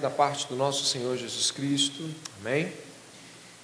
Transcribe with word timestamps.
Da 0.00 0.10
parte 0.10 0.48
do 0.48 0.56
nosso 0.56 0.84
Senhor 0.84 1.16
Jesus 1.16 1.52
Cristo, 1.52 2.02
amém? 2.40 2.72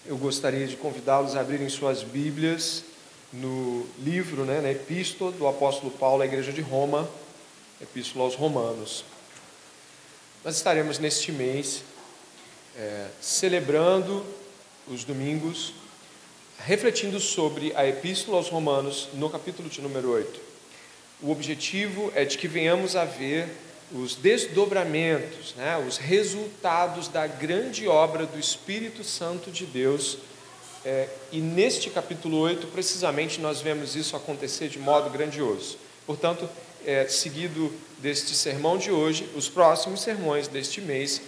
Eu 0.07 0.17
gostaria 0.17 0.64
de 0.64 0.76
convidá-los 0.76 1.34
a 1.34 1.40
abrirem 1.40 1.68
suas 1.68 2.04
Bíblias 2.04 2.84
no 3.33 3.84
livro, 3.99 4.45
né, 4.45 4.61
na 4.61 4.71
Epístola 4.71 5.33
do 5.33 5.45
apóstolo 5.49 5.91
Paulo 5.91 6.23
à 6.23 6.25
Igreja 6.25 6.53
de 6.53 6.61
Roma, 6.61 7.11
Epístola 7.83 8.27
aos 8.27 8.37
Romanos. 8.37 9.05
Nós 10.45 10.55
estaremos 10.55 11.00
neste 11.00 11.32
mês 11.32 11.82
é, 12.77 13.09
celebrando 13.21 14.25
os 14.87 15.03
domingos, 15.03 15.75
refletindo 16.61 17.19
sobre 17.19 17.75
a 17.75 17.89
Epístola 17.89 18.37
aos 18.37 18.49
Romanos 18.49 19.09
no 19.15 19.29
capítulo 19.29 19.69
de 19.69 19.83
número 19.83 20.12
8. 20.12 20.41
O 21.23 21.33
objetivo 21.33 22.12
é 22.15 22.25
de 22.25 22.39
que 22.39 22.46
venhamos 22.46 22.95
a 22.95 23.05
ver 23.05 23.64
os 23.93 24.14
desdobramentos, 24.14 25.55
né, 25.57 25.82
os 25.87 25.96
resultados 25.96 27.09
da 27.09 27.27
grande 27.27 27.87
obra 27.87 28.27
do 28.27 28.38
Espírito 28.38 29.05
Santo 29.05 29.51
de 29.51 29.66
Deus. 29.66 30.19
É, 30.84 31.09
e 31.33 31.41
neste 31.41 31.91
capítulo 31.91 32.38
8, 32.38 32.66
precisamente, 32.69 33.41
nós 33.41 33.60
vemos 33.60 33.97
isso 33.97 34.16
acontecer 34.16 34.69
de 34.69 34.79
modo 34.79 35.10
grandioso. 35.10 35.79
Portanto, 36.07 36.48
é, 36.84 37.07
seguido 37.09 37.73
deste 37.98 38.34
sermão 38.34 38.77
de 38.77 38.91
hoje, 38.91 39.29
os 39.34 39.48
próximos 39.48 40.02
sermões 40.02 40.48
deste 40.48 40.80
mês 40.80 41.21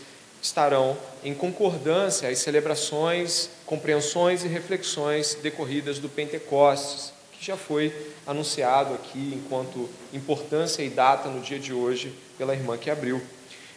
estarão 0.42 0.96
em 1.24 1.34
concordância 1.34 2.28
às 2.28 2.38
celebrações, 2.38 3.50
compreensões 3.64 4.44
e 4.44 4.48
reflexões 4.48 5.34
decorridas 5.42 5.98
do 5.98 6.08
Pentecostes, 6.08 7.12
que 7.32 7.44
já 7.44 7.56
foi 7.56 7.92
anunciado 8.26 8.94
aqui 8.94 9.32
enquanto 9.34 9.88
importância 10.12 10.82
e 10.82 10.90
data 10.90 11.28
no 11.28 11.40
dia 11.40 11.58
de 11.58 11.72
hoje 11.72 12.14
pela 12.36 12.54
irmã 12.54 12.76
que 12.76 12.90
abriu. 12.90 13.22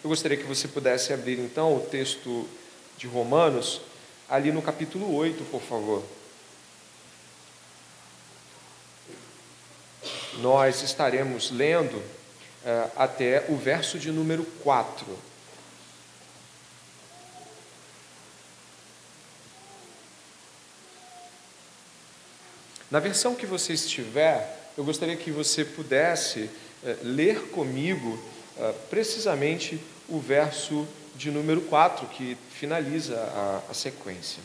Eu 0.04 0.10
gostaria 0.10 0.38
que 0.38 0.44
você 0.44 0.68
pudesse 0.68 1.14
abrir 1.14 1.40
então 1.40 1.76
o 1.76 1.82
texto 1.82 2.48
de 2.98 3.08
Romanos, 3.08 3.82
ali 4.30 4.52
no 4.52 4.62
capítulo 4.62 5.14
8, 5.16 5.44
por 5.46 5.62
favor. 5.62 6.04
Nós 10.42 10.82
estaremos 10.82 11.52
lendo 11.52 11.98
uh, 11.98 12.92
até 12.96 13.46
o 13.50 13.56
verso 13.56 14.00
de 14.00 14.12
número 14.12 14.44
4. 14.64 15.29
Na 22.90 23.00
versão 23.00 23.36
que 23.36 23.46
você 23.46 23.74
estiver, 23.74 24.72
eu 24.78 24.84
gostaria 24.84 25.16
que 25.16 25.32
você 25.32 25.64
pudesse 25.64 26.42
uh, 26.42 26.98
ler 27.04 27.50
comigo 27.50 28.20
uh, 28.58 28.74
precisamente 28.90 29.80
o 30.08 30.20
verso 30.20 30.88
de 31.16 31.30
número 31.30 31.62
4, 31.62 32.08
que 32.08 32.38
finaliza 32.52 33.16
a 33.70 33.74
sequência. 33.74 34.42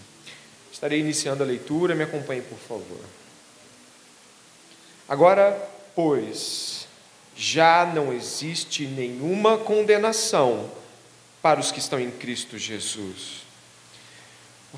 Estarei 0.72 0.98
iniciando 0.98 1.42
a 1.42 1.46
leitura, 1.46 1.94
me 1.94 2.02
acompanhe, 2.02 2.42
por 2.42 2.58
favor. 2.58 3.00
Agora, 5.08 5.56
pois, 5.94 6.88
já 7.36 7.90
não 7.94 8.12
existe 8.12 8.86
nenhuma 8.86 9.56
condenação 9.56 10.68
para 11.40 11.60
os 11.60 11.70
que 11.70 11.78
estão 11.78 12.00
em 12.00 12.10
Cristo 12.10 12.58
Jesus. 12.58 13.43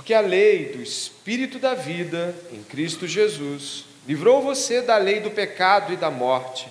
Porque 0.07 0.15
a 0.15 0.21
lei 0.21 0.67
do 0.67 0.81
Espírito 0.81 1.59
da 1.59 1.75
vida 1.75 2.33
em 2.53 2.62
Cristo 2.62 3.09
Jesus 3.09 3.87
livrou 4.07 4.41
você 4.41 4.81
da 4.81 4.97
lei 4.97 5.19
do 5.19 5.33
pecado 5.33 5.93
e 5.93 5.97
da 5.97 6.12
morte. 6.12 6.69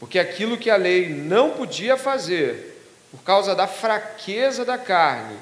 Porque 0.00 0.18
aquilo 0.18 0.56
que 0.56 0.70
a 0.70 0.76
lei 0.76 1.10
não 1.10 1.50
podia 1.50 1.94
fazer, 1.98 2.82
por 3.10 3.22
causa 3.22 3.54
da 3.54 3.66
fraqueza 3.66 4.64
da 4.64 4.78
carne, 4.78 5.36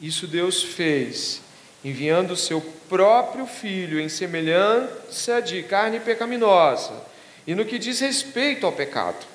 isso 0.00 0.26
Deus 0.26 0.62
fez, 0.62 1.42
enviando 1.84 2.30
o 2.30 2.38
seu 2.38 2.62
próprio 2.88 3.44
filho 3.44 4.00
em 4.00 4.08
semelhança 4.08 5.42
de 5.42 5.62
carne 5.64 6.00
pecaminosa, 6.00 7.04
e 7.46 7.54
no 7.54 7.66
que 7.66 7.78
diz 7.78 8.00
respeito 8.00 8.64
ao 8.64 8.72
pecado. 8.72 9.26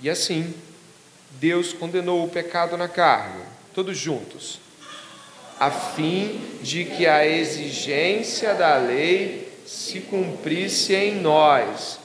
E 0.00 0.08
assim, 0.08 0.54
Deus 1.40 1.72
condenou 1.72 2.24
o 2.24 2.30
pecado 2.30 2.76
na 2.76 2.86
carne, 2.86 3.42
todos 3.74 3.98
juntos, 3.98 4.60
a 5.58 5.70
fim 5.70 6.40
de 6.62 6.84
que 6.84 7.06
a 7.06 7.26
exigência 7.26 8.54
da 8.54 8.76
lei 8.76 9.48
se 9.66 10.00
cumprisse 10.00 10.94
em 10.94 11.16
nós, 11.20 11.98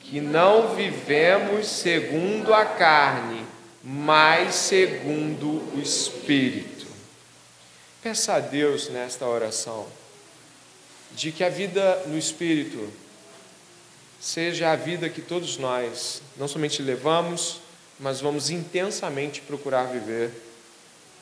que 0.00 0.20
não 0.20 0.74
vivemos 0.74 1.66
segundo 1.66 2.54
a 2.54 2.64
carne, 2.64 3.44
mas 3.82 4.54
segundo 4.54 5.62
o 5.74 5.80
Espírito. 5.80 6.86
Peça 8.02 8.34
a 8.34 8.40
Deus 8.40 8.88
nesta 8.88 9.26
oração 9.26 9.86
de 11.12 11.32
que 11.32 11.44
a 11.44 11.48
vida 11.48 12.02
no 12.06 12.16
Espírito 12.16 12.88
seja 14.20 14.70
a 14.70 14.76
vida 14.76 15.08
que 15.08 15.20
todos 15.20 15.56
nós 15.56 16.22
não 16.36 16.46
somente 16.46 16.82
levamos, 16.82 17.60
mas 17.98 18.20
vamos 18.20 18.50
intensamente 18.50 19.40
procurar 19.40 19.84
viver 19.84 20.30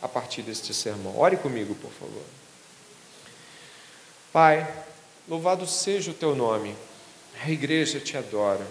a 0.03 0.09
partir 0.09 0.43
deste 0.43 0.73
sermão. 0.73 1.19
Ore 1.19 1.37
comigo, 1.37 1.75
por 1.75 1.91
favor. 1.91 2.23
Pai, 4.33 4.67
louvado 5.29 5.67
seja 5.67 6.11
o 6.11 6.15
teu 6.15 6.35
nome, 6.35 6.75
a 7.43 7.51
igreja 7.51 7.99
te 7.99 8.17
adora 8.17 8.67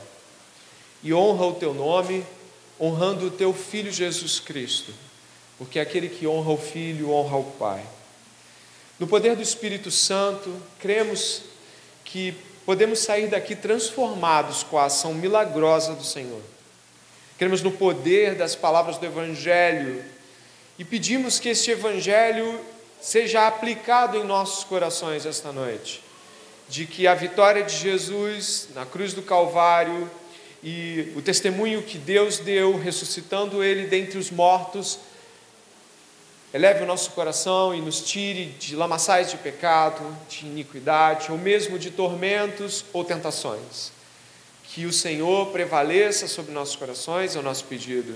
e 1.03 1.13
honra 1.13 1.45
o 1.45 1.53
teu 1.53 1.73
nome, 1.73 2.25
honrando 2.79 3.27
o 3.27 3.31
teu 3.31 3.53
filho 3.53 3.91
Jesus 3.91 4.39
Cristo, 4.39 4.93
porque 5.57 5.79
aquele 5.79 6.09
que 6.09 6.27
honra 6.27 6.51
o 6.51 6.57
filho 6.57 7.11
honra 7.11 7.37
o 7.37 7.43
Pai. 7.43 7.83
No 8.99 9.07
poder 9.07 9.35
do 9.35 9.41
Espírito 9.41 9.91
Santo, 9.91 10.55
cremos 10.79 11.43
que 12.03 12.33
podemos 12.65 12.99
sair 12.99 13.27
daqui 13.27 13.55
transformados 13.55 14.63
com 14.63 14.77
a 14.77 14.85
ação 14.85 15.13
milagrosa 15.13 15.93
do 15.93 16.03
Senhor. 16.03 16.41
Cremos 17.37 17.61
no 17.61 17.71
poder 17.71 18.35
das 18.35 18.55
palavras 18.55 18.97
do 18.97 19.05
Evangelho 19.05 20.03
e 20.77 20.85
pedimos 20.85 21.39
que 21.39 21.49
este 21.49 21.71
Evangelho 21.71 22.59
seja 23.01 23.47
aplicado 23.47 24.17
em 24.17 24.23
nossos 24.23 24.63
corações 24.63 25.25
esta 25.25 25.51
noite. 25.51 26.03
De 26.69 26.85
que 26.85 27.07
a 27.07 27.15
vitória 27.15 27.63
de 27.63 27.75
Jesus 27.75 28.69
na 28.75 28.85
cruz 28.85 29.13
do 29.13 29.21
Calvário 29.21 30.09
e 30.61 31.13
o 31.15 31.21
testemunho 31.21 31.81
que 31.81 31.97
Deus 31.97 32.39
deu, 32.39 32.77
ressuscitando 32.77 33.63
ele 33.63 33.87
dentre 33.87 34.17
os 34.17 34.29
mortos, 34.29 34.99
eleve 36.53 36.83
o 36.83 36.85
nosso 36.85 37.11
coração 37.11 37.73
e 37.73 37.81
nos 37.81 38.01
tire 38.01 38.47
de 38.59 38.75
lamaçais 38.75 39.31
de 39.31 39.37
pecado, 39.37 40.03
de 40.29 40.45
iniquidade, 40.45 41.31
ou 41.31 41.37
mesmo 41.37 41.79
de 41.79 41.89
tormentos 41.89 42.83
ou 42.91 43.03
tentações. 43.03 43.91
Que 44.63 44.85
o 44.85 44.93
Senhor 44.93 45.47
prevaleça 45.47 46.27
sobre 46.27 46.51
nossos 46.51 46.75
corações, 46.75 47.35
é 47.35 47.39
o 47.39 47.43
nosso 47.43 47.63
pedido, 47.65 48.15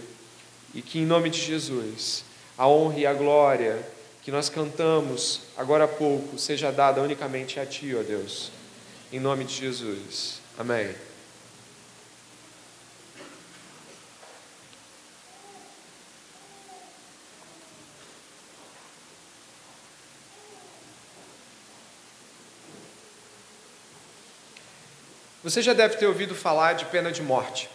e 0.75 0.81
que 0.81 0.99
em 0.99 1.05
nome 1.05 1.29
de 1.29 1.41
Jesus 1.41 2.25
a 2.61 2.67
honra 2.67 2.99
e 2.99 3.07
a 3.07 3.13
glória 3.15 3.83
que 4.21 4.29
nós 4.29 4.47
cantamos 4.47 5.41
agora 5.57 5.85
há 5.85 5.87
pouco 5.87 6.37
seja 6.37 6.71
dada 6.71 7.01
unicamente 7.01 7.59
a 7.59 7.65
Ti, 7.65 7.95
ó 7.95 8.03
Deus. 8.03 8.51
Em 9.11 9.19
nome 9.19 9.45
de 9.45 9.55
Jesus. 9.55 10.41
Amém. 10.59 10.93
Você 25.43 25.63
já 25.63 25.73
deve 25.73 25.97
ter 25.97 26.05
ouvido 26.05 26.35
falar 26.35 26.73
de 26.73 26.85
pena 26.85 27.11
de 27.11 27.23
morte. 27.23 27.67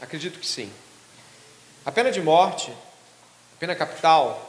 Acredito 0.00 0.38
que 0.38 0.46
sim. 0.46 0.72
A 1.84 1.90
pena 1.90 2.12
de 2.12 2.22
morte 2.22 2.72
pena 3.58 3.74
capital, 3.74 4.48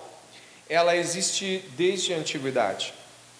ela 0.69 0.95
existe 0.95 1.63
desde 1.75 2.13
a 2.13 2.17
antiguidade. 2.17 2.93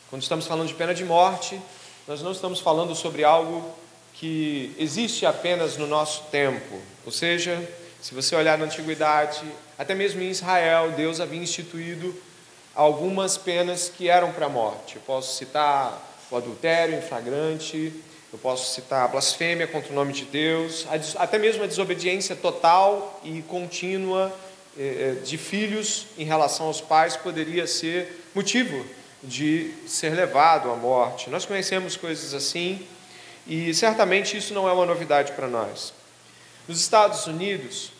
Quando 0.09 0.23
estamos 0.23 0.47
falando 0.47 0.67
de 0.67 0.73
pena 0.73 0.93
de 0.93 1.05
morte, 1.05 1.59
nós 2.07 2.21
não 2.21 2.31
estamos 2.31 2.59
falando 2.59 2.95
sobre 2.95 3.23
algo 3.23 3.71
que 4.13 4.75
existe 4.79 5.25
apenas 5.25 5.77
no 5.77 5.85
nosso 5.85 6.23
tempo. 6.31 6.81
Ou 7.05 7.11
seja, 7.11 7.61
se 8.01 8.15
você 8.15 8.35
olhar 8.35 8.57
na 8.57 8.65
antiguidade, 8.65 9.43
até 9.77 9.93
mesmo 9.93 10.21
em 10.21 10.29
Israel, 10.29 10.91
Deus 10.91 11.19
havia 11.19 11.39
instituído 11.39 12.15
algumas 12.73 13.37
penas 13.37 13.89
que 13.95 14.09
eram 14.09 14.31
para 14.31 14.47
a 14.47 14.49
morte. 14.49 14.95
Eu 14.95 15.01
posso 15.03 15.37
citar 15.37 16.01
o 16.31 16.35
adultério 16.35 16.97
em 16.97 17.01
flagrante, 17.01 17.93
eu 18.33 18.39
posso 18.39 18.73
citar 18.73 19.05
a 19.05 19.07
blasfêmia 19.07 19.67
contra 19.67 19.91
o 19.91 19.95
nome 19.95 20.13
de 20.13 20.25
Deus, 20.25 20.87
até 21.17 21.37
mesmo 21.37 21.63
a 21.63 21.67
desobediência 21.67 22.35
total 22.35 23.21
e 23.23 23.41
contínua 23.43 24.33
de 25.23 25.37
filhos 25.37 26.07
em 26.17 26.23
relação 26.23 26.67
aos 26.67 26.79
pais 26.79 27.17
poderia 27.17 27.67
ser 27.67 28.25
motivo 28.33 28.85
de 29.21 29.73
ser 29.85 30.13
levado 30.13 30.71
à 30.71 30.75
morte. 30.75 31.29
Nós 31.29 31.45
conhecemos 31.45 31.97
coisas 31.97 32.33
assim 32.33 32.87
e 33.45 33.73
certamente 33.73 34.37
isso 34.37 34.53
não 34.53 34.69
é 34.69 34.71
uma 34.71 34.85
novidade 34.85 35.33
para 35.33 35.47
nós. 35.47 35.93
Nos 36.67 36.79
Estados 36.79 37.25
Unidos, 37.27 37.91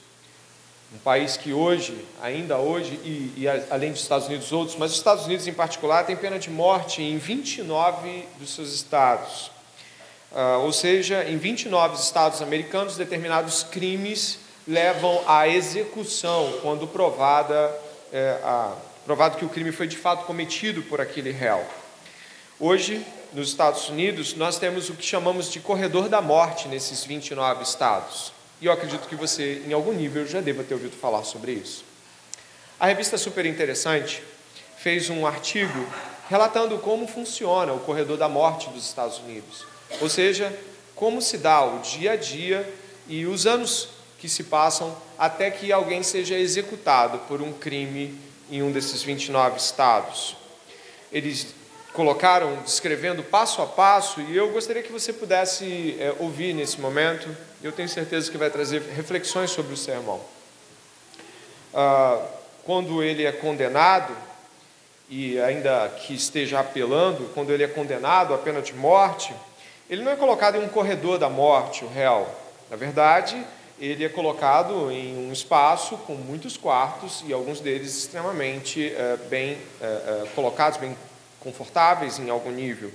um 0.94 0.98
país 1.00 1.36
que 1.36 1.52
hoje, 1.52 2.06
ainda 2.22 2.58
hoje, 2.58 3.00
e, 3.04 3.34
e, 3.36 3.46
além 3.70 3.92
dos 3.92 4.02
Estados 4.02 4.28
Unidos 4.28 4.52
outros, 4.52 4.78
mas 4.78 4.92
os 4.92 4.98
Estados 4.98 5.26
Unidos 5.26 5.48
em 5.48 5.54
particular 5.54 6.04
tem 6.06 6.16
pena 6.16 6.40
de 6.40 6.50
morte 6.50 7.02
em 7.02 7.18
29 7.18 8.26
dos 8.40 8.54
seus 8.54 8.74
estados. 8.74 9.52
Uh, 10.31 10.60
ou 10.64 10.72
seja, 10.72 11.24
em 11.28 11.38
29 11.38 11.96
estados 11.96 12.42
americanos, 12.42 12.96
determinados 12.96 13.64
crimes 13.64 14.40
levam 14.69 15.24
à 15.25 15.48
execução 15.48 16.60
quando 16.62 16.88
provada, 16.88 17.75
é, 18.13 18.39
a, 18.44 18.75
provado 19.04 19.36
que 19.36 19.44
o 19.44 19.50
crime 19.50 19.71
foi 19.71 19.88
de 19.88 19.98
fato 19.98 20.25
cometido 20.25 20.83
por 20.83 21.01
aquele 21.01 21.31
réu. 21.31 21.66
Hoje, 22.60 23.04
nos 23.33 23.50
Estados 23.50 23.89
Unidos, 23.89 24.36
nós 24.36 24.60
temos 24.60 24.88
o 24.88 24.94
que 24.94 25.04
chamamos 25.04 25.51
de 25.51 25.60
corredor 25.60 26.07
da 26.07 26.21
morte 26.21 26.68
nesses 26.68 27.04
29 27.04 27.63
estados. 27.63 28.31
E 28.62 28.68
eu 28.68 28.71
acredito 28.71 29.07
que 29.07 29.16
você, 29.16 29.63
em 29.66 29.74
algum 29.74 29.92
nível, 29.92 30.27
já 30.27 30.39
deva 30.39 30.63
ter 30.63 30.75
ouvido 30.75 30.95
falar 30.95 31.24
sobre 31.24 31.54
isso. 31.54 31.83
A 32.80 32.86
revista 32.86 33.18
Super 33.18 33.48
Interessante 33.48 34.21
fez 34.77 35.10
um 35.10 35.25
artigo 35.25 35.88
relatando 36.30 36.77
como 36.77 37.07
funciona 37.07 37.74
o 37.74 37.80
corredor 37.80 38.18
da 38.18 38.30
morte 38.30 38.69
dos 38.69 38.86
Estados 38.86 39.18
Unidos. 39.18 39.66
Ou 40.00 40.07
seja, 40.07 40.56
como 40.94 41.24
se 41.24 41.39
dá 41.39 41.66
o 41.66 41.80
dia 41.80 42.12
a 42.12 42.16
dia 42.16 42.71
e 43.07 43.25
os 43.25 43.48
anos 43.48 43.99
que 44.19 44.27
se 44.30 44.44
passam 44.44 44.95
até 45.18 45.50
que 45.50 45.71
alguém 45.71 46.04
seja 46.04 46.36
executado 46.38 47.19
por 47.19 47.42
um 47.42 47.54
crime 47.54 48.19
em 48.51 48.62
um 48.62 48.71
desses 48.71 49.01
29 49.01 49.57
estados. 49.57 50.36
Eles 51.12 51.48
colocaram 51.94 52.56
descrevendo 52.63 53.24
passo 53.24 53.62
a 53.62 53.66
passo 53.66 54.21
e 54.21 54.36
eu 54.36 54.51
gostaria 54.51 54.83
que 54.83 54.92
você 54.92 55.12
pudesse 55.12 55.95
é, 56.00 56.13
ouvir 56.19 56.54
nesse 56.54 56.80
momento. 56.80 57.27
Eu 57.63 57.71
tenho 57.71 57.89
certeza 57.89 58.30
que 58.30 58.38
vai 58.38 58.50
trazer 58.50 58.81
reflexões 58.95 59.51
sobre 59.51 59.74
o 59.74 59.77
sermão. 59.77 60.21
Ah, 61.74 62.21
quando 62.63 63.01
ele 63.01 63.25
é 63.25 63.31
condenado 63.31 64.16
e 65.10 65.39
ainda 65.39 65.89
que 65.89 66.13
esteja 66.13 66.60
apelando, 66.60 67.31
quando 67.33 67.51
ele 67.51 67.63
é 67.63 67.68
condenado 67.68 68.33
à 68.33 68.38
pena 68.38 68.62
de 68.62 68.74
morte, 68.74 69.33
ele 69.89 70.04
não 70.04 70.12
é 70.12 70.16
colocado 70.16 70.56
em 70.56 70.63
um 70.63 70.69
corredor 70.69 71.18
da 71.18 71.30
morte, 71.30 71.83
o 71.83 71.88
réu. 71.88 72.27
Na 72.69 72.77
verdade, 72.77 73.44
ele 73.80 74.04
é 74.04 74.10
colocado 74.10 74.92
em 74.92 75.18
um 75.18 75.31
espaço 75.31 75.98
com 75.98 76.14
muitos 76.14 76.58
quartos 76.58 77.24
e 77.26 77.34
alguns 77.34 77.60
deles 77.60 77.98
extremamente 77.98 78.94
é, 78.94 79.18
bem 79.30 79.58
é, 79.81 80.26
colocados, 80.36 80.80
bem 80.80 80.96
confortáveis 81.40 82.20
em 82.20 82.30
algum 82.30 82.52
nível. 82.52 82.92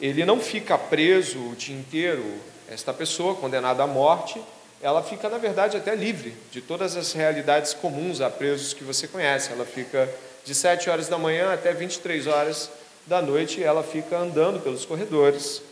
Ele 0.00 0.24
não 0.24 0.40
fica 0.40 0.78
preso 0.78 1.38
o 1.38 1.56
dia 1.56 1.76
inteiro, 1.76 2.24
esta 2.68 2.92
pessoa 2.92 3.34
condenada 3.34 3.82
à 3.82 3.86
morte, 3.86 4.40
ela 4.80 5.02
fica, 5.02 5.28
na 5.28 5.38
verdade, 5.38 5.76
até 5.76 5.94
livre 5.94 6.34
de 6.50 6.60
todas 6.60 6.96
as 6.96 7.12
realidades 7.12 7.72
comuns 7.72 8.20
a 8.20 8.28
presos 8.28 8.74
que 8.74 8.84
você 8.84 9.08
conhece. 9.08 9.50
Ela 9.50 9.64
fica 9.64 10.08
de 10.44 10.54
7 10.54 10.90
horas 10.90 11.08
da 11.08 11.16
manhã 11.16 11.54
até 11.54 11.72
23 11.72 12.26
horas 12.26 12.70
da 13.06 13.22
noite, 13.22 13.62
ela 13.62 13.82
fica 13.82 14.18
andando 14.18 14.60
pelos 14.60 14.84
corredores. 14.84 15.62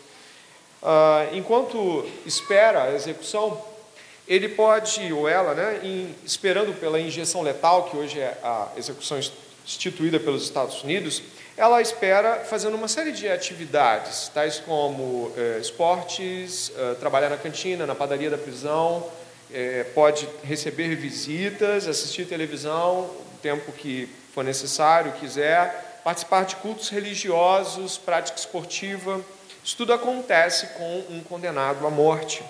Ah, 0.82 1.26
enquanto 1.32 2.06
espera 2.24 2.84
a 2.84 2.94
execução, 2.94 3.62
ele 4.26 4.48
pode, 4.48 5.12
ou 5.12 5.28
ela, 5.28 5.54
né, 5.54 5.80
em, 5.82 6.14
esperando 6.24 6.78
pela 6.78 7.00
injeção 7.00 7.42
letal, 7.42 7.84
que 7.84 7.96
hoje 7.96 8.20
é 8.20 8.38
a 8.42 8.68
execução 8.76 9.18
instituída 9.64 10.18
pelos 10.18 10.42
Estados 10.44 10.82
Unidos, 10.82 11.22
ela 11.56 11.82
espera 11.82 12.44
fazendo 12.44 12.74
uma 12.74 12.88
série 12.88 13.12
de 13.12 13.28
atividades, 13.28 14.28
tais 14.28 14.58
como 14.58 15.32
eh, 15.36 15.58
esportes, 15.60 16.72
eh, 16.76 16.94
trabalhar 16.98 17.28
na 17.28 17.36
cantina, 17.36 17.86
na 17.86 17.94
padaria 17.94 18.30
da 18.30 18.38
prisão, 18.38 19.06
eh, 19.52 19.84
pode 19.94 20.26
receber 20.42 20.94
visitas, 20.96 21.86
assistir 21.86 22.26
televisão, 22.26 23.00
o 23.00 23.38
tempo 23.42 23.70
que 23.70 24.08
for 24.34 24.42
necessário, 24.42 25.12
quiser, 25.12 26.00
participar 26.02 26.44
de 26.44 26.56
cultos 26.56 26.88
religiosos, 26.88 27.98
prática 27.98 28.38
esportiva. 28.38 29.20
Isso 29.62 29.76
tudo 29.76 29.92
acontece 29.92 30.68
com 30.68 31.04
um 31.10 31.22
condenado 31.22 31.86
à 31.86 31.90
morte. 31.90 32.42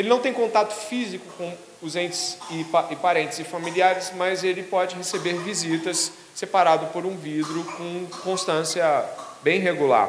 Ele 0.00 0.08
não 0.08 0.18
tem 0.18 0.32
contato 0.32 0.72
físico 0.72 1.26
com 1.36 1.54
os 1.82 1.94
entes 1.94 2.38
e, 2.48 2.64
e 2.90 2.96
parentes 2.96 3.38
e 3.38 3.44
familiares, 3.44 4.10
mas 4.16 4.42
ele 4.42 4.62
pode 4.62 4.96
receber 4.96 5.34
visitas 5.34 6.10
separado 6.34 6.86
por 6.86 7.04
um 7.04 7.18
vidro 7.18 7.62
com 7.76 8.06
constância 8.22 9.04
bem 9.42 9.60
regular. 9.60 10.08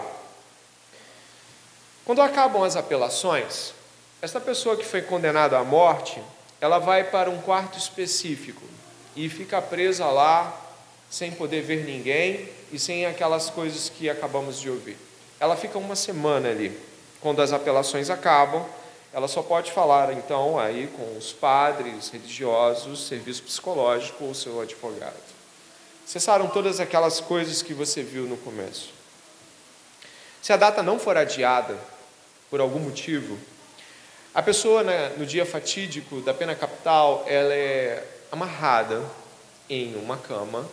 Quando 2.06 2.22
acabam 2.22 2.64
as 2.64 2.78
apelações, 2.78 3.74
esta 4.22 4.40
pessoa 4.40 4.78
que 4.78 4.86
foi 4.86 5.02
condenada 5.02 5.58
à 5.60 5.64
morte, 5.66 6.24
ela 6.62 6.80
vai 6.80 7.04
para 7.04 7.30
um 7.30 7.42
quarto 7.42 7.78
específico 7.78 8.64
e 9.14 9.28
fica 9.28 9.62
presa 9.62 10.06
lá 10.06 10.58
sem 11.10 11.32
poder 11.32 11.64
ver 11.64 11.84
ninguém 11.84 12.48
e 12.72 12.80
sem 12.80 13.06
aquelas 13.06 13.50
coisas 13.50 13.90
que 13.90 14.10
acabamos 14.10 14.58
de 14.58 14.70
ouvir. 14.70 14.98
Ela 15.38 15.58
fica 15.58 15.78
uma 15.78 15.98
semana 15.98 16.48
ali. 16.48 16.80
Quando 17.20 17.42
as 17.42 17.52
apelações 17.52 18.10
acabam, 18.10 18.66
ela 19.14 19.28
só 19.28 19.42
pode 19.42 19.72
falar 19.72 20.14
então 20.14 20.58
aí 20.58 20.88
com 20.88 21.18
os 21.18 21.34
padres 21.34 22.10
religiosos, 22.10 23.08
serviço 23.08 23.44
psicológico 23.44 24.24
ou 24.24 24.34
seu 24.34 24.62
advogado. 24.62 25.14
Cessaram 26.06 26.48
todas 26.48 26.80
aquelas 26.80 27.20
coisas 27.20 27.62
que 27.62 27.74
você 27.74 28.02
viu 28.02 28.24
no 28.24 28.38
começo. 28.38 28.90
Se 30.42 30.54
a 30.54 30.58
data 30.58 30.82
não 30.82 30.98
for 30.98 31.18
adiada 31.18 31.78
por 32.50 32.60
algum 32.62 32.80
motivo, 32.80 33.38
a 34.34 34.42
pessoa 34.42 34.82
né, 34.82 35.10
no 35.18 35.26
dia 35.26 35.46
fatídico 35.46 36.22
da 36.22 36.34
pena 36.34 36.56
capital, 36.56 37.26
ela 37.28 37.54
é 37.54 38.04
amarrada 38.32 39.04
em 39.70 39.96
uma 39.96 40.18
cama 40.18 40.66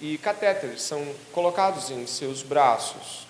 e 0.00 0.18
catéteres 0.18 0.82
são 0.82 1.06
colocados 1.32 1.90
em 1.90 2.06
seus 2.06 2.42
braços. 2.42 3.26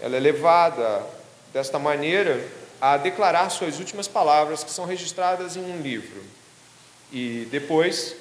Ela 0.00 0.16
é 0.16 0.20
levada 0.20 1.04
desta 1.52 1.78
maneira 1.78 2.44
a 2.80 2.96
declarar 2.96 3.50
suas 3.50 3.78
últimas 3.78 4.08
palavras 4.08 4.62
que 4.62 4.70
são 4.70 4.84
registradas 4.84 5.56
em 5.56 5.60
um 5.60 5.80
livro. 5.80 6.22
E 7.12 7.46
depois 7.50 8.16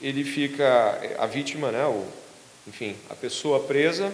ele 0.00 0.24
fica, 0.24 1.16
a 1.18 1.26
vítima, 1.26 1.70
né, 1.70 1.84
o, 1.86 2.04
enfim, 2.66 2.96
a 3.10 3.14
pessoa 3.14 3.60
presa, 3.60 4.12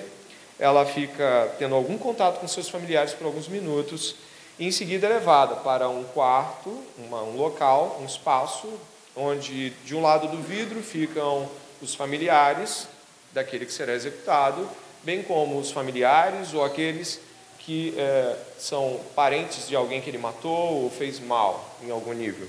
ela 0.58 0.84
fica 0.84 1.54
tendo 1.58 1.74
algum 1.74 1.96
contato 1.96 2.40
com 2.40 2.48
seus 2.48 2.68
familiares 2.68 3.12
por 3.12 3.26
alguns 3.26 3.48
minutos 3.48 4.16
e 4.58 4.66
em 4.66 4.72
seguida 4.72 5.06
é 5.06 5.10
levada 5.10 5.54
para 5.56 5.88
um 5.88 6.02
quarto, 6.02 6.82
uma, 6.98 7.22
um 7.22 7.36
local, 7.36 7.98
um 8.00 8.04
espaço, 8.04 8.68
onde 9.14 9.70
de 9.84 9.94
um 9.94 10.02
lado 10.02 10.26
do 10.26 10.42
vidro 10.42 10.82
ficam 10.82 11.48
os 11.80 11.94
familiares 11.94 12.88
daquele 13.32 13.64
que 13.64 13.72
será 13.72 13.92
executado, 13.92 14.68
bem 15.04 15.22
como 15.22 15.58
os 15.58 15.70
familiares 15.70 16.54
ou 16.54 16.64
aqueles 16.64 17.20
que 17.68 17.92
é, 17.98 18.34
são 18.58 18.98
parentes 19.14 19.68
de 19.68 19.76
alguém 19.76 20.00
que 20.00 20.08
ele 20.08 20.16
matou 20.16 20.84
ou 20.84 20.90
fez 20.90 21.20
mal 21.20 21.76
em 21.82 21.90
algum 21.90 22.14
nível. 22.14 22.48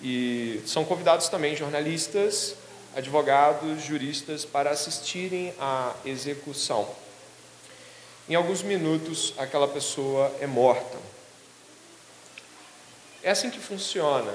E 0.00 0.62
são 0.64 0.84
convidados 0.84 1.28
também 1.28 1.56
jornalistas, 1.56 2.54
advogados, 2.94 3.82
juristas 3.82 4.44
para 4.44 4.70
assistirem 4.70 5.52
à 5.58 5.92
execução. 6.04 6.88
Em 8.28 8.36
alguns 8.36 8.62
minutos, 8.62 9.34
aquela 9.38 9.66
pessoa 9.66 10.32
é 10.40 10.46
morta. 10.46 10.98
É 13.24 13.32
assim 13.32 13.50
que 13.50 13.58
funciona 13.58 14.32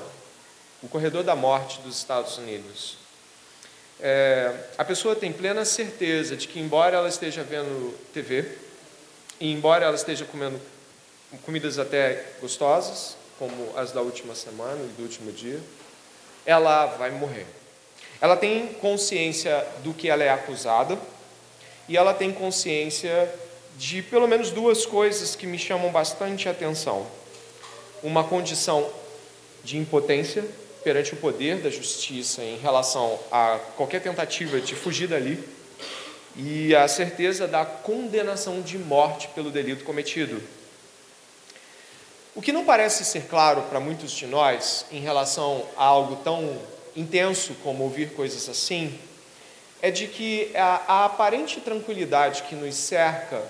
o 0.82 0.90
corredor 0.90 1.24
da 1.24 1.34
morte 1.34 1.80
dos 1.80 1.96
Estados 1.98 2.38
Unidos. 2.38 2.98
É, 4.02 4.54
a 4.78 4.84
pessoa 4.84 5.16
tem 5.16 5.32
plena 5.32 5.64
certeza 5.64 6.36
de 6.36 6.46
que, 6.46 6.60
embora 6.60 6.98
ela 6.98 7.08
esteja 7.08 7.42
vendo 7.42 7.98
TV, 8.14 8.64
e 9.44 9.52
embora 9.52 9.84
ela 9.84 9.96
esteja 9.96 10.24
comendo 10.24 10.58
comidas 11.46 11.78
até 11.78 12.28
gostosas, 12.40 13.18
como 13.38 13.78
as 13.78 13.92
da 13.92 14.00
última 14.00 14.34
semana 14.36 14.82
e 14.82 14.94
do 14.94 15.04
último 15.04 15.34
dia, 15.34 15.60
ela 16.46 16.86
vai 16.86 17.12
morrer. 17.12 17.46
Ela 18.22 18.38
tem 18.38 18.68
consciência 18.76 19.68
do 19.84 19.94
que 19.94 20.08
ela 20.08 20.24
é 20.24 20.30
acusada 20.30 20.98
e 21.90 21.98
ela 21.98 22.14
tem 22.14 22.32
consciência 22.32 23.30
de 23.78 24.02
pelo 24.02 24.30
menos 24.30 24.50
duas 24.50 24.86
coisas 24.86 25.36
que 25.36 25.46
me 25.46 25.60
chamam 25.60 25.92
bastante 25.92 26.48
atenção. 26.48 27.06
Uma 28.02 28.24
condição 28.24 28.90
de 29.62 29.78
impotência 29.78 30.46
perante 30.86 31.16
o 31.16 31.18
poder 31.18 31.58
da 31.58 31.70
justiça 31.70 32.42
em 32.42 32.60
relação 32.60 33.20
a 33.30 33.60
qualquer 33.76 34.02
tentativa 34.02 34.62
de 34.62 34.74
fugir 34.74 35.10
dali 35.10 35.44
e 36.36 36.76
a 36.76 36.88
certeza 36.88 37.48
da 37.48 37.66
condenação 37.66 38.62
de 38.62 38.78
morte 38.78 39.28
pelo 39.30 39.52
delito 39.52 39.84
cometido. 39.84 40.42
O 42.36 42.42
que 42.42 42.52
não 42.52 42.66
parece 42.66 43.06
ser 43.06 43.28
claro 43.28 43.62
para 43.64 43.80
muitos 43.80 44.12
de 44.12 44.26
nós 44.26 44.86
em 44.92 45.00
relação 45.00 45.66
a 45.78 45.84
algo 45.84 46.16
tão 46.24 46.58
intenso 46.96 47.56
como 47.64 47.84
ouvir 47.84 48.14
coisas 48.14 48.50
assim, 48.50 48.98
é 49.82 49.92
de 49.92 50.08
que 50.08 50.52
a, 50.56 50.82
a 50.88 51.06
aparente 51.06 51.60
tranquilidade 51.60 52.44
que 52.44 52.56
nos 52.56 52.76
cerca 52.76 53.44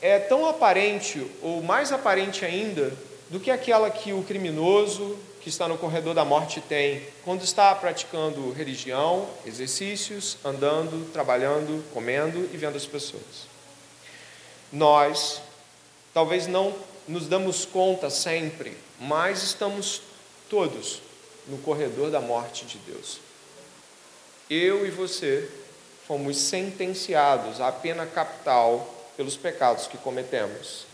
é 0.00 0.18
tão 0.18 0.46
aparente 0.46 1.26
ou 1.42 1.62
mais 1.62 1.92
aparente 1.92 2.44
ainda 2.44 2.92
do 3.28 3.40
que 3.40 3.50
aquela 3.50 3.90
que 3.90 4.12
o 4.12 4.22
criminoso 4.22 5.18
que 5.44 5.50
está 5.50 5.68
no 5.68 5.76
corredor 5.76 6.14
da 6.14 6.24
morte 6.24 6.62
tem 6.62 7.06
quando 7.22 7.44
está 7.44 7.74
praticando 7.74 8.50
religião, 8.52 9.28
exercícios, 9.44 10.38
andando, 10.42 11.12
trabalhando, 11.12 11.84
comendo 11.92 12.48
e 12.50 12.56
vendo 12.56 12.78
as 12.78 12.86
pessoas. 12.86 13.46
Nós, 14.72 15.42
talvez 16.14 16.46
não 16.46 16.74
nos 17.06 17.28
damos 17.28 17.66
conta 17.66 18.08
sempre, 18.08 18.74
mas 18.98 19.42
estamos 19.42 20.00
todos 20.48 21.02
no 21.46 21.58
corredor 21.58 22.10
da 22.10 22.22
morte 22.22 22.64
de 22.64 22.78
Deus. 22.78 23.20
Eu 24.48 24.86
e 24.86 24.90
você 24.90 25.46
fomos 26.08 26.38
sentenciados 26.38 27.60
à 27.60 27.70
pena 27.70 28.06
capital 28.06 29.12
pelos 29.14 29.36
pecados 29.36 29.86
que 29.86 29.98
cometemos. 29.98 30.86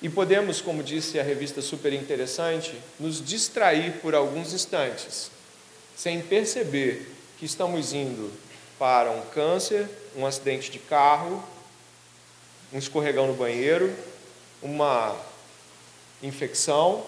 E 0.00 0.08
podemos, 0.08 0.60
como 0.60 0.82
disse 0.82 1.18
a 1.18 1.22
revista 1.24 1.60
Super 1.60 1.92
Interessante, 1.92 2.74
nos 3.00 3.24
distrair 3.24 3.94
por 4.00 4.14
alguns 4.14 4.52
instantes, 4.52 5.30
sem 5.96 6.20
perceber 6.20 7.10
que 7.38 7.44
estamos 7.44 7.92
indo 7.92 8.32
para 8.78 9.10
um 9.10 9.22
câncer, 9.22 9.88
um 10.16 10.24
acidente 10.24 10.70
de 10.70 10.78
carro, 10.78 11.42
um 12.72 12.78
escorregão 12.78 13.26
no 13.26 13.34
banheiro, 13.34 13.92
uma 14.62 15.16
infecção 16.22 17.04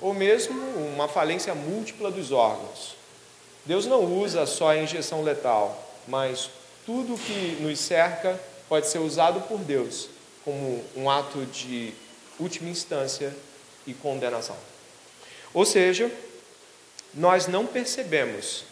ou 0.00 0.14
mesmo 0.14 0.58
uma 0.94 1.08
falência 1.08 1.54
múltipla 1.54 2.10
dos 2.10 2.32
órgãos. 2.32 2.96
Deus 3.66 3.86
não 3.86 4.04
usa 4.04 4.46
só 4.46 4.70
a 4.70 4.78
injeção 4.78 5.22
letal, 5.22 5.94
mas 6.08 6.50
tudo 6.86 7.18
que 7.18 7.58
nos 7.60 7.78
cerca 7.78 8.38
pode 8.68 8.88
ser 8.88 8.98
usado 8.98 9.42
por 9.42 9.58
Deus 9.58 10.08
como 10.44 10.84
um 10.94 11.08
ato 11.08 11.46
de 11.46 11.94
última 12.38 12.68
instância 12.68 13.34
e 13.86 13.94
condenação. 13.94 14.56
Ou 15.52 15.64
seja, 15.64 16.10
nós 17.12 17.46
não 17.46 17.66
percebemos 17.66 18.64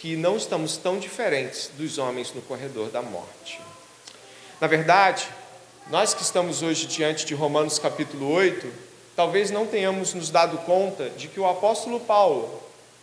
que 0.00 0.16
não 0.16 0.36
estamos 0.36 0.76
tão 0.76 0.98
diferentes 0.98 1.70
dos 1.74 1.98
homens 1.98 2.32
no 2.32 2.42
corredor 2.42 2.90
da 2.90 3.02
morte. 3.02 3.60
Na 4.60 4.66
verdade, 4.66 5.28
nós 5.90 6.14
que 6.14 6.22
estamos 6.22 6.62
hoje 6.62 6.86
diante 6.86 7.24
de 7.24 7.34
Romanos 7.34 7.78
capítulo 7.78 8.30
8, 8.30 8.70
talvez 9.16 9.50
não 9.50 9.66
tenhamos 9.66 10.14
nos 10.14 10.30
dado 10.30 10.58
conta 10.58 11.10
de 11.10 11.28
que 11.28 11.40
o 11.40 11.46
apóstolo 11.46 12.00
Paulo 12.00 12.62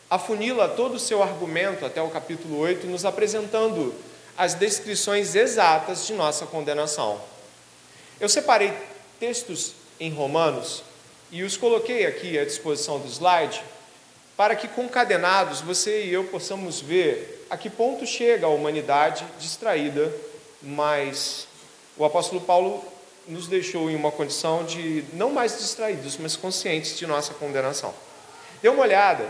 afunila 0.10 0.70
todo 0.70 0.96
o 0.96 1.00
seu 1.00 1.22
argumento 1.22 1.86
até 1.86 2.01
o 2.01 2.10
capítulo 2.10 2.60
8, 2.60 2.88
nos 2.88 3.04
apresentando 3.04 3.94
as 4.38 4.54
descrições 4.54 5.36
exatas 5.36 6.06
de 6.06 6.13
nossa 6.13 6.46
condenação. 6.46 7.20
Eu 8.20 8.30
separei 8.30 8.74
textos 9.20 9.74
em 10.00 10.12
Romanos 10.12 10.84
e 11.32 11.44
os 11.44 11.58
coloquei 11.58 12.06
aqui 12.06 12.38
à 12.38 12.46
disposição 12.46 13.00
do 13.00 13.08
slide, 13.08 13.62
para 14.36 14.56
que 14.56 14.68
concadenados 14.68 15.62
você 15.62 16.06
e 16.06 16.13
eu 16.13 16.24
possamos 16.25 16.80
ver 16.80 17.46
a 17.50 17.58
que 17.58 17.70
ponto 17.70 18.06
chega 18.06 18.46
a 18.46 18.50
humanidade 18.50 19.25
distraída, 19.39 20.13
mas 20.62 21.48
o 21.98 22.06
apóstolo 22.06 22.42
Paulo 22.42 22.84
nos 23.27 23.48
deixou 23.48 23.89
em 23.89 23.96
uma 23.96 24.12
condição 24.12 24.63
de 24.63 25.04
não 25.13 25.32
mais 25.32 25.58
distraídos, 25.58 26.18
mas 26.18 26.36
conscientes 26.36 26.98
de 26.98 27.06
nossa 27.06 27.34
condenação. 27.34 27.94
Dê 28.62 28.70
uma 28.70 28.84
olhada, 28.84 29.27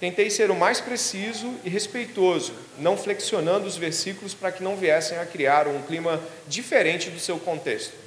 tentei 0.00 0.30
ser 0.30 0.50
o 0.50 0.56
mais 0.56 0.80
preciso 0.80 1.52
e 1.62 1.68
respeitoso, 1.68 2.54
não 2.78 2.96
flexionando 2.96 3.66
os 3.66 3.76
versículos 3.76 4.32
para 4.34 4.50
que 4.50 4.62
não 4.62 4.76
viessem 4.76 5.18
a 5.18 5.26
criar 5.26 5.68
um 5.68 5.82
clima 5.82 6.22
diferente 6.46 7.10
do 7.10 7.20
seu 7.20 7.38
contexto. 7.38 8.03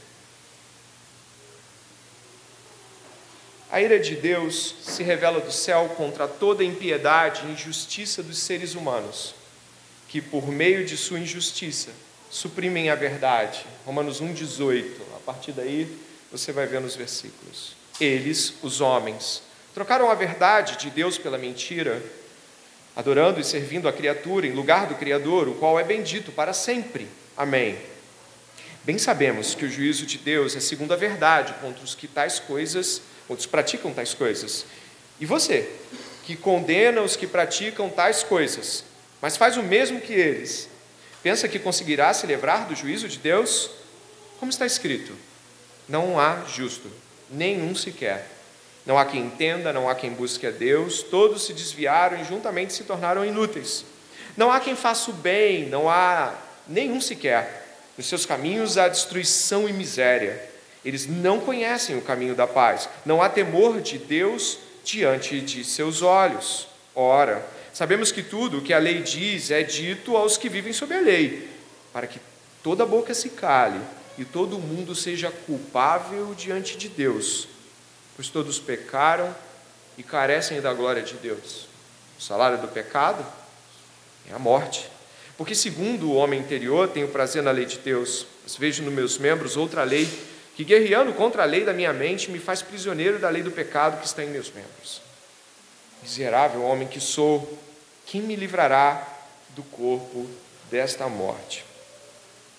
A 3.70 3.82
ira 3.82 4.00
de 4.00 4.16
Deus 4.16 4.76
se 4.82 5.04
revela 5.04 5.42
do 5.42 5.52
céu 5.52 5.94
contra 5.98 6.28
toda 6.28 6.64
impiedade 6.64 7.46
e 7.46 7.52
injustiça 7.52 8.24
dos 8.24 8.38
seres 8.38 8.76
humanos, 8.76 9.36
que 10.08 10.22
por 10.22 10.48
meio 10.48 10.86
de 10.86 10.96
sua 10.96 11.20
injustiça 11.20 11.92
suprimem 12.30 12.90
a 12.90 12.96
verdade. 12.96 13.66
Romanos 13.86 14.22
1,18. 14.22 14.86
A 15.16 15.20
partir 15.20 15.52
daí 15.52 15.88
você 16.32 16.54
vai 16.54 16.66
ver 16.66 16.80
nos 16.80 16.96
versículos. 16.96 17.76
Eles, 18.00 18.54
os 18.62 18.80
homens, 18.80 19.42
trocaram 19.74 20.10
a 20.10 20.16
verdade 20.16 20.78
de 20.78 20.90
Deus 20.90 21.18
pela 21.18 21.38
mentira, 21.38 22.02
adorando 22.96 23.40
e 23.40 23.44
servindo 23.44 23.88
a 23.88 23.94
criatura 23.94 24.48
em 24.48 24.52
lugar 24.52 24.88
do 24.88 24.96
Criador, 24.96 25.50
o 25.50 25.56
qual 25.56 25.78
é 25.78 25.84
bendito 25.84 26.32
para 26.32 26.54
sempre. 26.54 27.08
Amém. 27.36 27.78
Bem 28.84 28.98
sabemos 28.98 29.54
que 29.54 29.66
o 29.66 29.70
juízo 29.70 30.06
de 30.06 30.18
Deus 30.18 30.56
é 30.56 30.62
segundo 30.62 30.94
a 30.94 30.98
verdade 30.98 31.54
contra 31.60 31.84
os 31.84 31.94
que 31.94 32.08
tais 32.08 32.40
coisas, 32.40 33.02
outros 33.28 33.48
praticam 33.48 33.94
tais 33.94 34.14
coisas. 34.14 34.66
E 35.20 35.26
você, 35.26 35.70
que 36.24 36.36
condena 36.36 37.02
os 37.02 37.16
que 37.16 37.28
praticam 37.28 37.90
tais 37.90 38.24
coisas, 38.24 38.84
mas 39.22 39.38
faz 39.38 39.58
o 39.58 39.64
mesmo 39.64 40.00
que 40.00 40.14
eles, 40.14 40.70
Pensa 41.28 41.48
que 41.48 41.60
conseguirá 41.60 42.14
se 42.14 42.26
livrar 42.26 42.68
do 42.68 42.74
juízo 42.74 43.08
de 43.08 43.18
Deus? 43.18 43.70
Como 44.40 44.50
está 44.50 44.66
escrito: 44.66 45.14
Não 45.88 46.18
há 46.18 46.46
justo, 46.46 46.90
nenhum 47.30 47.76
sequer. 47.76 48.30
Não 48.86 48.98
há 48.98 49.06
quem 49.06 49.26
entenda, 49.26 49.74
não 49.74 49.90
há 49.90 49.96
quem 49.96 50.12
busque 50.12 50.48
a 50.48 50.52
Deus, 50.52 51.04
todos 51.04 51.46
se 51.46 51.52
desviaram 51.52 52.22
e 52.22 52.24
juntamente 52.24 52.72
se 52.72 52.86
tornaram 52.86 53.26
inúteis. 53.26 53.84
Não 54.38 54.50
há 54.50 54.62
quem 54.62 54.74
faça 54.74 55.12
o 55.12 55.14
bem, 55.14 55.68
não 55.68 55.90
há 55.90 56.34
nenhum 56.66 57.02
sequer. 57.02 57.66
Nos 57.98 58.08
seus 58.08 58.26
caminhos 58.26 58.78
há 58.78 58.88
destruição 58.88 59.68
e 59.68 59.74
miséria. 59.74 60.42
Eles 60.88 61.06
não 61.06 61.40
conhecem 61.40 61.98
o 61.98 62.02
caminho 62.02 62.34
da 62.34 62.48
paz. 62.48 62.88
Não 63.06 63.22
há 63.22 63.28
temor 63.28 63.82
de 63.82 63.98
Deus 63.98 64.58
diante 64.84 65.42
de 65.42 65.64
seus 65.64 66.02
olhos. 66.02 66.68
Ora, 66.96 67.46
Sabemos 67.78 68.12
que 68.12 68.24
tudo 68.24 68.58
o 68.58 68.62
que 68.64 68.74
a 68.74 68.80
lei 68.80 69.04
diz 69.04 69.52
é 69.52 69.62
dito 69.62 70.18
aos 70.18 70.36
que 70.36 70.50
vivem 70.50 70.74
sob 70.74 70.96
a 70.96 71.00
lei, 71.00 71.48
para 71.94 72.08
que 72.08 72.20
toda 72.64 72.88
boca 72.88 73.14
se 73.14 73.30
cale 73.30 73.80
e 74.18 74.26
todo 74.26 74.58
mundo 74.58 74.96
seja 74.96 75.30
culpável 75.30 76.34
diante 76.34 76.76
de 76.76 76.90
Deus, 76.90 77.48
pois 78.16 78.30
todos 78.30 78.58
pecaram 78.58 79.32
e 79.96 80.02
carecem 80.02 80.60
da 80.60 80.74
glória 80.74 81.04
de 81.04 81.14
Deus. 81.18 81.68
O 82.18 82.22
salário 82.24 82.58
do 82.58 82.68
pecado 82.68 83.24
é 84.28 84.34
a 84.34 84.40
morte. 84.40 84.90
Porque, 85.38 85.54
segundo 85.54 86.10
o 86.10 86.16
homem 86.16 86.40
interior, 86.40 86.88
tenho 86.88 87.10
prazer 87.10 87.44
na 87.44 87.52
lei 87.52 87.68
de 87.68 87.78
Deus, 87.78 88.26
mas 88.42 88.56
vejo 88.56 88.82
nos 88.82 88.92
meus 88.92 89.20
membros 89.20 89.56
outra 89.56 89.84
lei 89.84 90.10
que, 90.58 90.64
guerreando 90.64 91.14
contra 91.14 91.44
a 91.44 91.46
lei 91.46 91.64
da 91.64 91.72
minha 91.72 91.94
mente, 91.94 92.32
me 92.32 92.40
faz 92.40 92.64
prisioneiro 92.64 93.20
da 93.20 93.30
lei 93.30 93.44
do 93.44 93.52
pecado 93.52 94.00
que 94.00 94.08
está 94.08 94.24
em 94.24 94.30
meus 94.30 94.52
membros. 94.52 95.04
Miserável 96.02 96.64
homem 96.64 96.88
que 96.88 97.00
sou, 97.00 97.60
quem 98.08 98.22
me 98.22 98.36
livrará 98.36 99.08
do 99.50 99.62
corpo 99.62 100.28
desta 100.72 101.08
morte? 101.08 101.64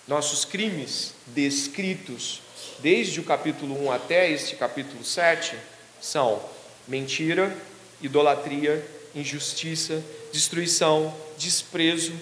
Nossos 0.07 0.45
crimes 0.45 1.12
descritos 1.26 2.40
desde 2.78 3.19
o 3.19 3.25
capítulo 3.25 3.76
1 3.87 3.90
até 3.90 4.31
este 4.31 4.55
capítulo 4.55 5.02
7 5.02 5.57
são 6.00 6.40
mentira, 6.87 7.52
idolatria, 8.00 8.81
injustiça, 9.12 10.00
destruição, 10.33 11.12
desprezo, 11.37 12.12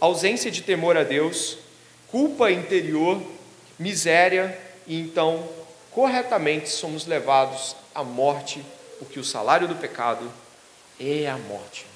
ausência 0.00 0.50
de 0.50 0.62
temor 0.62 0.96
a 0.96 1.02
Deus, 1.02 1.58
culpa 2.08 2.50
interior, 2.50 3.22
miséria, 3.78 4.64
e 4.86 5.00
então 5.00 5.48
corretamente 5.90 6.68
somos 6.68 7.06
levados 7.06 7.74
à 7.94 8.04
morte, 8.04 8.62
porque 8.98 9.18
o 9.18 9.24
salário 9.24 9.66
do 9.66 9.74
pecado 9.74 10.30
é 11.00 11.28
a 11.28 11.38
morte. 11.38 11.86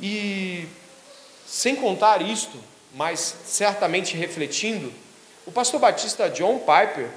E 0.00 0.66
sem 1.46 1.76
contar 1.76 2.20
isto, 2.20 2.58
mas 2.94 3.34
certamente 3.44 4.16
refletindo, 4.16 4.92
o 5.46 5.52
pastor 5.52 5.80
batista 5.80 6.28
John 6.28 6.58
Piper 6.58 7.08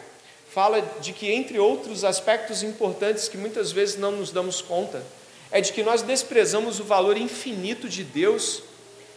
fala 0.50 0.82
de 1.02 1.14
que, 1.14 1.32
entre 1.32 1.60
outros 1.60 2.04
aspectos 2.04 2.64
importantes 2.64 3.28
que 3.28 3.38
muitas 3.38 3.72
vezes 3.72 3.98
não 3.98 4.12
nos 4.12 4.32
damos 4.32 4.62
conta, 4.62 5.04
é 5.52 5.62
de 5.62 5.72
que 5.72 5.84
nós 5.84 6.02
desprezamos 6.02 6.80
o 6.80 6.84
valor 6.84 7.18
infinito 7.18 7.88
de 7.88 8.04
Deus, 8.04 8.64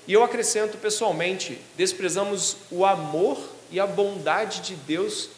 e 0.07 0.13
eu 0.13 0.23
acrescento 0.23 0.79
pessoalmente, 0.79 1.61
desprezamos 1.77 2.57
o 2.71 2.85
amor 2.85 3.39
e 3.71 3.79
a 3.79 3.87
bondade 3.87 4.61
de 4.61 4.75
Deus 4.75 5.29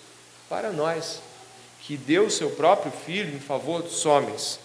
para 0.49 0.71
nós, 0.71 1.21
que 1.83 1.97
deu 1.97 2.31
seu 2.31 2.51
próprio 2.51 2.93
Filho 3.05 3.35
em 3.35 3.41
favor 3.41 3.83
dos 3.83 4.05
homens, 4.07 4.59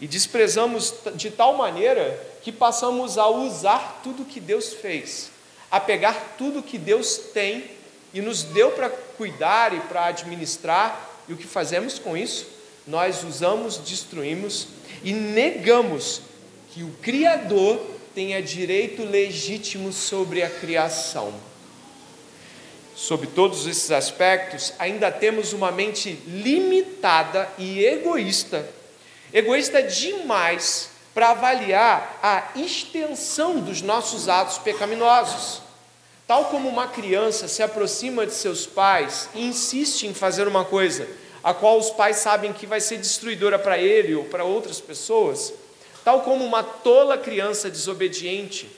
e 0.00 0.06
desprezamos 0.06 0.94
de 1.14 1.30
tal 1.30 1.56
maneira 1.56 2.20
que 2.42 2.50
passamos 2.50 3.16
a 3.16 3.28
usar 3.28 4.00
tudo 4.02 4.24
que 4.24 4.40
Deus 4.40 4.74
fez, 4.74 5.30
a 5.70 5.80
pegar 5.80 6.34
tudo 6.36 6.62
que 6.62 6.78
Deus 6.78 7.16
tem 7.32 7.70
e 8.12 8.20
nos 8.20 8.42
deu 8.42 8.72
para 8.72 8.90
cuidar 8.90 9.72
e 9.72 9.80
para 9.80 10.06
administrar, 10.06 11.10
e 11.28 11.32
o 11.32 11.36
que 11.36 11.46
fazemos 11.46 11.98
com 11.98 12.16
isso? 12.16 12.46
Nós 12.86 13.24
usamos, 13.24 13.78
destruímos 13.78 14.68
e 15.02 15.12
negamos 15.12 16.20
que 16.72 16.82
o 16.82 16.90
Criador 17.00 17.80
tenha 18.14 18.42
direito 18.42 19.04
legítimo 19.04 19.92
sobre 19.92 20.42
a 20.42 20.50
criação. 20.50 21.32
Sob 22.94 23.26
todos 23.28 23.66
esses 23.66 23.90
aspectos, 23.90 24.72
ainda 24.78 25.10
temos 25.10 25.52
uma 25.52 25.72
mente 25.72 26.18
limitada 26.26 27.48
e 27.58 27.84
egoísta 27.84 28.68
egoísta 29.34 29.82
demais 29.82 30.90
para 31.12 31.30
avaliar 31.30 32.20
a 32.22 32.60
extensão 32.60 33.58
dos 33.58 33.82
nossos 33.82 34.28
atos 34.28 34.58
pecaminosos. 34.58 35.60
Tal 36.24 36.46
como 36.46 36.68
uma 36.68 36.86
criança 36.86 37.48
se 37.48 37.60
aproxima 37.60 38.24
de 38.24 38.32
seus 38.32 38.64
pais 38.64 39.28
e 39.34 39.44
insiste 39.44 40.06
em 40.06 40.14
fazer 40.14 40.46
uma 40.46 40.64
coisa, 40.64 41.08
a 41.42 41.52
qual 41.52 41.78
os 41.78 41.90
pais 41.90 42.18
sabem 42.18 42.52
que 42.52 42.64
vai 42.64 42.80
ser 42.80 42.96
destruidora 42.96 43.58
para 43.58 43.76
ele 43.76 44.14
ou 44.14 44.24
para 44.24 44.44
outras 44.44 44.80
pessoas, 44.80 45.52
tal 46.04 46.22
como 46.22 46.44
uma 46.44 46.62
tola 46.62 47.18
criança 47.18 47.68
desobediente, 47.68 48.70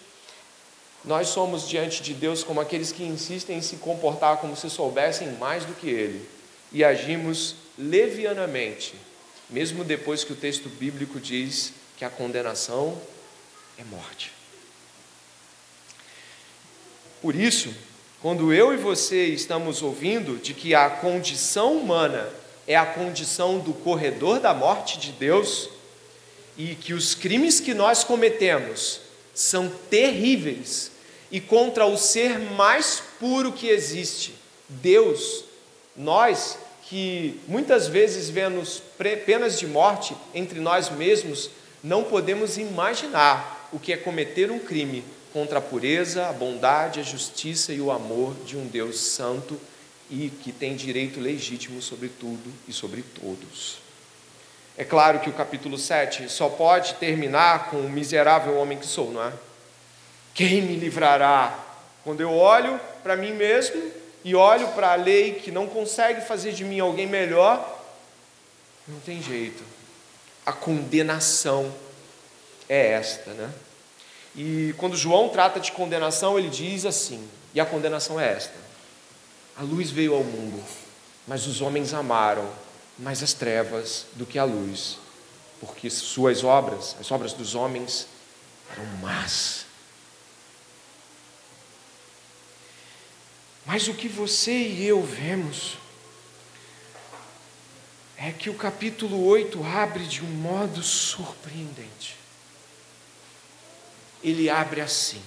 nós 1.07 1.29
somos 1.29 1.69
diante 1.69 2.03
de 2.03 2.13
Deus 2.13 2.43
como 2.43 2.61
aqueles 2.61 2.91
que 2.91 3.05
insistem 3.05 3.59
em 3.59 3.63
se 3.63 3.77
comportar 3.77 4.39
como 4.39 4.57
se 4.57 4.69
soubessem 4.69 5.33
mais 5.33 5.65
do 5.65 5.73
que 5.73 5.89
Ele 5.89 6.29
e 6.73 6.83
agimos 6.83 7.55
levianamente, 7.79 8.95
mesmo 9.49 9.85
depois 9.85 10.25
que 10.25 10.33
o 10.33 10.37
texto 10.37 10.69
bíblico 10.69 11.21
diz 11.21 11.73
que 11.97 12.05
a 12.05 12.11
condenação 12.11 13.01
é 13.79 13.85
morte. 13.85 14.33
Por 17.23 17.37
isso, 17.37 17.73
quando 18.21 18.53
eu 18.53 18.75
e 18.75 18.77
você 18.77 19.27
estamos 19.27 19.83
ouvindo 19.83 20.39
de 20.39 20.55
que 20.55 20.75
a 20.75 20.91
condição 20.91 21.77
humana 21.77 22.29
é 22.67 22.77
a 22.77 22.85
condição 22.85 23.61
do 23.61 23.73
corredor 23.73 24.41
da 24.41 24.53
morte 24.53 24.99
de 24.99 25.13
Deus 25.13 25.71
e 26.59 26.75
que 26.75 26.93
os 26.93 27.15
crimes 27.15 27.61
que 27.61 27.75
nós 27.75 28.03
cometemos 28.03 29.01
são 29.33 29.69
terríveis 29.89 30.96
e 31.31 31.41
contra 31.41 31.87
o 31.87 31.97
ser 31.97 32.39
mais 32.39 33.03
puro 33.19 33.53
que 33.53 33.69
existe, 33.69 34.35
Deus, 34.69 35.45
nós 35.97 36.59
que 36.89 37.41
muitas 37.49 37.89
vezes 37.89 38.31
vemos 38.31 38.81
penas 39.27 39.59
de 39.59 39.67
morte 39.67 40.17
entre 40.33 40.61
nós 40.61 40.89
mesmos, 40.89 41.51
não 41.83 42.05
podemos 42.05 42.59
imaginar 42.59 43.69
o 43.73 43.79
que 43.79 43.93
é 43.93 43.97
cometer 43.97 44.51
um 44.51 44.59
crime 44.59 45.05
contra 45.33 45.59
a 45.59 45.63
pureza, 45.63 46.29
a 46.29 46.33
bondade, 46.33 47.01
a 47.01 47.03
justiça 47.03 47.73
e 47.73 47.81
o 47.81 47.91
amor 47.91 48.35
de 48.45 48.57
um 48.57 48.67
Deus 48.67 49.01
santo 49.01 49.61
e 50.09 50.31
que 50.43 50.53
tem 50.53 50.77
direito 50.77 51.21
legítimo 51.21 51.83
sobre 51.83 52.09
tudo 52.09 52.53
e 52.69 52.73
sobre 52.73 53.03
todos. 53.03 53.79
É 54.79 54.85
claro 54.85 55.21
que 55.21 55.29
o 55.29 55.33
capítulo 55.33 55.77
7 55.77 56.29
só 56.29 56.49
pode 56.49 56.95
terminar 56.95 57.71
com 57.71 57.79
o 57.79 57.91
miserável 57.91 58.57
homem 58.59 58.79
que 58.79 58.87
sou, 58.87 59.11
não 59.11 59.23
é? 59.23 59.33
Quem 60.37 60.61
me 60.61 60.77
livrará? 60.77 61.59
Quando 62.05 62.21
eu 62.21 62.31
olho 62.31 62.79
para 63.03 63.17
mim 63.17 63.33
mesmo 63.33 63.91
e 64.23 64.35
olho 64.35 64.69
para 64.69 64.93
a 64.93 64.95
lei 64.95 65.33
que 65.33 65.51
não 65.51 65.67
consegue 65.67 66.21
fazer 66.21 66.53
de 66.53 66.63
mim 66.63 66.79
alguém 66.79 67.07
melhor, 67.07 67.83
não 68.87 69.01
tem 69.01 69.21
jeito. 69.23 69.65
A 70.45 70.53
condenação 70.53 71.75
é 72.69 72.93
esta, 72.93 73.31
né? 73.33 73.51
E 74.37 74.75
quando 74.77 74.95
João 74.95 75.31
trata 75.31 75.59
de 75.59 75.73
condenação, 75.73 76.39
ele 76.39 76.51
diz 76.51 76.85
assim: 76.85 77.27
e 77.55 77.59
a 77.59 77.65
condenação 77.65 78.21
é 78.21 78.31
esta: 78.31 78.55
a 79.57 79.63
luz 79.63 79.91
veio 79.91 80.15
ao 80.15 80.23
mundo, 80.23 80.63
mas 81.27 81.47
os 81.47 81.63
homens 81.63 81.95
amaram 81.95 82.47
mais 82.99 83.23
as 83.23 83.33
trevas 83.33 84.05
do 84.13 84.27
que 84.27 84.39
a 84.39 84.45
luz, 84.45 84.99
porque 85.61 85.89
suas 85.89 86.45
obras, 86.45 86.95
as 87.01 87.11
obras 87.11 87.33
dos 87.33 87.55
homens, 87.55 88.07
eram 88.71 88.85
más. 89.01 89.66
Mas 93.67 93.89
o 93.89 93.95
que 93.95 94.07
você 94.07 94.53
e 94.53 94.87
eu 94.87 95.03
vemos 95.03 95.77
é 98.17 98.31
que 98.31 98.49
o 98.49 98.55
capítulo 98.55 99.27
8 99.27 99.63
abre 99.65 100.05
de 100.05 100.23
um 100.23 100.31
modo 100.31 100.83
surpreendente. 100.83 102.17
Ele 104.23 104.49
abre 104.49 104.81
assim: 104.81 105.21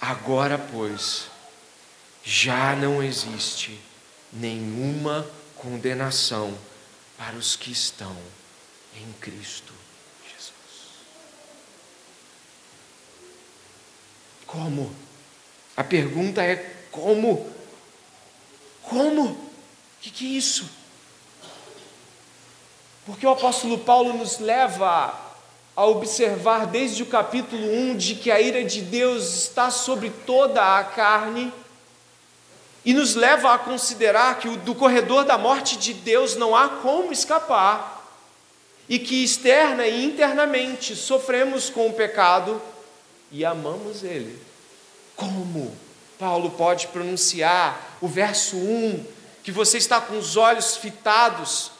Agora, 0.00 0.56
pois, 0.56 1.26
já 2.22 2.76
não 2.76 3.02
existe 3.02 3.80
nenhuma 4.32 5.28
condenação 5.56 6.56
para 7.18 7.36
os 7.36 7.56
que 7.56 7.72
estão 7.72 8.16
em 8.96 9.12
Cristo 9.20 9.72
Jesus. 10.24 10.52
Como? 14.46 14.94
A 15.76 15.82
pergunta 15.82 16.42
é 16.42 16.73
como? 16.94 17.44
Como? 18.84 19.24
O 19.24 19.36
que, 20.00 20.10
que 20.10 20.26
é 20.26 20.38
isso? 20.38 20.70
Porque 23.04 23.26
o 23.26 23.30
apóstolo 23.30 23.78
Paulo 23.78 24.12
nos 24.12 24.38
leva 24.38 25.12
a 25.74 25.86
observar 25.86 26.68
desde 26.68 27.02
o 27.02 27.06
capítulo 27.06 27.66
1 27.66 27.96
de 27.96 28.14
que 28.14 28.30
a 28.30 28.40
ira 28.40 28.64
de 28.64 28.80
Deus 28.80 29.34
está 29.34 29.72
sobre 29.72 30.08
toda 30.08 30.78
a 30.78 30.84
carne 30.84 31.52
e 32.84 32.94
nos 32.94 33.16
leva 33.16 33.52
a 33.52 33.58
considerar 33.58 34.38
que 34.38 34.48
do 34.58 34.74
corredor 34.74 35.24
da 35.24 35.36
morte 35.36 35.76
de 35.76 35.94
Deus 35.94 36.36
não 36.36 36.54
há 36.54 36.68
como 36.68 37.12
escapar 37.12 38.06
e 38.88 39.00
que 39.00 39.24
externa 39.24 39.84
e 39.84 40.04
internamente 40.04 40.94
sofremos 40.94 41.68
com 41.68 41.88
o 41.88 41.92
pecado 41.92 42.62
e 43.32 43.44
amamos 43.44 44.04
ele. 44.04 44.40
Como? 45.16 45.84
Paulo 46.18 46.50
pode 46.50 46.88
pronunciar 46.88 47.98
o 48.00 48.08
verso 48.08 48.56
1, 48.56 49.04
que 49.42 49.52
você 49.52 49.78
está 49.78 50.00
com 50.00 50.16
os 50.18 50.36
olhos 50.36 50.76
fitados, 50.76 51.70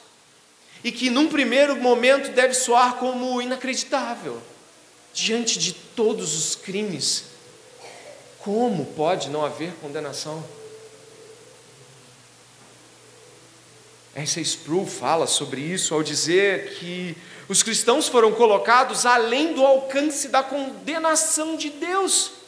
e 0.83 0.93
que 0.93 1.09
num 1.09 1.29
primeiro 1.29 1.77
momento 1.77 2.31
deve 2.33 2.55
soar 2.55 2.97
como 2.97 3.41
inacreditável, 3.41 4.41
diante 5.13 5.59
de 5.59 5.73
todos 5.73 6.35
os 6.35 6.55
crimes. 6.55 7.25
Como 8.41 8.85
pode 8.87 9.31
não 9.31 9.45
haver 9.45 9.73
condenação? 9.81 10.45
Essa 14.15 14.41
Sproul 14.41 14.87
fala 14.87 15.27
sobre 15.27 15.61
isso 15.61 15.93
ao 15.93 16.03
dizer 16.03 16.75
que 16.75 17.17
os 17.49 17.63
cristãos 17.63 18.07
foram 18.07 18.33
colocados 18.33 19.05
além 19.05 19.55
do 19.55 19.65
alcance 19.65 20.29
da 20.29 20.43
condenação 20.43 21.57
de 21.57 21.71
Deus. 21.71 22.44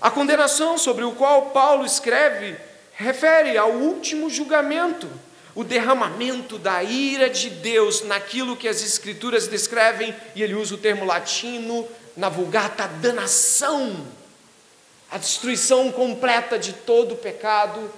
A 0.00 0.10
condenação 0.10 0.78
sobre 0.78 1.04
o 1.04 1.12
qual 1.12 1.46
Paulo 1.46 1.84
escreve 1.84 2.56
refere 2.94 3.56
ao 3.56 3.70
último 3.70 4.30
julgamento, 4.30 5.08
o 5.54 5.64
derramamento 5.64 6.58
da 6.58 6.82
ira 6.82 7.28
de 7.28 7.50
Deus 7.50 8.02
naquilo 8.02 8.56
que 8.56 8.68
as 8.68 8.82
Escrituras 8.82 9.48
descrevem, 9.48 10.14
e 10.34 10.42
ele 10.42 10.54
usa 10.54 10.74
o 10.74 10.78
termo 10.78 11.04
latino, 11.04 11.86
na 12.16 12.28
vulgata 12.28 12.86
danação, 13.00 14.06
a 15.10 15.18
destruição 15.18 15.90
completa 15.90 16.58
de 16.58 16.72
todo 16.72 17.12
o 17.12 17.16
pecado 17.16 17.90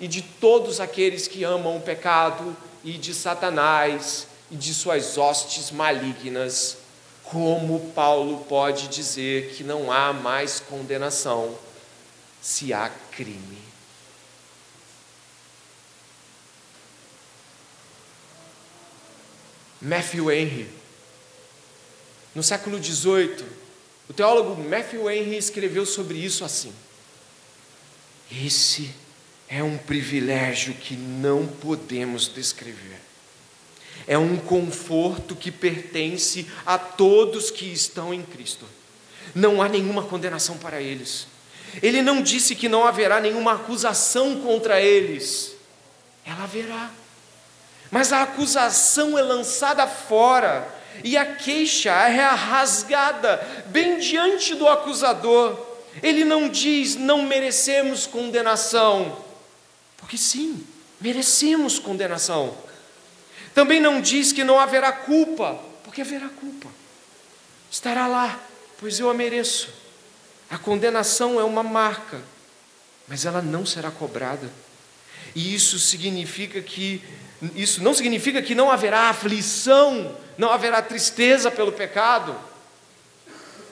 e 0.00 0.06
de 0.06 0.22
todos 0.22 0.80
aqueles 0.80 1.26
que 1.26 1.42
amam 1.44 1.76
o 1.76 1.80
pecado, 1.80 2.56
e 2.84 2.92
de 2.92 3.12
Satanás 3.12 4.26
e 4.50 4.56
de 4.56 4.72
suas 4.72 5.18
hostes 5.18 5.70
malignas 5.70 6.76
como 7.30 7.92
Paulo 7.92 8.44
pode 8.44 8.88
dizer 8.88 9.50
que 9.54 9.62
não 9.62 9.92
há 9.92 10.12
mais 10.12 10.60
condenação 10.60 11.56
se 12.40 12.72
há 12.72 12.90
crime? 13.10 13.58
Matthew 19.80 20.32
Henry, 20.32 20.68
no 22.34 22.42
século 22.42 22.82
XVIII, 22.82 23.44
o 24.08 24.12
teólogo 24.12 24.60
Matthew 24.60 25.08
Henry 25.10 25.36
escreveu 25.36 25.86
sobre 25.86 26.18
isso 26.18 26.44
assim: 26.44 26.72
Esse 28.32 28.92
é 29.48 29.62
um 29.62 29.78
privilégio 29.78 30.74
que 30.74 30.96
não 30.96 31.46
podemos 31.46 32.26
descrever 32.26 32.97
é 34.08 34.16
um 34.16 34.38
conforto 34.38 35.36
que 35.36 35.52
pertence 35.52 36.46
a 36.64 36.78
todos 36.78 37.50
que 37.50 37.66
estão 37.70 38.12
em 38.12 38.22
Cristo. 38.22 38.64
Não 39.34 39.60
há 39.60 39.68
nenhuma 39.68 40.02
condenação 40.02 40.56
para 40.56 40.80
eles. 40.80 41.26
Ele 41.82 42.00
não 42.00 42.22
disse 42.22 42.54
que 42.54 42.70
não 42.70 42.86
haverá 42.86 43.20
nenhuma 43.20 43.52
acusação 43.52 44.40
contra 44.40 44.80
eles. 44.80 45.54
Ela 46.24 46.44
haverá. 46.44 46.90
Mas 47.90 48.10
a 48.10 48.22
acusação 48.22 49.18
é 49.18 49.22
lançada 49.22 49.86
fora 49.86 50.66
e 51.04 51.14
a 51.14 51.34
queixa 51.34 51.90
é 51.90 52.28
rasgada 52.30 53.36
bem 53.66 53.98
diante 53.98 54.54
do 54.54 54.66
acusador. 54.66 55.66
Ele 56.02 56.24
não 56.24 56.48
diz 56.48 56.96
não 56.96 57.22
merecemos 57.22 58.06
condenação, 58.06 59.18
porque 59.98 60.16
sim, 60.16 60.64
merecemos 60.98 61.78
condenação. 61.78 62.56
Também 63.58 63.80
não 63.80 64.00
diz 64.00 64.30
que 64.30 64.44
não 64.44 64.60
haverá 64.60 64.92
culpa, 64.92 65.60
porque 65.82 66.00
haverá 66.00 66.28
culpa. 66.28 66.68
Estará 67.68 68.06
lá, 68.06 68.38
pois 68.78 69.00
eu 69.00 69.10
a 69.10 69.14
mereço. 69.14 69.68
A 70.48 70.56
condenação 70.56 71.40
é 71.40 71.42
uma 71.42 71.64
marca, 71.64 72.22
mas 73.08 73.24
ela 73.24 73.42
não 73.42 73.66
será 73.66 73.90
cobrada. 73.90 74.48
E 75.34 75.56
isso 75.56 75.76
significa 75.76 76.62
que 76.62 77.02
Isso 77.56 77.82
não 77.82 77.92
significa 77.92 78.40
que 78.40 78.54
não 78.54 78.70
haverá 78.70 79.08
aflição, 79.08 80.16
não 80.38 80.52
haverá 80.52 80.80
tristeza 80.80 81.50
pelo 81.50 81.72
pecado, 81.72 82.38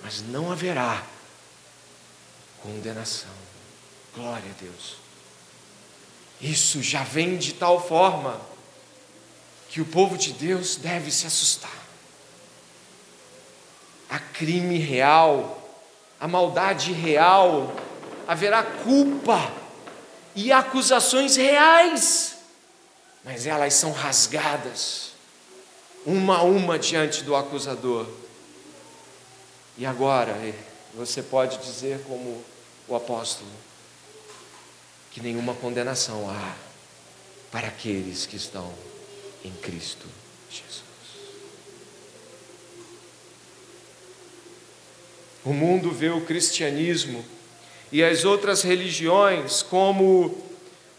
mas 0.03 0.21
não 0.21 0.51
haverá 0.51 1.01
condenação. 2.61 3.31
Glória 4.17 4.51
a 4.51 4.61
Deus. 4.61 4.97
Isso 6.41 6.83
já 6.83 7.05
vem 7.05 7.39
de 7.39 7.55
tal 7.55 7.87
forma 7.87 8.56
que 9.77 9.83
o 9.83 9.85
povo 9.85 10.17
de 10.17 10.33
Deus 10.33 10.77
deve 10.77 11.11
se 11.11 11.27
assustar. 11.27 11.87
Há 14.09 14.19
crime 14.19 14.79
real, 14.79 15.71
a 16.19 16.27
maldade 16.27 16.95
real, 16.95 17.77
haverá 18.27 18.63
culpa 18.63 19.53
e 20.35 20.51
acusações 20.51 21.37
reais, 21.37 22.39
mas 23.23 23.47
elas 23.47 23.75
são 23.75 23.93
rasgadas, 23.93 25.11
uma 26.07 26.39
a 26.39 26.43
uma 26.43 26.79
diante 26.79 27.23
do 27.23 27.37
acusador. 27.37 28.07
E 29.77 29.85
agora, 29.85 30.35
você 30.95 31.23
pode 31.23 31.59
dizer, 31.59 32.03
como 32.09 32.43
o 32.89 32.97
apóstolo, 32.97 33.51
que 35.11 35.21
nenhuma 35.21 35.53
condenação 35.53 36.31
há 36.31 36.55
para 37.51 37.69
aqueles 37.69 38.25
que 38.25 38.37
estão 38.37 38.73
em 39.45 39.53
Cristo 39.53 40.07
Jesus. 40.51 40.83
O 45.45 45.53
mundo 45.53 45.91
vê 45.93 46.11
o 46.11 46.23
cristianismo 46.23 47.25
e 47.93 48.03
as 48.03 48.25
outras 48.25 48.63
religiões 48.63 49.63
como 49.63 50.37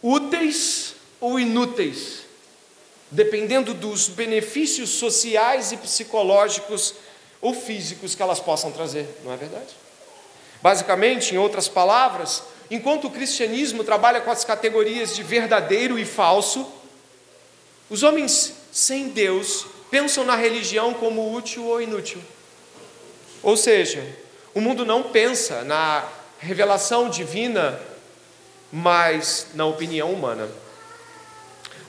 úteis 0.02 0.96
ou 1.20 1.40
inúteis, 1.40 2.22
dependendo 3.12 3.74
dos 3.74 4.08
benefícios 4.08 4.92
sociais 4.92 5.72
e 5.72 5.78
psicológicos 5.78 6.94
ou 7.42 7.54
físicos 7.54 8.16
que 8.16 8.22
elas 8.22 8.40
possam 8.40 8.72
trazer, 8.72 9.08
não 9.24 9.34
é 9.34 9.38
verdade? 9.38 9.76
Basicamente, 10.62 11.36
em 11.36 11.38
outras 11.38 11.68
palavras, 11.68 12.44
enquanto 12.70 13.08
o 13.08 13.12
cristianismo 13.12 13.84
trabalha 13.84 14.22
com 14.22 14.32
as 14.32 14.44
categorias 14.44 15.16
de 15.16 15.24
verdadeiro 15.24 16.00
e 16.00 16.06
falso, 16.06 16.68
os 17.90 18.04
homens 18.04 18.54
sem 18.72 19.10
Deus 19.10 19.66
pensam 19.90 20.26
na 20.26 20.36
religião 20.36 20.94
como 20.94 21.34
útil 21.34 21.66
ou 21.66 21.82
inútil. 21.82 22.22
Ou 23.42 23.56
seja, 23.56 24.04
o 24.54 24.60
mundo 24.60 24.86
não 24.86 25.04
pensa 25.04 25.64
na 25.64 26.08
revelação 26.40 27.10
divina, 27.10 27.80
mas 28.72 29.48
na 29.54 29.66
opinião 29.66 30.12
humana. 30.12 30.50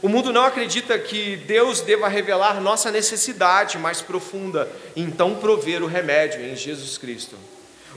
O 0.00 0.08
mundo 0.08 0.32
não 0.32 0.44
acredita 0.44 0.96
que 0.96 1.37
Deus 1.37 1.80
deva 1.80 2.06
revelar 2.06 2.61
nossa 2.61 2.90
necessidade 2.90 3.76
mais 3.78 4.00
profunda 4.00 4.70
e 4.94 5.02
então 5.02 5.34
prover 5.34 5.82
o 5.82 5.88
remédio 5.88 6.40
em 6.40 6.54
Jesus 6.54 6.96
Cristo. 6.96 7.37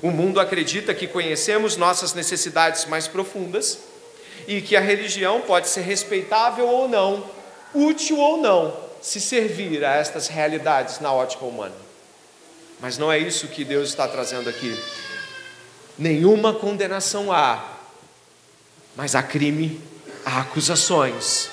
O 0.02 0.10
mundo 0.10 0.40
acredita 0.40 0.96
que 0.96 1.06
conhecemos 1.06 1.78
nossas 1.78 2.16
necessidades 2.16 2.86
mais 2.86 3.08
profundas 3.08 3.78
e 4.48 4.62
que 4.62 4.76
a 4.76 4.80
religião 4.80 5.42
pode 5.42 5.68
ser 5.68 5.82
respeitável 5.82 6.68
ou 6.68 6.88
não, 6.88 7.24
útil 7.74 8.20
ou 8.20 8.38
não, 8.38 8.76
se 9.02 9.20
servir 9.20 9.84
a 9.84 9.96
estas 9.96 10.28
realidades 10.28 11.00
na 11.00 11.12
ótica 11.12 11.46
humana. 11.46 11.76
Mas 12.80 12.98
não 12.98 13.12
é 13.12 13.18
isso 13.18 13.48
que 13.48 13.64
Deus 13.64 13.90
está 13.90 14.08
trazendo 14.08 14.50
aqui. 14.50 14.78
Nenhuma 15.98 16.54
condenação 16.54 17.32
há, 17.32 17.78
mas 18.96 19.16
há 19.16 19.22
crime, 19.22 19.82
há 20.26 20.42
acusações, 20.42 21.50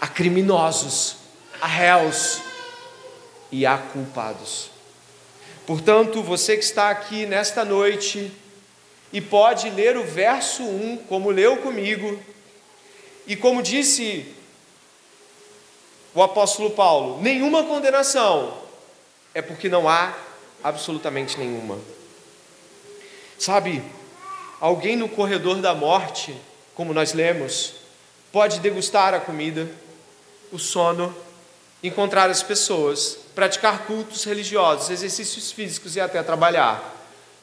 há 0.00 0.06
criminosos, 0.06 1.16
há 1.60 1.66
réus 1.66 2.40
e 3.50 3.66
há 3.66 3.76
culpados. 3.76 4.70
Portanto, 5.66 6.22
você 6.22 6.56
que 6.56 6.64
está 6.64 6.90
aqui 6.90 7.26
nesta 7.26 7.64
noite 7.64 8.32
e 9.12 9.20
pode 9.20 9.70
ler 9.70 9.96
o 9.96 10.04
verso 10.04 10.62
1, 10.62 10.98
como 11.08 11.30
leu 11.30 11.58
comigo, 11.58 12.20
e 13.26 13.36
como 13.36 13.62
disse 13.62 14.34
o 16.14 16.22
apóstolo 16.22 16.70
Paulo, 16.70 17.20
nenhuma 17.22 17.64
condenação 17.64 18.54
é 19.32 19.40
porque 19.40 19.68
não 19.68 19.88
há 19.88 20.14
absolutamente 20.62 21.38
nenhuma. 21.38 21.78
Sabe, 23.38 23.82
alguém 24.60 24.96
no 24.96 25.08
corredor 25.08 25.56
da 25.56 25.74
morte, 25.74 26.36
como 26.74 26.92
nós 26.92 27.12
lemos, 27.12 27.74
pode 28.32 28.60
degustar 28.60 29.14
a 29.14 29.20
comida, 29.20 29.70
o 30.52 30.58
sono, 30.58 31.14
encontrar 31.82 32.28
as 32.28 32.42
pessoas, 32.42 33.18
praticar 33.34 33.86
cultos 33.86 34.24
religiosos, 34.24 34.90
exercícios 34.90 35.52
físicos 35.52 35.96
e 35.96 36.00
até 36.00 36.22
trabalhar, 36.22 36.96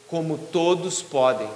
como 0.08 0.38
todos 0.38 1.02
podem. 1.02 1.50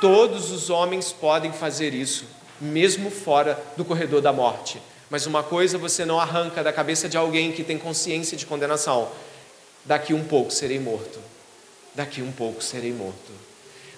Todos 0.00 0.50
os 0.50 0.68
homens 0.68 1.12
podem 1.12 1.52
fazer 1.52 1.94
isso, 1.94 2.24
mesmo 2.60 3.10
fora 3.10 3.62
do 3.76 3.84
corredor 3.84 4.20
da 4.20 4.32
morte. 4.32 4.80
Mas 5.10 5.26
uma 5.26 5.42
coisa 5.42 5.78
você 5.78 6.04
não 6.04 6.18
arranca 6.18 6.62
da 6.62 6.72
cabeça 6.72 7.08
de 7.08 7.16
alguém 7.16 7.52
que 7.52 7.62
tem 7.62 7.78
consciência 7.78 8.36
de 8.36 8.46
condenação: 8.46 9.08
daqui 9.84 10.12
um 10.12 10.24
pouco 10.24 10.50
serei 10.50 10.78
morto. 10.78 11.20
Daqui 11.94 12.20
um 12.20 12.32
pouco 12.32 12.62
serei 12.62 12.92
morto. 12.92 13.32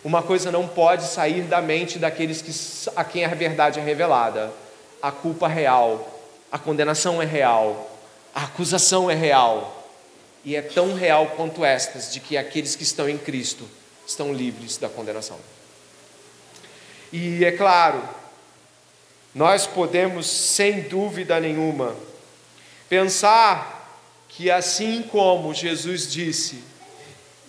Uma 0.05 0.23
coisa 0.23 0.53
não 0.53 0.68
pode 0.68 1.05
sair 1.05 1.42
da 1.42 1.61
mente 1.61 1.99
daqueles 1.99 2.40
que, 2.40 2.90
a 2.94 3.03
quem 3.05 3.25
a 3.25 3.29
verdade 3.29 3.81
é 3.81 3.83
revelada: 3.83 4.53
a 5.03 5.11
culpa 5.11 5.49
real, 5.49 6.21
a 6.53 6.59
condenação 6.59 7.21
é 7.21 7.25
real, 7.25 7.99
a 8.35 8.44
acusação 8.44 9.11
é 9.11 9.14
real. 9.14 9.75
E 10.44 10.55
é 10.55 10.62
tão 10.62 10.94
real 10.94 11.27
quanto 11.37 11.64
estas 11.64 12.12
de 12.12 12.21
que 12.21 12.37
aqueles 12.37 12.77
que 12.77 12.85
estão 12.85 13.09
em 13.09 13.18
Cristo 13.18 13.68
estão 14.07 14.33
livres 14.33 14.79
da 14.79 14.88
condenação. 14.88 15.37
E 17.12 17.44
é 17.44 17.53
claro, 17.53 18.03
nós 19.38 19.68
podemos, 19.68 20.27
sem 20.27 20.81
dúvida 20.83 21.38
nenhuma, 21.38 21.94
pensar 22.88 24.03
que 24.29 24.51
assim 24.51 25.01
como 25.03 25.55
Jesus 25.55 26.11
disse, 26.11 26.64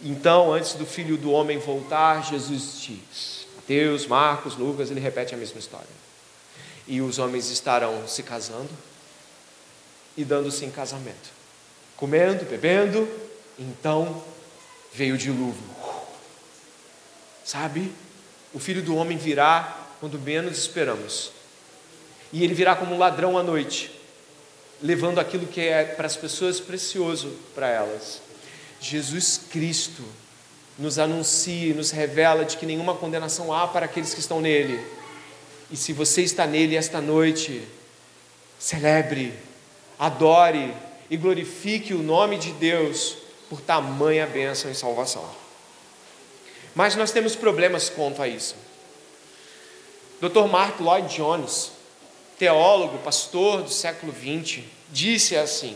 então, 0.04 0.54
antes 0.54 0.73
do 0.73 0.86
filho 0.86 1.17
do 1.17 1.32
homem 1.32 1.58
voltar, 1.58 2.23
Jesus 2.23 2.80
diz: 2.80 3.47
Mateus, 3.56 4.06
Marcos, 4.06 4.56
Lucas, 4.56 4.91
ele 4.91 4.99
repete 4.99 5.34
a 5.34 5.38
mesma 5.38 5.60
história. 5.60 5.89
E 6.88 7.02
os 7.02 7.17
homens 7.17 7.49
estarão 7.49 8.08
se 8.08 8.21
casando, 8.21 8.69
e 10.15 10.23
dando-se 10.23 10.63
em 10.63 10.71
casamento, 10.71 11.32
comendo, 11.97 12.45
bebendo, 12.45 13.10
então 13.58 14.23
veio 14.93 15.15
o 15.15 15.17
dilúvio. 15.17 15.63
Sabe? 17.43 17.91
O 18.54 18.60
filho 18.60 18.84
do 18.84 18.95
homem 18.95 19.17
virá 19.17 19.88
quando 19.99 20.19
menos 20.19 20.56
esperamos. 20.56 21.38
E 22.31 22.43
ele 22.43 22.53
virá 22.53 22.75
como 22.75 22.95
um 22.95 22.97
ladrão 22.97 23.37
à 23.37 23.43
noite, 23.43 23.91
levando 24.81 25.19
aquilo 25.19 25.47
que 25.47 25.61
é 25.61 25.83
para 25.83 26.05
as 26.05 26.15
pessoas 26.15 26.59
precioso 26.59 27.33
para 27.55 27.67
elas. 27.67 28.21
Jesus 28.79 29.41
Cristo 29.49 30.03
nos 30.77 30.97
anuncia 30.97 31.71
e 31.71 31.73
nos 31.73 31.91
revela 31.91 32.45
de 32.45 32.55
que 32.55 32.65
nenhuma 32.65 32.95
condenação 32.95 33.53
há 33.53 33.67
para 33.67 33.85
aqueles 33.85 34.13
que 34.13 34.19
estão 34.19 34.39
nele. 34.39 34.79
E 35.69 35.75
se 35.75 35.91
você 35.91 36.21
está 36.21 36.47
nele 36.47 36.75
esta 36.75 37.01
noite, 37.01 37.61
celebre 38.57 39.33
adore 39.99 40.73
e 41.09 41.17
glorifique 41.17 41.93
o 41.93 42.01
nome 42.01 42.37
de 42.37 42.53
Deus 42.53 43.17
por 43.49 43.59
tamanha 43.59 44.25
bênção 44.25 44.71
e 44.71 44.75
salvação. 44.75 45.29
Mas 46.73 46.95
nós 46.95 47.11
temos 47.11 47.35
problemas 47.35 47.89
quanto 47.89 48.21
a 48.21 48.27
isso. 48.27 48.55
Dr. 50.21 50.47
Mark 50.49 50.79
Lloyd 50.79 51.13
Jones, 51.13 51.71
teólogo, 52.39 52.97
pastor 52.99 53.62
do 53.62 53.69
século 53.69 54.12
XX, 54.12 54.63
disse 54.89 55.36
assim: 55.36 55.75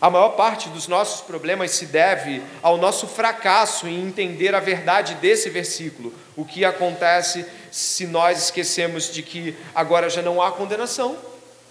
a 0.00 0.08
maior 0.10 0.30
parte 0.30 0.68
dos 0.68 0.88
nossos 0.88 1.20
problemas 1.20 1.70
se 1.72 1.86
deve 1.86 2.42
ao 2.62 2.76
nosso 2.76 3.06
fracasso 3.06 3.86
em 3.86 4.06
entender 4.06 4.54
a 4.54 4.60
verdade 4.60 5.14
desse 5.16 5.50
versículo. 5.50 6.14
O 6.36 6.44
que 6.44 6.64
acontece 6.64 7.46
se 7.70 8.06
nós 8.06 8.44
esquecemos 8.44 9.12
de 9.12 9.22
que 9.22 9.56
agora 9.74 10.08
já 10.08 10.22
não 10.22 10.40
há 10.40 10.52
condenação? 10.52 11.16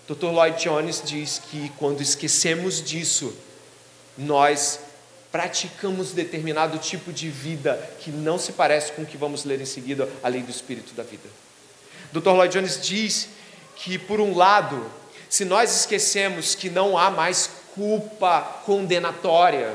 Dr. 0.07 0.25
Lloyd 0.25 0.61
Jones 0.61 1.01
diz 1.05 1.41
que 1.49 1.71
quando 1.77 2.01
esquecemos 2.01 2.83
disso, 2.83 3.33
nós 4.17 4.79
praticamos 5.31 6.11
determinado 6.11 6.77
tipo 6.77 7.13
de 7.13 7.29
vida 7.29 7.79
que 7.99 8.11
não 8.11 8.37
se 8.37 8.51
parece 8.51 8.91
com 8.91 9.03
o 9.03 9.05
que 9.05 9.17
vamos 9.17 9.45
ler 9.45 9.61
em 9.61 9.65
seguida, 9.65 10.09
a 10.21 10.27
lei 10.27 10.41
do 10.41 10.51
espírito 10.51 10.93
da 10.93 11.03
vida. 11.03 11.29
Dr. 12.11 12.29
Lloyd 12.29 12.53
Jones 12.53 12.79
diz 12.81 13.29
que, 13.75 13.97
por 13.97 14.19
um 14.19 14.35
lado, 14.35 14.85
se 15.29 15.45
nós 15.45 15.75
esquecemos 15.75 16.55
que 16.55 16.69
não 16.69 16.97
há 16.97 17.09
mais 17.09 17.49
culpa 17.73 18.41
condenatória, 18.65 19.73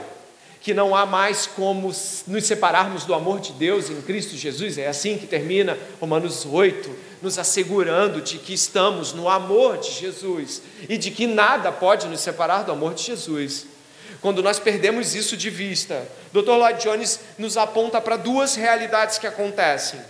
que 0.60 0.74
não 0.74 0.94
há 0.94 1.06
mais 1.06 1.46
como 1.46 1.88
nos 2.26 2.44
separarmos 2.46 3.04
do 3.04 3.14
amor 3.14 3.40
de 3.40 3.52
Deus 3.52 3.90
em 3.90 4.00
Cristo 4.02 4.36
Jesus, 4.36 4.76
é 4.78 4.86
assim 4.86 5.16
que 5.16 5.26
termina 5.26 5.78
Romanos 6.00 6.44
8, 6.44 6.94
nos 7.22 7.38
assegurando 7.38 8.20
de 8.20 8.38
que 8.38 8.52
estamos 8.52 9.12
no 9.12 9.28
amor 9.28 9.78
de 9.78 9.90
Jesus 9.90 10.62
e 10.88 10.96
de 10.98 11.10
que 11.10 11.26
nada 11.26 11.72
pode 11.72 12.06
nos 12.06 12.20
separar 12.20 12.64
do 12.64 12.72
amor 12.72 12.94
de 12.94 13.04
Jesus. 13.04 13.66
Quando 14.20 14.42
nós 14.42 14.58
perdemos 14.58 15.14
isso 15.14 15.36
de 15.36 15.48
vista, 15.48 16.06
Dr. 16.32 16.50
Lloyd 16.50 16.82
Jones 16.82 17.20
nos 17.38 17.56
aponta 17.56 18.00
para 18.00 18.16
duas 18.16 18.54
realidades 18.56 19.18
que 19.18 19.26
acontecem. 19.26 20.00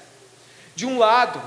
De 0.75 0.87
um 0.87 0.99
lado, 0.99 1.41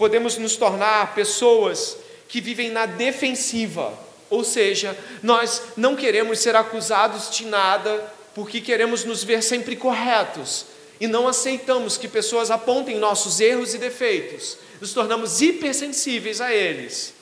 podemos 0.00 0.38
nos 0.38 0.56
tornar 0.56 1.14
pessoas 1.14 1.98
que 2.26 2.40
vivem 2.40 2.70
na 2.70 2.86
defensiva, 2.86 3.92
ou 4.30 4.42
seja, 4.42 4.96
nós 5.22 5.60
não 5.76 5.94
queremos 5.94 6.38
ser 6.38 6.56
acusados 6.56 7.30
de 7.30 7.44
nada 7.44 8.10
porque 8.34 8.62
queremos 8.62 9.04
nos 9.04 9.22
ver 9.22 9.42
sempre 9.42 9.76
corretos 9.76 10.64
e 10.98 11.06
não 11.06 11.28
aceitamos 11.28 11.98
que 11.98 12.08
pessoas 12.08 12.50
apontem 12.50 12.98
nossos 12.98 13.40
erros 13.40 13.74
e 13.74 13.78
defeitos, 13.78 14.56
nos 14.80 14.94
tornamos 14.94 15.42
hipersensíveis 15.42 16.40
a 16.40 16.50
eles. 16.50 17.12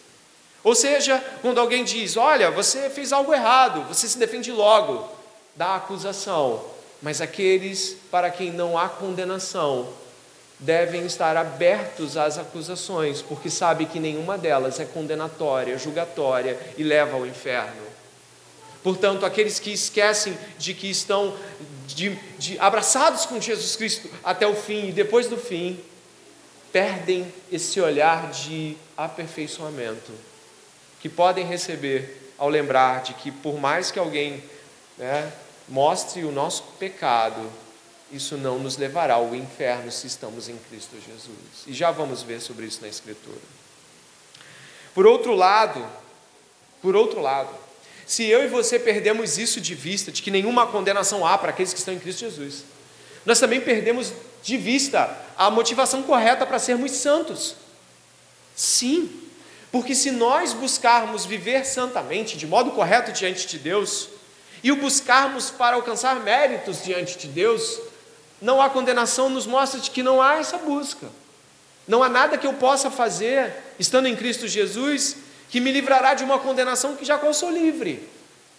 Ou 0.63 0.77
seja, 0.77 1.21
quando 1.43 1.59
alguém 1.59 1.83
diz: 1.83 2.17
Olha, 2.17 2.49
você 2.49 2.89
fez 2.89 3.13
algo 3.13 3.35
errado, 3.35 3.89
você 3.89 4.07
se 4.07 4.19
defende 4.19 4.53
logo 4.53 5.11
da 5.57 5.75
acusação, 5.75 6.65
mas 7.03 7.21
aqueles 7.21 7.97
para 8.09 8.31
quem 8.31 8.53
não 8.53 8.79
há 8.79 8.89
condenação 8.89 9.89
devem 10.59 11.07
estar 11.07 11.37
abertos 11.37 12.17
às 12.17 12.37
acusações, 12.37 13.23
porque 13.23 13.49
sabe 13.49 13.87
que 13.87 14.01
nenhuma 14.01 14.37
delas 14.37 14.81
é 14.81 14.85
condenatória, 14.85 15.79
julgatória 15.79 16.59
e 16.77 16.83
leva 16.83 17.17
ao 17.17 17.27
inferno. 17.27 17.87
Portanto, 18.83 19.27
aqueles 19.27 19.59
que 19.59 19.73
esquecem 19.73 20.37
de 20.59 20.75
que 20.75 20.89
estão 20.89 21.37
de, 21.87 22.15
de, 22.39 22.59
abraçados 22.59 23.27
com 23.27 23.41
Jesus 23.41 23.77
Cristo 23.77 24.09
até 24.25 24.47
o 24.47 24.55
fim 24.55 24.89
e 24.89 24.93
depois 24.93 25.29
do 25.29 25.37
fim, 25.37 25.79
perdem 26.73 27.33
esse 27.51 27.81
olhar 27.81 28.31
de 28.31 28.77
aperfeiçoamento 28.97 30.13
que 31.01 31.09
podem 31.09 31.47
receber 31.47 32.33
ao 32.37 32.49
lembrar 32.49 33.03
de 33.03 33.15
que, 33.15 33.31
por 33.31 33.59
mais 33.59 33.91
que 33.91 33.99
alguém 33.99 34.43
né, 34.97 35.33
mostre 35.69 36.25
o 36.25 36.33
nosso 36.33 36.63
pecado, 36.79 37.51
isso 38.11 38.37
não 38.37 38.59
nos 38.59 38.77
levará 38.77 39.15
ao 39.15 39.35
inferno 39.35 39.91
se 39.93 40.07
estamos 40.07 40.49
em 40.49 40.57
Cristo 40.57 40.97
Jesus. 40.97 41.67
E 41.67 41.73
já 41.73 41.91
vamos 41.91 42.23
ver 42.23 42.41
sobre 42.41 42.67
isso 42.67 42.81
na 42.81 42.89
Escritura. 42.89 43.39
Por 44.95 45.07
outro 45.07 45.35
lado, 45.35 45.85
por 46.81 46.97
outro 46.97 47.21
lado, 47.21 47.51
se 48.07 48.25
eu 48.25 48.43
e 48.43 48.49
você 48.49 48.79
perdemos 48.79 49.37
isso 49.37 49.61
de 49.61 49.75
vista, 49.75 50.11
de 50.11 50.23
que 50.23 50.31
nenhuma 50.31 50.67
condenação 50.67 51.27
há 51.27 51.37
para 51.37 51.51
aqueles 51.51 51.73
que 51.73 51.79
estão 51.79 51.93
em 51.93 51.99
Cristo 51.99 52.21
Jesus, 52.21 52.65
nós 53.27 53.39
também 53.39 53.61
perdemos 53.61 54.13
de 54.43 54.57
vista 54.57 55.15
a 55.37 55.51
motivação 55.51 56.03
correta 56.03 56.47
para 56.47 56.59
sermos 56.59 56.93
santos. 56.93 57.55
Sim, 58.57 59.11
porque 59.71 59.95
se 59.95 60.11
nós 60.11 60.53
buscarmos 60.55 61.27
viver 61.27 61.67
santamente, 61.67 62.39
de 62.39 62.47
modo 62.47 62.71
correto 62.71 63.13
diante 63.13 63.47
de 63.47 63.59
Deus, 63.59 64.09
e 64.63 64.73
o 64.73 64.77
buscarmos 64.77 65.51
para 65.51 65.77
alcançar 65.77 66.17
méritos 66.21 66.83
diante 66.83 67.19
de 67.19 67.29
Deus, 67.29 67.79
não 68.41 68.61
há 68.63 68.71
condenação, 68.71 69.29
nos 69.29 69.47
mostra 69.47 69.81
de 69.81 69.91
que 69.91 70.03
não 70.03 70.23
há 70.23 70.37
essa 70.37 70.59
busca. 70.59 71.09
Não 71.87 72.03
há 72.03 72.09
nada 72.09 72.37
que 72.37 72.47
eu 72.47 72.55
possa 72.55 72.91
fazer, 72.91 73.53
estando 73.79 74.07
em 74.07 74.15
Cristo 74.15 74.47
Jesus, 74.47 75.17
que 75.49 75.61
me 75.61 75.73
livrará 75.73 76.15
de 76.15 76.23
uma 76.23 76.39
condenação 76.39 76.97
que 76.97 77.05
já 77.05 77.19
qual 77.19 77.33
sou 77.33 77.51
livre. 77.51 78.07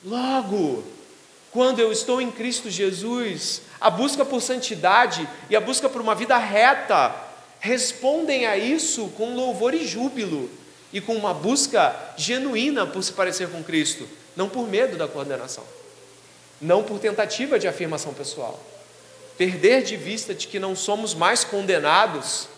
Logo, 0.03 0.83
quando 1.51 1.79
eu 1.79 1.91
estou 1.91 2.21
em 2.21 2.31
Cristo 2.31 2.69
Jesus, 2.69 3.61
a 3.79 3.89
busca 3.89 4.25
por 4.25 4.41
santidade 4.41 5.27
e 5.49 5.55
a 5.55 5.61
busca 5.61 5.87
por 5.87 6.01
uma 6.01 6.15
vida 6.15 6.37
reta 6.37 7.15
respondem 7.59 8.45
a 8.45 8.57
isso 8.57 9.09
com 9.09 9.35
louvor 9.35 9.73
e 9.73 9.85
júbilo 9.85 10.49
e 10.91 10.99
com 10.99 11.13
uma 11.13 11.33
busca 11.33 11.95
genuína 12.17 12.87
por 12.87 13.03
se 13.03 13.13
parecer 13.13 13.49
com 13.49 13.63
Cristo, 13.63 14.07
não 14.35 14.49
por 14.49 14.67
medo 14.67 14.97
da 14.97 15.07
condenação, 15.07 15.63
não 16.59 16.83
por 16.83 16.99
tentativa 16.99 17.59
de 17.59 17.67
afirmação 17.67 18.13
pessoal. 18.13 18.59
Perder 19.39 19.83
de 19.83 19.95
vista 19.95 20.35
de 20.35 20.47
que 20.47 20.59
não 20.59 20.75
somos 20.75 21.13
mais 21.13 21.45
condenados 21.45 22.49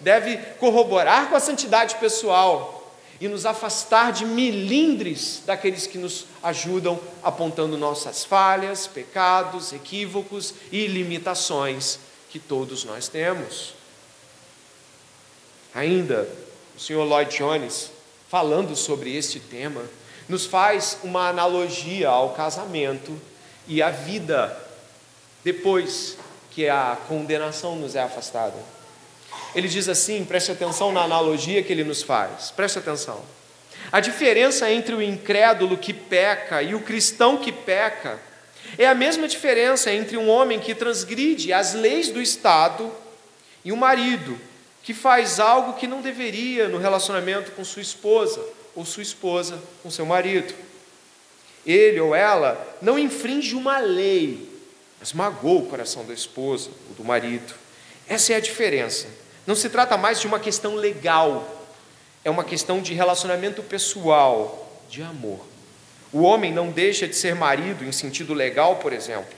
deve 0.00 0.36
corroborar 0.58 1.28
com 1.30 1.36
a 1.36 1.40
santidade 1.40 1.94
pessoal 1.94 2.92
e 3.20 3.28
nos 3.28 3.46
afastar 3.46 4.10
de 4.10 4.26
milindres 4.26 5.42
daqueles 5.46 5.86
que 5.86 5.96
nos 5.96 6.26
ajudam 6.42 6.98
apontando 7.22 7.78
nossas 7.78 8.24
falhas, 8.24 8.88
pecados, 8.88 9.72
equívocos 9.72 10.54
e 10.72 10.88
limitações 10.88 12.00
que 12.28 12.40
todos 12.40 12.82
nós 12.82 13.06
temos. 13.06 13.72
Ainda, 15.72 16.28
o 16.76 16.80
Sr. 16.80 17.04
Lloyd 17.04 17.36
Jones, 17.36 17.92
falando 18.28 18.74
sobre 18.74 19.14
este 19.14 19.38
tema, 19.38 19.84
nos 20.28 20.46
faz 20.46 20.98
uma 21.04 21.28
analogia 21.28 22.08
ao 22.08 22.30
casamento 22.30 23.16
e 23.68 23.80
à 23.80 23.90
vida 23.90 24.64
depois 25.44 26.16
que 26.54 26.68
a 26.68 26.96
condenação 27.08 27.76
nos 27.76 27.96
é 27.96 28.02
afastada. 28.02 28.54
Ele 29.54 29.68
diz 29.68 29.88
assim, 29.88 30.24
preste 30.24 30.52
atenção 30.52 30.92
na 30.92 31.02
analogia 31.02 31.62
que 31.62 31.72
ele 31.72 31.84
nos 31.84 32.02
faz, 32.02 32.50
preste 32.50 32.78
atenção. 32.78 33.20
A 33.90 34.00
diferença 34.00 34.70
entre 34.70 34.94
o 34.94 35.02
incrédulo 35.02 35.76
que 35.76 35.92
peca 35.92 36.62
e 36.62 36.74
o 36.74 36.80
cristão 36.80 37.36
que 37.36 37.52
peca 37.52 38.18
é 38.78 38.86
a 38.86 38.94
mesma 38.94 39.28
diferença 39.28 39.92
entre 39.92 40.16
um 40.16 40.28
homem 40.28 40.58
que 40.58 40.74
transgride 40.74 41.52
as 41.52 41.74
leis 41.74 42.10
do 42.10 42.20
Estado 42.20 42.90
e 43.64 43.72
um 43.72 43.76
marido 43.76 44.38
que 44.82 44.92
faz 44.92 45.40
algo 45.40 45.74
que 45.74 45.86
não 45.86 46.02
deveria 46.02 46.68
no 46.68 46.78
relacionamento 46.78 47.52
com 47.52 47.64
sua 47.64 47.82
esposa, 47.82 48.44
ou 48.74 48.84
sua 48.84 49.02
esposa 49.02 49.58
com 49.82 49.90
seu 49.90 50.04
marido. 50.04 50.52
Ele 51.64 52.00
ou 52.00 52.14
ela 52.14 52.76
não 52.82 52.98
infringe 52.98 53.54
uma 53.54 53.78
lei, 53.78 54.53
mas 55.04 55.12
magoa 55.12 55.60
o 55.60 55.66
coração 55.66 56.02
da 56.06 56.14
esposa 56.14 56.70
ou 56.88 56.94
do 56.94 57.04
marido. 57.04 57.52
Essa 58.08 58.32
é 58.32 58.36
a 58.36 58.40
diferença. 58.40 59.06
Não 59.46 59.54
se 59.54 59.68
trata 59.68 59.98
mais 59.98 60.18
de 60.18 60.26
uma 60.26 60.40
questão 60.40 60.76
legal, 60.76 61.62
é 62.24 62.30
uma 62.30 62.42
questão 62.42 62.80
de 62.80 62.94
relacionamento 62.94 63.62
pessoal, 63.62 64.82
de 64.88 65.02
amor. 65.02 65.44
O 66.10 66.22
homem 66.22 66.54
não 66.54 66.70
deixa 66.70 67.06
de 67.06 67.14
ser 67.14 67.34
marido 67.34 67.84
em 67.84 67.92
sentido 67.92 68.32
legal, 68.32 68.76
por 68.76 68.94
exemplo. 68.94 69.34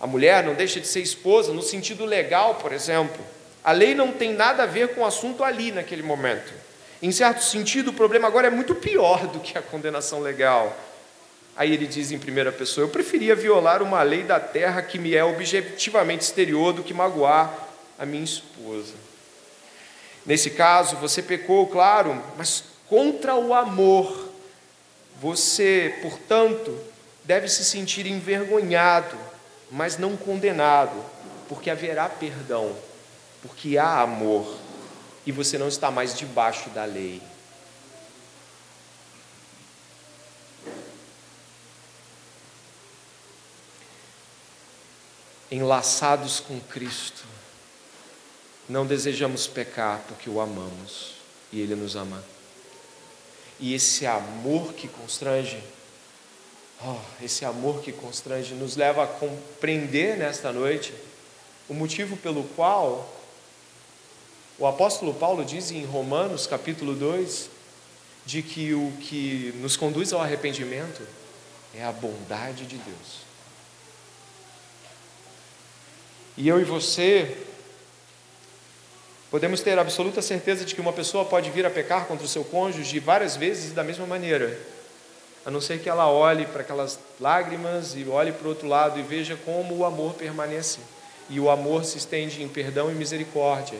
A 0.00 0.06
mulher 0.06 0.42
não 0.42 0.54
deixa 0.54 0.80
de 0.80 0.86
ser 0.86 1.02
esposa 1.02 1.52
no 1.52 1.60
sentido 1.60 2.06
legal, 2.06 2.54
por 2.54 2.72
exemplo. 2.72 3.22
A 3.62 3.72
lei 3.72 3.94
não 3.94 4.12
tem 4.12 4.32
nada 4.32 4.62
a 4.62 4.66
ver 4.66 4.94
com 4.94 5.02
o 5.02 5.06
assunto 5.06 5.44
ali 5.44 5.72
naquele 5.72 6.02
momento. 6.02 6.54
Em 7.02 7.12
certo 7.12 7.44
sentido, 7.44 7.90
o 7.90 7.92
problema 7.92 8.28
agora 8.28 8.46
é 8.46 8.50
muito 8.50 8.74
pior 8.74 9.26
do 9.26 9.40
que 9.40 9.58
a 9.58 9.62
condenação 9.62 10.20
legal. 10.20 10.74
Aí 11.56 11.72
ele 11.72 11.86
diz 11.86 12.12
em 12.12 12.18
primeira 12.18 12.52
pessoa: 12.52 12.84
Eu 12.84 12.90
preferia 12.90 13.34
violar 13.34 13.82
uma 13.82 14.02
lei 14.02 14.22
da 14.22 14.38
terra 14.38 14.82
que 14.82 14.98
me 14.98 15.14
é 15.14 15.24
objetivamente 15.24 16.24
exterior 16.24 16.72
do 16.72 16.82
que 16.82 16.92
magoar 16.92 17.52
a 17.98 18.04
minha 18.04 18.24
esposa. 18.24 18.94
Nesse 20.24 20.50
caso, 20.50 20.96
você 20.96 21.22
pecou, 21.22 21.66
claro, 21.66 22.22
mas 22.36 22.64
contra 22.88 23.34
o 23.34 23.54
amor. 23.54 24.26
Você, 25.18 25.94
portanto, 26.02 26.78
deve 27.24 27.48
se 27.48 27.64
sentir 27.64 28.06
envergonhado, 28.06 29.16
mas 29.70 29.96
não 29.96 30.14
condenado, 30.14 31.02
porque 31.48 31.70
haverá 31.70 32.06
perdão 32.06 32.76
porque 33.46 33.78
há 33.78 34.00
amor 34.00 34.56
e 35.24 35.32
você 35.32 35.58
não 35.58 35.68
está 35.68 35.90
mais 35.90 36.16
debaixo 36.16 36.70
da 36.70 36.84
lei. 36.84 37.22
Enlaçados 45.50 46.40
com 46.40 46.58
Cristo, 46.60 47.24
não 48.68 48.84
desejamos 48.84 49.46
pecar 49.46 50.02
porque 50.08 50.28
o 50.28 50.40
amamos 50.40 51.12
e 51.52 51.60
Ele 51.60 51.74
nos 51.74 51.94
ama. 51.94 52.22
E 53.58 53.72
esse 53.74 54.06
amor 54.06 54.74
que 54.74 54.88
constrange, 54.88 55.62
oh, 56.84 56.96
esse 57.22 57.44
amor 57.44 57.80
que 57.80 57.92
constrange, 57.92 58.54
nos 58.54 58.76
leva 58.76 59.04
a 59.04 59.06
compreender 59.06 60.16
nesta 60.16 60.52
noite 60.52 60.92
o 61.68 61.74
motivo 61.74 62.16
pelo 62.16 62.44
qual 62.54 63.12
o 64.58 64.66
apóstolo 64.66 65.14
Paulo 65.14 65.44
diz 65.44 65.70
em 65.70 65.84
Romanos 65.84 66.46
capítulo 66.46 66.94
2 66.94 67.50
de 68.24 68.42
que 68.42 68.74
o 68.74 68.92
que 69.00 69.54
nos 69.60 69.76
conduz 69.76 70.12
ao 70.12 70.20
arrependimento 70.20 71.06
é 71.74 71.84
a 71.84 71.92
bondade 71.92 72.66
de 72.66 72.76
Deus. 72.78 73.25
E 76.36 76.48
eu 76.48 76.60
e 76.60 76.64
você 76.64 77.36
podemos 79.30 79.60
ter 79.60 79.78
absoluta 79.78 80.20
certeza 80.20 80.64
de 80.64 80.74
que 80.74 80.80
uma 80.80 80.92
pessoa 80.92 81.24
pode 81.24 81.50
vir 81.50 81.64
a 81.64 81.70
pecar 81.70 82.06
contra 82.06 82.26
o 82.26 82.28
seu 82.28 82.44
cônjuge 82.44 82.98
várias 82.98 83.36
vezes 83.36 83.72
da 83.72 83.82
mesma 83.82 84.06
maneira. 84.06 84.58
a 85.46 85.50
não 85.50 85.60
ser 85.60 85.78
que 85.78 85.88
ela 85.88 86.10
olhe 86.10 86.44
para 86.44 86.62
aquelas 86.62 86.98
lágrimas 87.20 87.94
e 87.94 88.04
olhe 88.08 88.32
para 88.32 88.46
o 88.46 88.48
outro 88.48 88.66
lado 88.66 88.98
e 88.98 89.02
veja 89.02 89.38
como 89.44 89.76
o 89.76 89.84
amor 89.84 90.14
permanece. 90.14 90.80
E 91.30 91.38
o 91.38 91.48
amor 91.48 91.84
se 91.84 91.98
estende 91.98 92.42
em 92.42 92.48
perdão 92.48 92.90
e 92.90 92.94
misericórdia. 92.94 93.78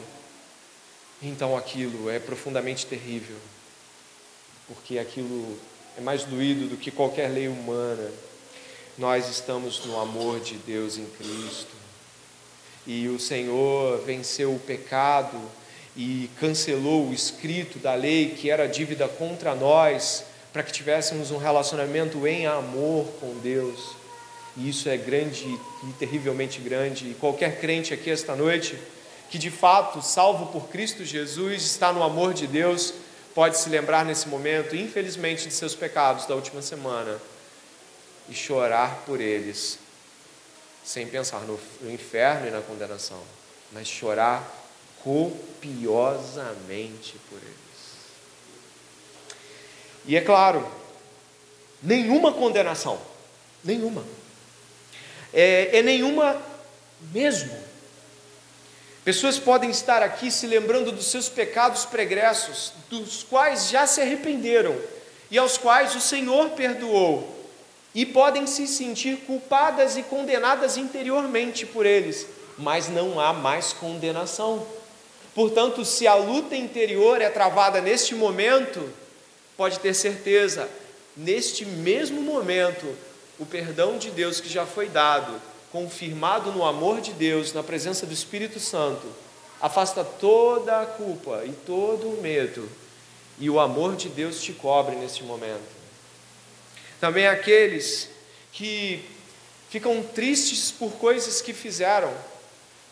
Então 1.20 1.56
aquilo 1.56 2.08
é 2.08 2.20
profundamente 2.20 2.86
terrível, 2.86 3.36
porque 4.68 4.96
aquilo 4.96 5.58
é 5.98 6.00
mais 6.00 6.22
doído 6.22 6.68
do 6.68 6.76
que 6.76 6.92
qualquer 6.92 7.28
lei 7.28 7.48
humana. 7.48 8.12
Nós 8.96 9.28
estamos 9.28 9.84
no 9.86 10.00
amor 10.00 10.38
de 10.38 10.54
Deus 10.58 10.96
em 10.96 11.06
Cristo. 11.06 11.85
E 12.86 13.08
o 13.08 13.18
Senhor 13.18 14.00
venceu 14.04 14.54
o 14.54 14.60
pecado 14.60 15.40
e 15.96 16.30
cancelou 16.38 17.08
o 17.08 17.12
escrito 17.12 17.78
da 17.78 17.94
lei 17.94 18.30
que 18.30 18.50
era 18.50 18.68
dívida 18.68 19.08
contra 19.08 19.54
nós 19.54 20.24
para 20.52 20.62
que 20.62 20.72
tivéssemos 20.72 21.30
um 21.30 21.36
relacionamento 21.36 22.26
em 22.26 22.46
amor 22.46 23.06
com 23.20 23.34
Deus. 23.40 23.94
E 24.56 24.70
isso 24.70 24.88
é 24.88 24.96
grande 24.96 25.44
e 25.44 25.92
terrivelmente 25.98 26.60
grande. 26.60 27.10
E 27.10 27.14
qualquer 27.14 27.60
crente 27.60 27.92
aqui 27.92 28.10
esta 28.10 28.34
noite, 28.34 28.78
que 29.28 29.36
de 29.36 29.50
fato, 29.50 30.00
salvo 30.00 30.46
por 30.46 30.68
Cristo 30.68 31.04
Jesus, 31.04 31.62
está 31.62 31.92
no 31.92 32.02
amor 32.02 32.32
de 32.32 32.46
Deus, 32.46 32.94
pode 33.34 33.58
se 33.58 33.68
lembrar 33.68 34.02
nesse 34.04 34.28
momento, 34.28 34.74
infelizmente, 34.74 35.46
de 35.46 35.52
seus 35.52 35.74
pecados 35.74 36.24
da 36.24 36.34
última 36.34 36.62
semana 36.62 37.20
e 38.30 38.34
chorar 38.34 39.02
por 39.04 39.20
eles, 39.20 39.78
sem 40.86 41.06
pensar 41.08 41.40
no, 41.40 41.58
inferno 41.90 42.46
e 42.46 42.50
na 42.50 42.62
condenação, 42.62 43.20
mas 43.72 43.88
chorar 43.88 44.48
copiosamente 45.02 45.66
por 47.28 47.38
eles. 47.38 47.56
E 50.06 50.14
é 50.16 50.20
claro, 50.20 50.64
nenhuma 51.82 52.32
condenação, 52.32 53.00
nenhuma, 53.64 54.04
é, 55.34 55.78
é 55.78 55.82
nenhuma 55.82 56.40
mesmo. 57.12 57.66
Pessoas 59.04 59.40
podem 59.40 59.70
estar 59.70 60.04
aqui 60.04 60.30
se 60.30 60.46
lembrando 60.46 60.92
dos 60.92 61.06
seus 61.06 61.28
pecados 61.28 61.84
pregressos, 61.84 62.72
dos 62.88 63.24
quais 63.24 63.68
já 63.68 63.88
se 63.88 64.00
arrependeram 64.00 64.80
e 65.32 65.36
aos 65.36 65.58
quais 65.58 65.96
o 65.96 66.00
Senhor 66.00 66.50
perdoou, 66.50 67.35
e 67.96 68.04
podem 68.04 68.46
se 68.46 68.66
sentir 68.66 69.16
culpadas 69.26 69.96
e 69.96 70.02
condenadas 70.02 70.76
interiormente 70.76 71.64
por 71.64 71.86
eles, 71.86 72.26
mas 72.58 72.90
não 72.90 73.18
há 73.18 73.32
mais 73.32 73.72
condenação. 73.72 74.66
Portanto, 75.34 75.82
se 75.82 76.06
a 76.06 76.14
luta 76.14 76.54
interior 76.54 77.22
é 77.22 77.30
travada 77.30 77.80
neste 77.80 78.14
momento, 78.14 78.86
pode 79.56 79.80
ter 79.80 79.94
certeza, 79.94 80.68
neste 81.16 81.64
mesmo 81.64 82.20
momento, 82.20 82.86
o 83.38 83.46
perdão 83.46 83.96
de 83.96 84.10
Deus 84.10 84.40
que 84.40 84.48
já 84.48 84.66
foi 84.66 84.90
dado, 84.90 85.40
confirmado 85.72 86.52
no 86.52 86.66
amor 86.66 87.00
de 87.00 87.14
Deus, 87.14 87.54
na 87.54 87.62
presença 87.62 88.04
do 88.04 88.12
Espírito 88.12 88.60
Santo, 88.60 89.06
afasta 89.58 90.04
toda 90.04 90.82
a 90.82 90.86
culpa 90.86 91.44
e 91.46 91.52
todo 91.64 92.10
o 92.10 92.20
medo, 92.20 92.68
e 93.38 93.48
o 93.48 93.58
amor 93.58 93.96
de 93.96 94.10
Deus 94.10 94.42
te 94.42 94.52
cobre 94.52 94.96
neste 94.96 95.24
momento. 95.24 95.75
Também 97.00 97.26
aqueles 97.26 98.08
que 98.52 99.04
ficam 99.68 100.02
tristes 100.02 100.70
por 100.70 100.92
coisas 100.92 101.42
que 101.42 101.52
fizeram, 101.52 102.12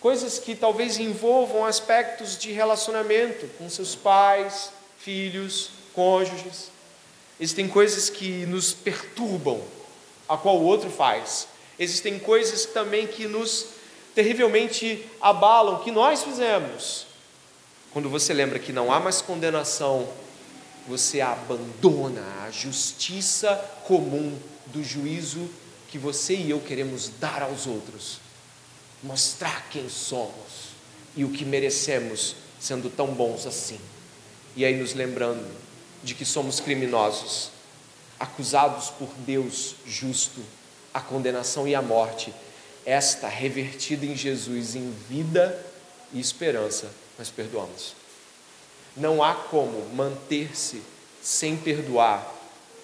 coisas 0.00 0.38
que 0.38 0.54
talvez 0.54 0.98
envolvam 0.98 1.64
aspectos 1.64 2.36
de 2.36 2.52
relacionamento 2.52 3.46
com 3.56 3.70
seus 3.70 3.94
pais, 3.94 4.70
filhos, 4.98 5.70
cônjuges. 5.94 6.70
Existem 7.40 7.68
coisas 7.68 8.10
que 8.10 8.44
nos 8.46 8.72
perturbam, 8.72 9.62
a 10.28 10.36
qual 10.36 10.58
o 10.58 10.64
outro 10.64 10.90
faz. 10.90 11.48
Existem 11.78 12.18
coisas 12.18 12.66
também 12.66 13.06
que 13.06 13.26
nos 13.26 13.66
terrivelmente 14.14 15.04
abalam, 15.20 15.82
que 15.82 15.90
nós 15.90 16.22
fizemos. 16.22 17.06
Quando 17.92 18.08
você 18.08 18.32
lembra 18.32 18.58
que 18.58 18.72
não 18.72 18.92
há 18.92 19.00
mais 19.00 19.20
condenação, 19.22 20.08
você 20.86 21.20
abandona 21.20 22.22
a 22.44 22.50
justiça 22.50 23.54
comum 23.86 24.38
do 24.66 24.82
juízo 24.82 25.48
que 25.88 25.98
você 25.98 26.34
e 26.34 26.50
eu 26.50 26.60
queremos 26.60 27.08
dar 27.20 27.42
aos 27.42 27.66
outros, 27.66 28.18
mostrar 29.02 29.68
quem 29.70 29.88
somos 29.88 30.74
e 31.16 31.24
o 31.24 31.30
que 31.30 31.44
merecemos, 31.44 32.36
sendo 32.58 32.90
tão 32.90 33.08
bons 33.08 33.46
assim. 33.46 33.78
E 34.56 34.64
aí 34.64 34.76
nos 34.76 34.94
lembrando 34.94 35.46
de 36.02 36.14
que 36.14 36.24
somos 36.24 36.60
criminosos, 36.60 37.50
acusados 38.18 38.90
por 38.90 39.08
Deus 39.18 39.76
justo, 39.86 40.40
a 40.92 41.00
condenação 41.00 41.66
e 41.66 41.74
a 41.74 41.82
morte, 41.82 42.32
esta 42.84 43.28
revertida 43.28 44.04
em 44.04 44.16
Jesus 44.16 44.74
em 44.74 44.90
vida 45.08 45.64
e 46.12 46.20
esperança, 46.20 46.90
nós 47.18 47.30
perdoamos. 47.30 48.03
Não 48.96 49.22
há 49.22 49.35
como 49.35 49.88
manter-se 49.94 50.83
sem 51.22 51.57
perdoar 51.57 52.33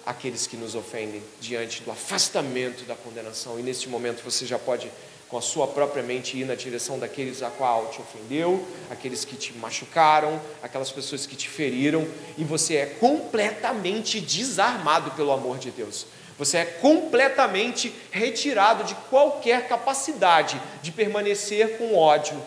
aqueles 0.05 0.47
que 0.47 0.57
nos 0.57 0.75
ofendem 0.75 1.21
diante 1.39 1.83
do 1.83 1.91
afastamento 1.91 2.83
da 2.85 2.95
condenação, 2.95 3.59
e 3.59 3.63
neste 3.63 3.87
momento 3.87 4.23
você 4.23 4.45
já 4.45 4.57
pode 4.57 4.91
com 5.29 5.37
a 5.37 5.41
sua 5.41 5.65
própria 5.65 6.03
mente 6.03 6.37
ir 6.37 6.43
na 6.43 6.55
direção 6.55 6.99
daqueles 6.99 7.41
a 7.41 7.49
qual 7.49 7.87
te 7.87 8.01
ofendeu, 8.01 8.67
aqueles 8.89 9.23
que 9.23 9.37
te 9.37 9.53
machucaram, 9.53 10.41
aquelas 10.61 10.91
pessoas 10.91 11.25
que 11.25 11.37
te 11.37 11.47
feriram, 11.47 12.05
e 12.37 12.43
você 12.43 12.75
é 12.75 12.85
completamente 12.85 14.19
desarmado 14.19 15.11
pelo 15.11 15.31
amor 15.31 15.57
de 15.57 15.71
Deus. 15.71 16.05
Você 16.37 16.57
é 16.57 16.65
completamente 16.65 17.95
retirado 18.11 18.83
de 18.83 18.93
qualquer 19.09 19.69
capacidade 19.69 20.61
de 20.81 20.91
permanecer 20.91 21.77
com 21.77 21.95
ódio, 21.95 22.41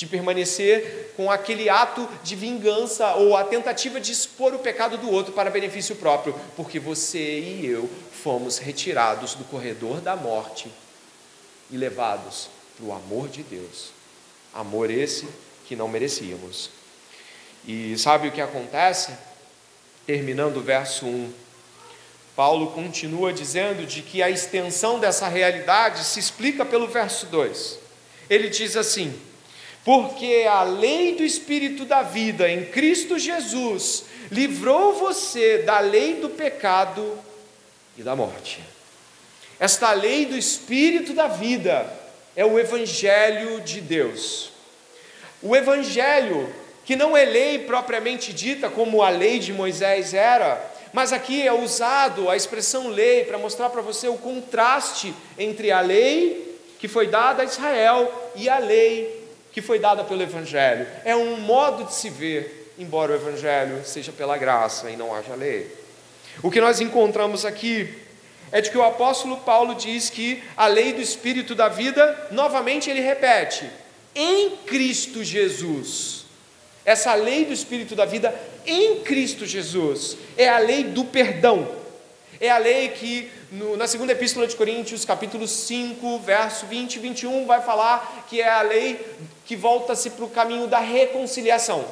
de 0.00 0.06
permanecer 0.06 1.12
com 1.14 1.30
aquele 1.30 1.68
ato 1.68 2.08
de 2.24 2.34
vingança 2.34 3.16
ou 3.16 3.36
a 3.36 3.44
tentativa 3.44 4.00
de 4.00 4.10
expor 4.10 4.54
o 4.54 4.58
pecado 4.58 4.96
do 4.96 5.10
outro 5.10 5.34
para 5.34 5.50
benefício 5.50 5.94
próprio, 5.94 6.34
porque 6.56 6.78
você 6.78 7.38
e 7.38 7.66
eu 7.66 7.86
fomos 8.10 8.56
retirados 8.56 9.34
do 9.34 9.44
corredor 9.44 10.00
da 10.00 10.16
morte 10.16 10.72
e 11.70 11.76
levados 11.76 12.48
para 12.74 12.86
o 12.86 12.92
amor 12.94 13.28
de 13.28 13.42
Deus. 13.42 13.90
Amor 14.54 14.90
esse 14.90 15.28
que 15.66 15.76
não 15.76 15.86
merecíamos. 15.86 16.70
E 17.66 17.94
sabe 17.98 18.28
o 18.28 18.32
que 18.32 18.40
acontece? 18.40 19.12
Terminando 20.06 20.56
o 20.56 20.62
verso 20.62 21.04
1. 21.04 21.30
Paulo 22.34 22.68
continua 22.68 23.34
dizendo 23.34 23.86
de 23.86 24.00
que 24.00 24.22
a 24.22 24.30
extensão 24.30 24.98
dessa 24.98 25.28
realidade 25.28 26.02
se 26.04 26.18
explica 26.18 26.64
pelo 26.64 26.88
verso 26.88 27.26
2. 27.26 27.78
Ele 28.30 28.48
diz 28.48 28.78
assim: 28.78 29.28
Porque 29.84 30.46
a 30.48 30.62
lei 30.62 31.14
do 31.14 31.22
Espírito 31.22 31.84
da 31.84 32.02
vida 32.02 32.48
em 32.48 32.66
Cristo 32.66 33.18
Jesus 33.18 34.04
livrou 34.30 34.92
você 34.94 35.58
da 35.58 35.80
lei 35.80 36.14
do 36.14 36.28
pecado 36.28 37.18
e 37.96 38.02
da 38.02 38.14
morte. 38.14 38.60
Esta 39.58 39.92
lei 39.92 40.26
do 40.26 40.36
Espírito 40.36 41.12
da 41.12 41.26
vida 41.26 41.90
é 42.36 42.44
o 42.44 42.58
Evangelho 42.58 43.60
de 43.60 43.80
Deus. 43.80 44.50
O 45.42 45.56
Evangelho, 45.56 46.54
que 46.84 46.94
não 46.94 47.16
é 47.16 47.24
lei 47.24 47.60
propriamente 47.60 48.32
dita, 48.32 48.68
como 48.68 49.02
a 49.02 49.08
lei 49.08 49.38
de 49.38 49.52
Moisés 49.52 50.12
era, 50.12 50.62
mas 50.92 51.12
aqui 51.12 51.46
é 51.46 51.52
usado 51.52 52.28
a 52.28 52.36
expressão 52.36 52.88
lei 52.88 53.24
para 53.24 53.38
mostrar 53.38 53.70
para 53.70 53.80
você 53.80 54.08
o 54.08 54.18
contraste 54.18 55.14
entre 55.38 55.70
a 55.70 55.80
lei 55.80 56.58
que 56.78 56.88
foi 56.88 57.06
dada 57.06 57.42
a 57.42 57.44
Israel 57.44 58.32
e 58.34 58.48
a 58.48 58.58
lei 58.58 59.19
que 59.52 59.62
foi 59.62 59.78
dada 59.78 60.04
pelo 60.04 60.22
Evangelho. 60.22 60.86
É 61.04 61.14
um 61.14 61.36
modo 61.38 61.84
de 61.84 61.94
se 61.94 62.08
ver, 62.10 62.72
embora 62.78 63.12
o 63.12 63.14
Evangelho 63.14 63.84
seja 63.84 64.12
pela 64.12 64.36
graça 64.36 64.90
e 64.90 64.96
não 64.96 65.14
haja 65.14 65.34
lei. 65.34 65.70
O 66.42 66.50
que 66.50 66.60
nós 66.60 66.80
encontramos 66.80 67.44
aqui 67.44 67.92
é 68.52 68.60
de 68.60 68.70
que 68.70 68.78
o 68.78 68.84
apóstolo 68.84 69.38
Paulo 69.38 69.74
diz 69.74 70.10
que 70.10 70.42
a 70.56 70.66
lei 70.66 70.92
do 70.92 71.00
Espírito 71.00 71.54
da 71.54 71.68
vida, 71.68 72.28
novamente 72.30 72.90
ele 72.90 73.00
repete, 73.00 73.68
em 74.14 74.56
Cristo 74.66 75.22
Jesus. 75.22 76.24
Essa 76.84 77.14
lei 77.14 77.44
do 77.44 77.52
Espírito 77.52 77.94
da 77.94 78.04
vida 78.04 78.34
em 78.66 79.00
Cristo 79.00 79.46
Jesus 79.46 80.16
é 80.36 80.48
a 80.48 80.58
lei 80.58 80.84
do 80.84 81.04
perdão. 81.04 81.79
É 82.40 82.48
a 82.48 82.56
lei 82.56 82.88
que 82.88 83.30
no, 83.52 83.76
na 83.76 83.86
segunda 83.86 84.12
epístola 84.12 84.46
de 84.46 84.56
Coríntios, 84.56 85.04
capítulo 85.04 85.46
5, 85.46 86.20
verso 86.20 86.64
20 86.64 86.94
e 86.94 86.98
21, 86.98 87.44
vai 87.44 87.60
falar 87.60 88.24
que 88.30 88.40
é 88.40 88.48
a 88.48 88.62
lei 88.62 88.98
que 89.44 89.54
volta-se 89.54 90.08
para 90.08 90.24
o 90.24 90.30
caminho 90.30 90.66
da 90.66 90.78
reconciliação. 90.78 91.84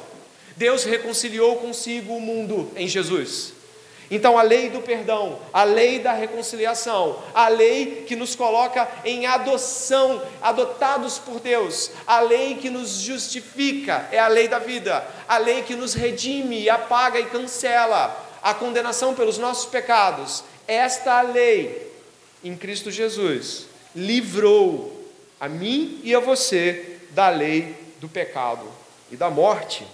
Deus 0.57 0.85
reconciliou 0.85 1.57
consigo 1.57 2.15
o 2.15 2.19
mundo 2.19 2.71
em 2.75 2.87
Jesus. 2.87 3.53
Então, 4.09 4.39
a 4.39 4.41
lei 4.41 4.71
do 4.71 4.81
perdão, 4.81 5.37
a 5.53 5.63
lei 5.63 5.99
da 5.99 6.13
reconciliação, 6.13 7.21
a 7.31 7.47
lei 7.47 8.05
que 8.07 8.15
nos 8.15 8.33
coloca 8.33 8.89
em 9.05 9.27
adoção, 9.27 10.19
adotados 10.41 11.19
por 11.19 11.39
Deus, 11.39 11.91
a 12.07 12.21
lei 12.21 12.55
que 12.55 12.71
nos 12.71 13.01
justifica, 13.01 14.09
é 14.11 14.17
a 14.17 14.27
lei 14.27 14.47
da 14.47 14.57
vida, 14.57 15.05
a 15.27 15.37
lei 15.37 15.61
que 15.61 15.75
nos 15.75 15.93
redime, 15.93 16.67
apaga 16.67 17.19
e 17.19 17.25
cancela 17.25 18.28
a 18.41 18.53
condenação 18.53 19.13
pelos 19.13 19.37
nossos 19.37 19.65
pecados, 19.65 20.43
esta 20.67 21.21
lei 21.21 21.91
em 22.43 22.55
Cristo 22.55 22.91
Jesus 22.91 23.67
livrou 23.95 24.95
a 25.39 25.47
mim 25.47 25.99
e 26.03 26.13
a 26.13 26.19
você 26.19 26.97
da 27.11 27.29
lei 27.29 27.75
do 27.99 28.07
pecado 28.07 28.65
e 29.11 29.15
da 29.15 29.29
morte. 29.29 29.85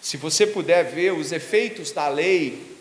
Se 0.00 0.16
você 0.16 0.46
puder 0.46 0.84
ver 0.84 1.12
os 1.12 1.32
efeitos 1.32 1.92
da 1.92 2.08
lei 2.08 2.76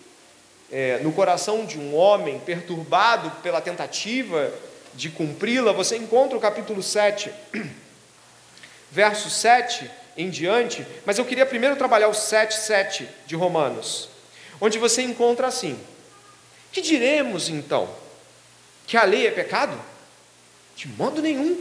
é, 0.71 0.99
no 0.99 1.11
coração 1.11 1.65
de 1.65 1.77
um 1.79 1.95
homem 1.95 2.39
perturbado 2.39 3.31
pela 3.41 3.59
tentativa 3.59 4.53
de 4.93 5.09
cumpri-la, 5.09 5.71
você 5.71 5.97
encontra 5.97 6.37
o 6.37 6.41
capítulo 6.41 6.81
7, 6.81 7.31
verso 8.91 9.29
7 9.29 9.89
em 10.17 10.29
diante, 10.29 10.85
mas 11.05 11.17
eu 11.17 11.25
queria 11.25 11.45
primeiro 11.45 11.75
trabalhar 11.75 12.07
o 12.07 12.13
7, 12.13 12.53
7 12.53 13.07
de 13.25 13.35
Romanos, 13.35 14.09
onde 14.59 14.77
você 14.77 15.01
encontra 15.01 15.47
assim: 15.47 15.79
Que 16.71 16.81
diremos 16.81 17.49
então? 17.49 17.89
Que 18.85 18.97
a 18.97 19.03
lei 19.03 19.27
é 19.27 19.31
pecado? 19.31 19.79
De 20.75 20.87
modo 20.87 21.21
nenhum. 21.21 21.59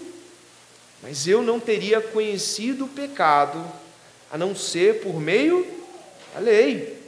Mas 1.02 1.26
eu 1.28 1.42
não 1.42 1.60
teria 1.60 2.00
conhecido 2.00 2.86
o 2.86 2.88
pecado 2.88 3.64
a 4.30 4.38
não 4.38 4.54
ser 4.54 5.00
por 5.00 5.20
meio 5.20 5.66
da 6.34 6.40
lei. 6.40 6.98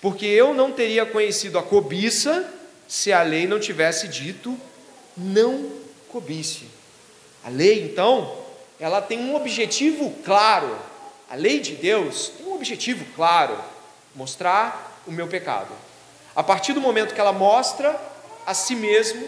Porque 0.00 0.26
eu 0.26 0.54
não 0.54 0.72
teria 0.72 1.06
conhecido 1.06 1.58
a 1.58 1.62
cobiça 1.62 2.52
se 2.86 3.12
a 3.12 3.22
lei 3.22 3.46
não 3.46 3.58
tivesse 3.58 4.08
dito 4.08 4.58
não 5.16 5.70
cobice. 6.08 6.66
A 7.42 7.48
lei, 7.48 7.84
então, 7.84 8.36
ela 8.80 9.00
tem 9.00 9.18
um 9.18 9.34
objetivo 9.34 10.14
claro. 10.24 10.76
A 11.28 11.34
lei 11.34 11.60
de 11.60 11.74
Deus 11.74 12.32
tem 12.36 12.46
um 12.46 12.54
objetivo 12.54 13.04
claro: 13.14 13.58
mostrar 14.14 14.93
o 15.06 15.12
meu 15.12 15.26
pecado. 15.26 15.72
A 16.34 16.42
partir 16.42 16.72
do 16.72 16.80
momento 16.80 17.14
que 17.14 17.20
ela 17.20 17.32
mostra 17.32 17.98
a 18.46 18.54
si 18.54 18.74
mesmo, 18.74 19.26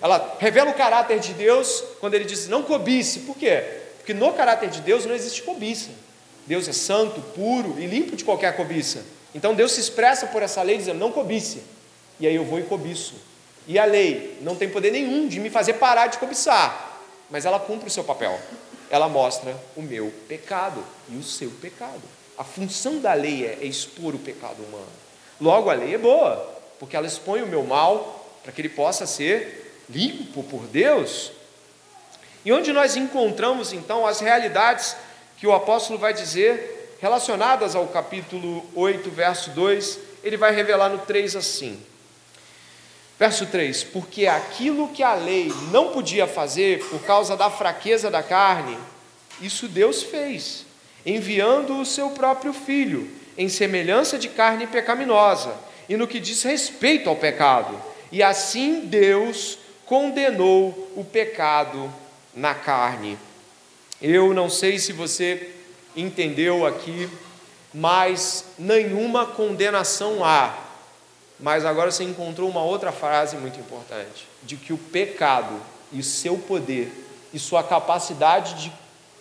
ela 0.00 0.36
revela 0.38 0.70
o 0.70 0.74
caráter 0.74 1.18
de 1.20 1.32
Deus 1.32 1.82
quando 2.00 2.14
ele 2.14 2.24
diz 2.24 2.48
não 2.48 2.62
cobice. 2.62 3.20
Por 3.20 3.36
quê? 3.36 3.62
Porque 3.96 4.14
no 4.14 4.32
caráter 4.32 4.70
de 4.70 4.80
Deus 4.80 5.04
não 5.04 5.14
existe 5.14 5.42
cobiça. 5.42 5.90
Deus 6.46 6.66
é 6.66 6.72
santo, 6.72 7.20
puro 7.34 7.76
e 7.78 7.86
limpo 7.86 8.16
de 8.16 8.24
qualquer 8.24 8.56
cobiça. 8.56 9.04
Então 9.34 9.54
Deus 9.54 9.72
se 9.72 9.80
expressa 9.80 10.26
por 10.28 10.42
essa 10.42 10.62
lei 10.62 10.78
dizendo: 10.78 10.98
não 10.98 11.12
cobice. 11.12 11.62
E 12.18 12.26
aí 12.26 12.34
eu 12.34 12.44
vou 12.44 12.58
e 12.58 12.62
cobiço. 12.62 13.14
E 13.66 13.78
a 13.78 13.84
lei 13.84 14.38
não 14.40 14.56
tem 14.56 14.68
poder 14.68 14.90
nenhum 14.90 15.28
de 15.28 15.38
me 15.38 15.50
fazer 15.50 15.74
parar 15.74 16.06
de 16.06 16.18
cobiçar, 16.18 17.02
mas 17.30 17.44
ela 17.44 17.60
cumpre 17.60 17.88
o 17.88 17.90
seu 17.90 18.02
papel. 18.02 18.40
Ela 18.90 19.08
mostra 19.08 19.54
o 19.76 19.82
meu 19.82 20.10
pecado 20.26 20.82
e 21.10 21.16
o 21.16 21.22
seu 21.22 21.50
pecado. 21.50 22.00
A 22.38 22.44
função 22.44 23.00
da 23.00 23.12
lei 23.12 23.44
é 23.44 23.64
expor 23.64 24.14
o 24.14 24.18
pecado 24.18 24.62
humano. 24.62 24.86
Logo, 25.40 25.68
a 25.70 25.74
lei 25.74 25.94
é 25.94 25.98
boa, 25.98 26.36
porque 26.78 26.96
ela 26.96 27.06
expõe 27.06 27.42
o 27.42 27.46
meu 27.48 27.64
mal 27.64 28.38
para 28.44 28.52
que 28.52 28.60
ele 28.60 28.68
possa 28.68 29.06
ser 29.06 29.82
limpo 29.90 30.44
por 30.44 30.62
Deus. 30.68 31.32
E 32.44 32.52
onde 32.52 32.72
nós 32.72 32.96
encontramos 32.96 33.72
então 33.72 34.06
as 34.06 34.20
realidades 34.20 34.96
que 35.36 35.46
o 35.46 35.52
apóstolo 35.52 35.98
vai 35.98 36.14
dizer 36.14 36.96
relacionadas 37.00 37.74
ao 37.74 37.86
capítulo 37.88 38.64
8, 38.74 39.10
verso 39.10 39.50
2, 39.50 39.98
ele 40.22 40.36
vai 40.36 40.54
revelar 40.54 40.88
no 40.88 40.98
3 40.98 41.36
assim. 41.36 41.82
Verso 43.18 43.46
3: 43.46 43.82
Porque 43.84 44.26
aquilo 44.26 44.88
que 44.88 45.02
a 45.02 45.14
lei 45.14 45.52
não 45.72 45.92
podia 45.92 46.26
fazer 46.26 46.84
por 46.88 47.02
causa 47.02 47.36
da 47.36 47.50
fraqueza 47.50 48.10
da 48.10 48.22
carne, 48.22 48.78
isso 49.40 49.66
Deus 49.66 50.02
fez, 50.02 50.64
enviando 51.04 51.78
o 51.78 51.86
seu 51.86 52.10
próprio 52.10 52.52
filho, 52.52 53.10
em 53.36 53.48
semelhança 53.48 54.18
de 54.18 54.28
carne 54.28 54.66
pecaminosa, 54.66 55.54
e 55.88 55.96
no 55.96 56.06
que 56.06 56.20
diz 56.20 56.42
respeito 56.42 57.08
ao 57.08 57.16
pecado. 57.16 57.80
E 58.10 58.22
assim 58.22 58.80
Deus 58.80 59.58
condenou 59.86 60.92
o 60.96 61.04
pecado 61.04 61.92
na 62.34 62.54
carne 62.54 63.18
eu 64.00 64.32
não 64.32 64.48
sei 64.48 64.78
se 64.78 64.92
você 64.92 65.50
entendeu 65.96 66.64
aqui, 66.64 67.10
mas 67.74 68.44
nenhuma 68.56 69.26
condenação 69.26 70.24
há. 70.24 70.56
Mas 71.40 71.64
agora 71.64 71.90
você 71.90 72.04
encontrou 72.04 72.48
uma 72.48 72.62
outra 72.62 72.92
frase 72.92 73.36
muito 73.36 73.58
importante: 73.58 74.28
de 74.44 74.56
que 74.56 74.72
o 74.72 74.78
pecado 74.78 75.60
e 75.92 76.02
seu 76.02 76.38
poder 76.38 76.92
e 77.34 77.40
sua 77.40 77.64
capacidade 77.64 78.62
de, 78.62 78.72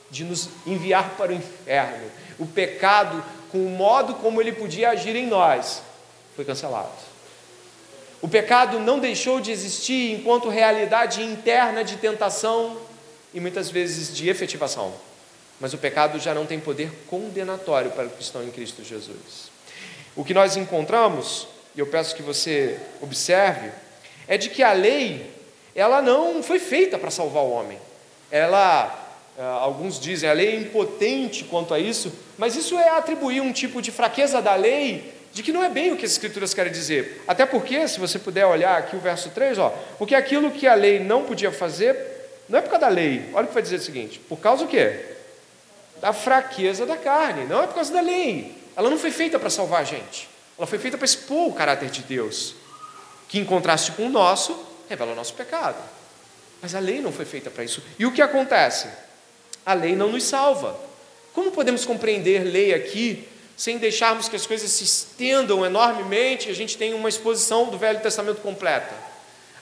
de 0.10 0.24
nos 0.24 0.50
enviar 0.66 1.12
para 1.18 1.32
o 1.32 1.36
inferno, 1.36 2.10
o 2.40 2.46
pecado, 2.46 3.24
com 3.52 3.66
o 3.66 3.70
modo 3.70 4.16
como 4.16 4.42
ele 4.42 4.52
podia 4.52 4.90
agir 4.90 5.16
em 5.16 5.28
nós, 5.28 5.82
foi 6.36 6.46
cancelado. 6.46 6.90
O 8.22 8.28
pecado 8.28 8.80
não 8.80 9.00
deixou 9.00 9.40
de 9.40 9.52
existir 9.52 10.14
enquanto 10.14 10.50
realidade 10.50 11.22
interna 11.22 11.84
de 11.84 11.98
tentação 11.98 12.78
e 13.34 13.40
muitas 13.40 13.70
vezes 13.70 14.16
de 14.16 14.28
efetivação. 14.30 14.94
Mas 15.60 15.74
o 15.74 15.78
pecado 15.78 16.20
já 16.20 16.34
não 16.34 16.46
tem 16.46 16.60
poder 16.60 16.92
condenatório 17.08 17.92
para 17.92 18.06
os 18.06 18.14
que 18.14 18.24
estão 18.24 18.44
em 18.44 18.52
Cristo 18.52 18.84
Jesus. 18.84 19.52
O 20.16 20.24
que 20.24 20.34
nós 20.34 20.58
encontramos, 20.58 21.48
e 21.76 21.80
eu 21.80 21.88
peço 21.88 22.16
que 22.16 22.24
você 22.24 22.80
observe, 23.02 23.72
é 24.28 24.38
de 24.38 24.50
que 24.50 24.64
a 24.64 24.74
lei, 24.74 25.32
ela 25.76 26.02
não 26.02 26.42
foi 26.42 26.60
feita 26.60 26.98
para 26.98 27.12
salvar 27.12 27.44
o 27.44 27.52
homem. 27.52 27.80
Ela, 28.32 29.07
alguns 29.44 30.00
dizem, 30.00 30.30
a 30.30 30.34
lei 30.34 30.50
é 30.50 30.56
impotente 30.56 31.44
quanto 31.44 31.74
a 31.74 31.80
isso, 31.80 32.12
mas 32.38 32.56
isso 32.56 32.78
é 32.78 32.90
atribuir 32.90 33.42
um 33.42 33.52
tipo 33.52 33.82
de 33.82 33.92
fraqueza 33.92 34.42
da 34.42 34.56
lei 34.56 35.14
de 35.32 35.44
que 35.44 35.52
não 35.52 35.64
é 35.64 35.70
bem 35.70 35.92
o 35.92 35.98
que 35.98 36.06
as 36.06 36.12
escrituras 36.12 36.54
querem 36.54 36.72
dizer. 36.72 37.24
Até 37.28 37.46
porque, 37.46 37.88
se 37.88 38.00
você 38.00 38.18
puder 38.18 38.46
olhar 38.46 38.78
aqui 38.78 38.96
o 38.96 39.00
verso 39.00 39.30
3, 39.30 39.60
ó, 39.60 39.70
porque 39.98 40.16
aquilo 40.16 40.50
que 40.50 40.68
a 40.68 40.74
lei 40.74 41.00
não 41.00 41.24
podia 41.26 41.52
fazer, 41.52 41.96
não 42.50 42.58
é 42.58 42.62
por 42.62 42.72
causa 42.72 42.88
da 42.88 42.92
lei. 42.92 43.30
Olha 43.34 43.46
o 43.46 43.48
que 43.48 43.54
vai 43.54 43.62
dizer 43.62 43.76
o 43.76 43.82
seguinte: 43.82 44.20
por 44.20 44.40
causa 44.40 44.64
do 44.64 44.70
quê? 44.70 45.00
Da 46.02 46.14
fraqueza 46.14 46.86
da 46.86 46.98
carne. 46.98 47.46
Não 47.46 47.62
é 47.62 47.68
por 47.68 47.76
causa 47.76 47.94
da 47.94 48.02
lei. 48.02 48.56
Ela 48.76 48.90
não 48.90 48.98
foi 48.98 49.12
feita 49.12 49.38
para 49.38 49.50
salvar 49.50 49.82
a 49.82 49.84
gente. 49.84 50.28
Ela 50.58 50.66
foi 50.66 50.80
feita 50.80 50.98
para 50.98 51.06
expor 51.06 51.50
o 51.50 51.54
caráter 51.54 51.90
de 51.90 52.02
Deus, 52.02 52.56
que 53.28 53.38
em 53.38 53.46
contraste 53.46 53.92
com 53.92 54.08
o 54.08 54.10
nosso, 54.10 54.58
revela 54.90 55.12
o 55.12 55.16
nosso 55.16 55.34
pecado. 55.34 55.78
Mas 56.62 56.74
a 56.74 56.80
lei 56.80 57.00
não 57.00 57.12
foi 57.12 57.26
feita 57.26 57.52
para 57.52 57.64
isso. 57.64 57.84
E 58.00 58.06
o 58.06 58.12
que 58.12 58.22
acontece? 58.22 58.88
A 59.68 59.74
lei 59.74 59.98
não 59.98 60.10
nos 60.10 60.24
salva. 60.24 60.80
Como 61.34 61.52
podemos 61.52 61.84
compreender 61.84 62.46
lei 62.46 62.74
aqui 62.74 63.28
sem 63.58 63.78
deixarmos 63.78 64.30
que 64.30 64.36
as 64.38 64.48
coisas 64.48 64.72
se 64.72 64.86
estendam 64.86 65.66
enormemente 65.66 66.48
e 66.48 66.52
a 66.52 66.56
gente 66.56 66.78
tenha 66.78 66.96
uma 66.96 67.10
exposição 67.10 67.66
do 67.66 67.78
Velho 67.78 68.00
Testamento 68.00 68.40
completa? 68.40 68.96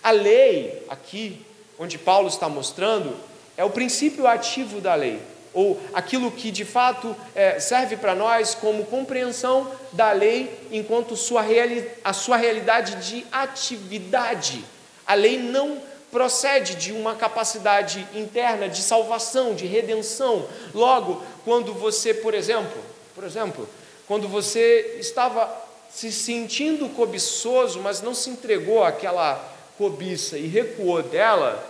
A 0.03 0.11
lei 0.11 0.83
aqui 0.87 1.43
onde 1.79 1.97
Paulo 1.97 2.27
está 2.27 2.47
mostrando, 2.47 3.17
é 3.57 3.63
o 3.63 3.71
princípio 3.71 4.27
ativo 4.27 4.79
da 4.79 4.93
lei, 4.93 5.19
ou 5.55 5.81
aquilo 5.91 6.31
que 6.31 6.51
de 6.51 6.65
fato 6.65 7.15
é, 7.33 7.59
serve 7.59 7.97
para 7.97 8.13
nós 8.13 8.53
como 8.53 8.85
compreensão 8.85 9.71
da 9.91 10.11
lei 10.11 10.67
enquanto 10.71 11.15
sua 11.15 11.41
reali 11.41 11.83
a 12.03 12.13
sua 12.13 12.37
realidade 12.37 13.09
de 13.09 13.25
atividade. 13.31 14.63
A 15.07 15.15
lei 15.15 15.39
não 15.39 15.81
procede 16.15 16.75
de 16.75 16.93
uma 16.93 17.13
capacidade 17.13 18.07
interna 18.13 18.69
de 18.69 18.81
salvação, 18.81 19.53
de 19.53 19.65
redenção. 19.65 20.47
Logo, 20.73 21.21
quando 21.43 21.73
você, 21.73 22.13
por 22.13 22.33
exemplo, 22.33 22.81
por 23.13 23.25
exemplo, 23.25 23.67
quando 24.07 24.25
você 24.25 24.95
estava 24.97 25.53
se 25.93 26.13
sentindo 26.13 26.87
cobiçoso, 26.87 27.81
mas 27.81 28.01
não 28.01 28.15
se 28.15 28.29
entregou 28.29 28.81
àquela 28.81 29.35
cobiça 29.77 30.37
e 30.37 30.47
recuou 30.47 31.03
dela, 31.03 31.61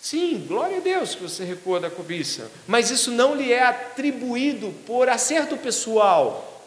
sim, 0.00 0.44
glória 0.44 0.78
a 0.78 0.80
Deus 0.80 1.14
que 1.14 1.22
você 1.22 1.44
recuou 1.44 1.78
da 1.78 1.88
cobiça, 1.88 2.50
mas 2.66 2.90
isso 2.90 3.12
não 3.12 3.36
lhe 3.36 3.52
é 3.52 3.62
atribuído 3.62 4.74
por 4.88 5.08
acerto 5.08 5.56
pessoal. 5.56 6.66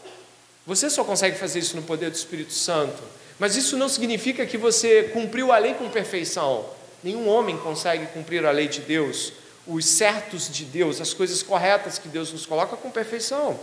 Você 0.65 0.89
só 0.89 1.03
consegue 1.03 1.37
fazer 1.37 1.59
isso 1.59 1.75
no 1.75 1.83
poder 1.83 2.09
do 2.09 2.15
Espírito 2.15 2.53
Santo, 2.53 3.03
mas 3.37 3.57
isso 3.57 3.75
não 3.75 3.89
significa 3.89 4.45
que 4.45 4.57
você 4.57 5.11
cumpriu 5.11 5.51
a 5.51 5.57
lei 5.57 5.73
com 5.73 5.89
perfeição. 5.89 6.76
Nenhum 7.07 7.29
homem 7.29 7.55
consegue 7.55 8.05
cumprir 8.07 8.45
a 8.45 8.51
lei 8.51 8.67
de 8.67 8.81
Deus, 8.81 9.31
os 9.65 9.85
certos 9.85 10.51
de 10.51 10.65
Deus, 10.65 10.99
as 10.99 11.13
coisas 11.13 11.41
corretas 11.41 11.97
que 11.97 12.09
Deus 12.09 12.33
nos 12.33 12.45
coloca 12.45 12.75
com 12.75 12.91
perfeição. 12.91 13.57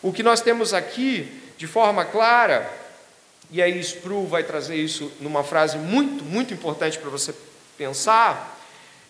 O 0.00 0.10
que 0.10 0.22
nós 0.22 0.40
temos 0.40 0.72
aqui, 0.72 1.30
de 1.58 1.66
forma 1.66 2.02
clara, 2.06 2.66
e 3.50 3.60
aí 3.60 3.78
Spru 3.78 4.26
vai 4.26 4.42
trazer 4.42 4.76
isso 4.76 5.12
numa 5.20 5.44
frase 5.44 5.76
muito, 5.76 6.24
muito 6.24 6.54
importante 6.54 6.96
para 6.96 7.10
você 7.10 7.34
pensar. 7.76 8.58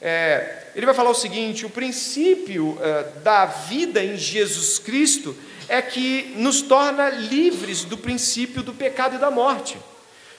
É, 0.02 0.70
ele 0.74 0.84
vai 0.84 0.94
falar 0.94 1.10
o 1.10 1.14
seguinte: 1.14 1.64
o 1.64 1.70
princípio 1.70 2.76
é, 2.82 3.04
da 3.20 3.46
vida 3.46 4.02
em 4.02 4.16
Jesus 4.16 4.80
Cristo 4.80 5.36
é 5.68 5.80
que 5.80 6.34
nos 6.36 6.62
torna 6.62 7.10
livres 7.10 7.84
do 7.84 7.96
princípio 7.96 8.60
do 8.60 8.74
pecado 8.74 9.14
e 9.14 9.18
da 9.20 9.30
morte. 9.30 9.78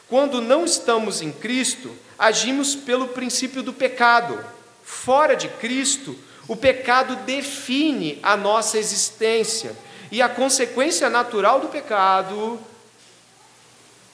Quando 0.09 0.41
não 0.41 0.65
estamos 0.65 1.21
em 1.21 1.31
Cristo, 1.31 1.95
agimos 2.19 2.75
pelo 2.75 3.07
princípio 3.07 3.63
do 3.63 3.71
pecado. 3.71 4.45
Fora 4.83 5.35
de 5.35 5.47
Cristo, 5.47 6.19
o 6.47 6.55
pecado 6.55 7.15
define 7.17 8.19
a 8.21 8.35
nossa 8.35 8.77
existência. 8.77 9.73
E 10.11 10.21
a 10.21 10.27
consequência 10.27 11.09
natural 11.09 11.61
do 11.61 11.69
pecado 11.69 12.59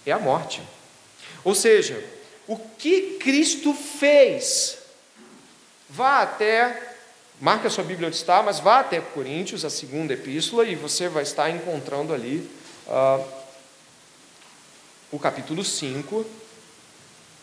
é 0.06 0.12
a 0.12 0.20
morte. 0.20 0.62
Ou 1.44 1.56
seja, 1.56 2.04
o 2.48 2.58
que 2.58 3.18
Cristo 3.20 3.74
fez. 3.74 4.78
Vá 5.90 6.22
até, 6.22 6.96
marca 7.40 7.70
sua 7.70 7.84
Bíblia 7.84 8.08
onde 8.08 8.18
está, 8.18 8.44
mas 8.44 8.60
vá 8.60 8.80
até 8.80 9.00
Coríntios, 9.00 9.64
a 9.64 9.70
segunda 9.70 10.14
epístola, 10.14 10.66
e 10.66 10.76
você 10.76 11.08
vai 11.08 11.24
estar 11.24 11.50
encontrando 11.50 12.14
ali 12.14 12.50
uh, 12.88 13.26
o 15.12 15.18
capítulo 15.18 15.64
5, 15.64 16.26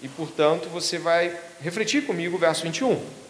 e 0.03 0.09
portanto 0.09 0.69
você 0.69 0.99
vai 0.99 1.39
refletir 1.61 2.05
comigo 2.05 2.37
o 2.37 2.39
verso 2.39 2.63
21. 2.63 3.23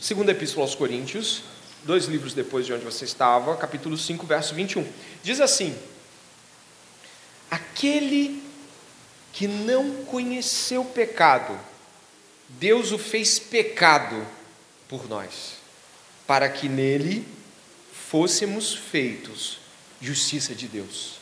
Segunda 0.00 0.30
Epístola 0.30 0.64
aos 0.64 0.74
Coríntios, 0.74 1.42
dois 1.82 2.06
livros 2.06 2.32
depois 2.32 2.64
de 2.64 2.72
onde 2.72 2.84
você 2.84 3.04
estava, 3.04 3.56
capítulo 3.56 3.98
5, 3.98 4.24
verso 4.24 4.54
21. 4.54 4.86
Diz 5.20 5.40
assim: 5.40 5.76
Aquele 7.50 8.40
que 9.32 9.48
não 9.48 10.04
conheceu 10.04 10.84
pecado, 10.84 11.58
Deus 12.48 12.92
o 12.92 12.98
fez 12.98 13.40
pecado 13.40 14.24
por 14.88 15.08
nós, 15.08 15.55
para 16.26 16.48
que 16.48 16.68
nele 16.68 17.26
fôssemos 18.08 18.74
feitos 18.74 19.58
justiça 20.00 20.54
de 20.54 20.66
Deus. 20.68 21.16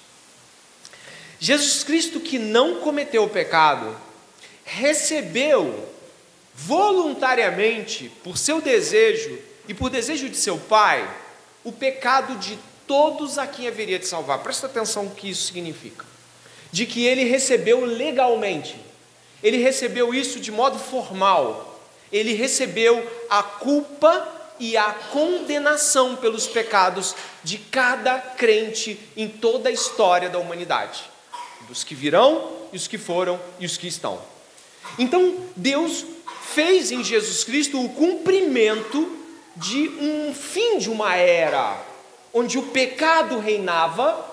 Jesus 1.38 1.84
Cristo, 1.84 2.20
que 2.20 2.38
não 2.38 2.80
cometeu 2.80 3.24
o 3.24 3.28
pecado, 3.28 3.96
recebeu 4.64 5.88
voluntariamente, 6.54 8.10
por 8.22 8.38
seu 8.38 8.60
desejo 8.60 9.38
e 9.68 9.74
por 9.74 9.90
desejo 9.90 10.28
de 10.28 10.36
seu 10.36 10.56
pai, 10.56 11.08
o 11.62 11.72
pecado 11.72 12.36
de 12.38 12.58
todos 12.86 13.38
a 13.38 13.46
quem 13.46 13.66
haveria 13.66 13.98
de 13.98 14.06
salvar. 14.06 14.38
Presta 14.38 14.66
atenção 14.66 15.04
no 15.04 15.14
que 15.14 15.30
isso 15.30 15.46
significa. 15.46 16.04
De 16.70 16.86
que 16.86 17.04
ele 17.04 17.24
recebeu 17.24 17.84
legalmente, 17.84 18.76
ele 19.42 19.58
recebeu 19.58 20.14
isso 20.14 20.40
de 20.40 20.50
modo 20.50 20.78
formal, 20.78 21.80
ele 22.12 22.34
recebeu 22.34 23.06
a 23.28 23.42
culpa 23.42 24.33
e 24.58 24.76
a 24.76 24.92
condenação 24.92 26.16
pelos 26.16 26.46
pecados 26.46 27.14
de 27.42 27.58
cada 27.58 28.18
crente 28.18 28.98
em 29.16 29.28
toda 29.28 29.68
a 29.68 29.72
história 29.72 30.30
da 30.30 30.38
humanidade, 30.38 31.02
dos 31.68 31.82
que 31.82 31.94
virão 31.94 32.52
e 32.72 32.76
os 32.76 32.86
que 32.86 32.98
foram 32.98 33.40
e 33.58 33.66
os 33.66 33.76
que 33.76 33.86
estão. 33.86 34.20
Então, 34.98 35.36
Deus 35.56 36.04
fez 36.54 36.92
em 36.92 37.02
Jesus 37.02 37.42
Cristo 37.42 37.82
o 37.82 37.88
cumprimento 37.88 39.18
de 39.56 39.88
um 39.88 40.34
fim 40.34 40.78
de 40.78 40.90
uma 40.90 41.16
era, 41.16 41.80
onde 42.32 42.58
o 42.58 42.64
pecado 42.64 43.38
reinava, 43.38 44.32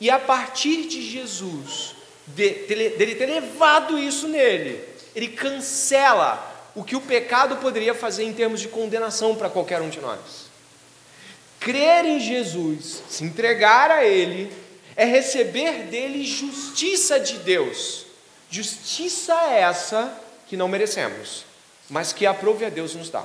e 0.00 0.10
a 0.10 0.18
partir 0.18 0.86
de 0.86 1.00
Jesus, 1.00 1.94
dele 2.26 3.14
ter 3.14 3.26
levado 3.26 3.98
isso 3.98 4.28
nele, 4.28 4.82
ele 5.14 5.28
cancela 5.28 6.53
o 6.74 6.82
que 6.82 6.96
o 6.96 7.00
pecado 7.00 7.56
poderia 7.56 7.94
fazer 7.94 8.24
em 8.24 8.32
termos 8.32 8.60
de 8.60 8.68
condenação 8.68 9.36
para 9.36 9.48
qualquer 9.48 9.80
um 9.80 9.88
de 9.88 10.00
nós. 10.00 10.50
Crer 11.60 12.04
em 12.04 12.20
Jesus, 12.20 13.02
se 13.08 13.24
entregar 13.24 13.90
a 13.90 14.04
Ele, 14.04 14.52
é 14.96 15.04
receber 15.04 15.84
dele 15.84 16.24
justiça 16.24 17.18
de 17.18 17.38
Deus. 17.38 18.06
Justiça 18.50 19.34
essa 19.50 20.20
que 20.46 20.56
não 20.56 20.68
merecemos, 20.68 21.44
mas 21.88 22.12
que 22.12 22.26
aprove 22.26 22.64
a 22.64 22.68
Deus 22.68 22.94
nos 22.94 23.08
dá. 23.08 23.24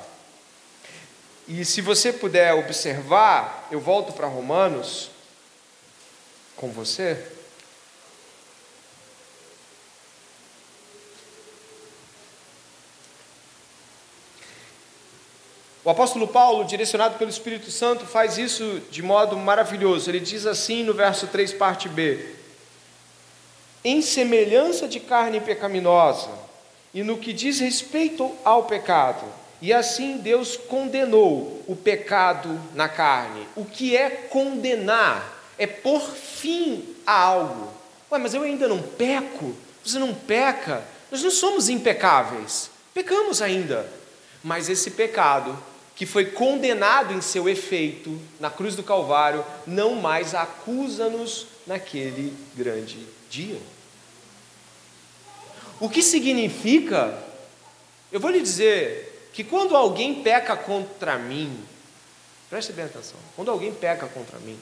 E 1.47 1.65
se 1.65 1.81
você 1.81 2.13
puder 2.13 2.53
observar, 2.53 3.67
eu 3.71 3.79
volto 3.79 4.13
para 4.13 4.27
Romanos 4.27 5.09
com 6.55 6.69
você. 6.69 7.38
O 15.89 15.91
apóstolo 15.91 16.27
Paulo, 16.27 16.65
direcionado 16.65 17.17
pelo 17.17 17.31
Espírito 17.31 17.71
Santo, 17.71 18.05
faz 18.05 18.37
isso 18.37 18.79
de 18.91 19.01
modo 19.01 19.35
maravilhoso. 19.35 20.07
Ele 20.07 20.19
diz 20.19 20.45
assim 20.45 20.83
no 20.83 20.93
verso 20.93 21.25
3, 21.25 21.51
parte 21.53 21.89
B: 21.89 22.35
Em 23.83 23.99
semelhança 23.99 24.87
de 24.87 24.99
carne 24.99 25.41
pecaminosa, 25.41 26.29
e 26.93 27.01
no 27.01 27.17
que 27.17 27.33
diz 27.33 27.59
respeito 27.59 28.31
ao 28.45 28.65
pecado. 28.65 29.25
E 29.59 29.73
assim 29.73 30.17
Deus 30.17 30.55
condenou 30.55 31.63
o 31.67 31.75
pecado 31.75 32.61
na 32.75 32.87
carne. 32.87 33.47
O 33.55 33.65
que 33.65 33.97
é 33.97 34.11
condenar? 34.11 35.41
É 35.57 35.65
pôr 35.65 36.01
fim 36.01 36.85
a 37.03 37.19
algo. 37.19 37.67
Ué, 38.11 38.19
mas 38.19 38.35
eu 38.35 38.43
ainda 38.43 38.67
não 38.67 38.79
peco? 38.79 39.55
Você 39.83 39.97
não 39.97 40.13
peca? 40.13 40.83
Nós 41.09 41.23
não 41.23 41.31
somos 41.31 41.67
impecáveis. 41.67 42.69
Pecamos 42.93 43.41
ainda. 43.41 43.91
Mas 44.43 44.69
esse 44.69 44.91
pecado, 44.91 45.57
que 45.99 46.05
foi 46.05 46.27
condenado 46.27 47.13
em 47.13 47.19
seu 47.19 47.49
efeito 47.49 48.17
na 48.39 48.49
cruz 48.49 48.73
do 48.73 48.81
Calvário, 48.81 49.43
não 49.67 49.95
mais 49.95 50.33
acusa-nos 50.33 51.47
naquele 51.67 52.33
grande 52.55 53.05
dia. 53.29 53.59
O 55.77 55.89
que 55.89 56.01
significa, 56.01 57.21
eu 58.09 58.17
vou 58.17 58.31
lhe 58.31 58.39
dizer, 58.39 59.29
que 59.33 59.43
quando 59.43 59.75
alguém 59.75 60.23
peca 60.23 60.55
contra 60.55 61.17
mim, 61.19 61.61
preste 62.49 62.71
bem 62.71 62.85
atenção, 62.85 63.19
quando 63.35 63.51
alguém 63.51 63.73
peca 63.73 64.07
contra 64.07 64.39
mim, 64.39 64.57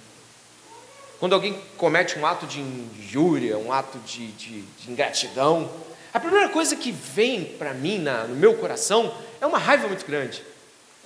quando 1.20 1.34
alguém 1.34 1.62
comete 1.78 2.18
um 2.18 2.26
ato 2.26 2.48
de 2.48 2.62
injúria, 2.62 3.60
um 3.60 3.72
ato 3.72 4.00
de, 4.00 4.32
de, 4.32 4.62
de 4.64 4.92
ingratidão, 4.92 5.70
a 6.12 6.20
primeira 6.20 6.50
coisa 6.50 6.76
que 6.76 6.92
vem 6.92 7.46
para 7.46 7.76
mim 7.76 8.00
na, 8.00 8.24
no 8.24 8.34
meu 8.34 8.56
coração 8.58 9.14
é 9.40 9.46
uma 9.46 9.60
raiva 9.60 9.88
muito 9.88 10.04
grande. 10.04 10.44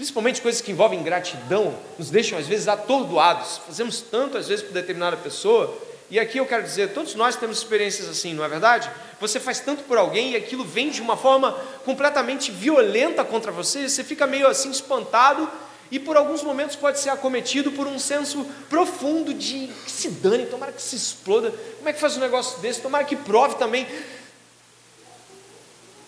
Principalmente 0.02 0.42
coisas 0.42 0.62
que 0.62 0.72
envolvem 0.72 1.00
ingratidão, 1.00 1.78
nos 1.96 2.10
deixam 2.10 2.36
às 2.36 2.48
vezes 2.48 2.68
atordoados. 2.68 3.62
Fazemos 3.68 4.02
tanto 4.02 4.36
às 4.36 4.48
vezes 4.48 4.66
por 4.66 4.74
determinada 4.74 5.16
pessoa 5.16 5.78
e 6.10 6.20
aqui 6.20 6.40
eu 6.40 6.46
quero 6.48 6.64
dizer, 6.64 6.92
todos 6.92 7.14
nós 7.14 7.36
temos 7.36 7.60
experiências 7.60 8.10
assim, 8.10 8.34
não 8.34 8.44
é 8.44 8.50
verdade? 8.50 8.90
Você 9.20 9.40
faz 9.40 9.60
tanto 9.60 9.84
por 9.84 10.00
alguém 10.00 10.32
e 10.32 10.36
aquilo 10.36 10.66
vem 10.66 10.90
de 10.90 11.04
uma 11.04 11.16
forma 11.16 11.52
completamente 11.86 12.50
violenta 12.52 13.24
contra 13.24 13.52
você, 13.52 13.88
você 13.88 14.04
fica 14.04 14.26
meio 14.26 14.48
assim 14.48 14.72
espantado 14.72 15.48
e 15.92 16.00
por 16.00 16.18
alguns 16.18 16.42
momentos 16.42 16.76
pode 16.76 17.00
ser 17.00 17.12
acometido 17.12 17.72
por 17.72 17.86
um 17.86 18.00
senso 18.00 18.44
profundo 18.72 19.36
de 19.36 19.68
que 19.86 19.92
se 19.92 20.10
dane, 20.10 20.48
tomara 20.48 20.72
que 20.72 20.82
se 20.82 20.96
exploda. 20.96 21.54
Como 21.78 21.88
é 21.88 21.94
que 21.94 22.00
faz 22.00 22.18
um 22.18 22.22
negócio 22.22 22.60
desse? 22.60 22.82
Tomara 22.82 23.04
que 23.04 23.16
prove 23.16 23.54
também. 23.54 23.88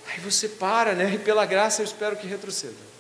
Aí 0.08 0.20
você 0.20 0.50
para, 0.50 0.94
né? 0.94 1.12
E 1.14 1.20
pela 1.20 1.46
graça 1.46 1.84
eu 1.84 1.86
espero 1.86 2.16
que 2.16 2.26
retroceda. 2.26 2.93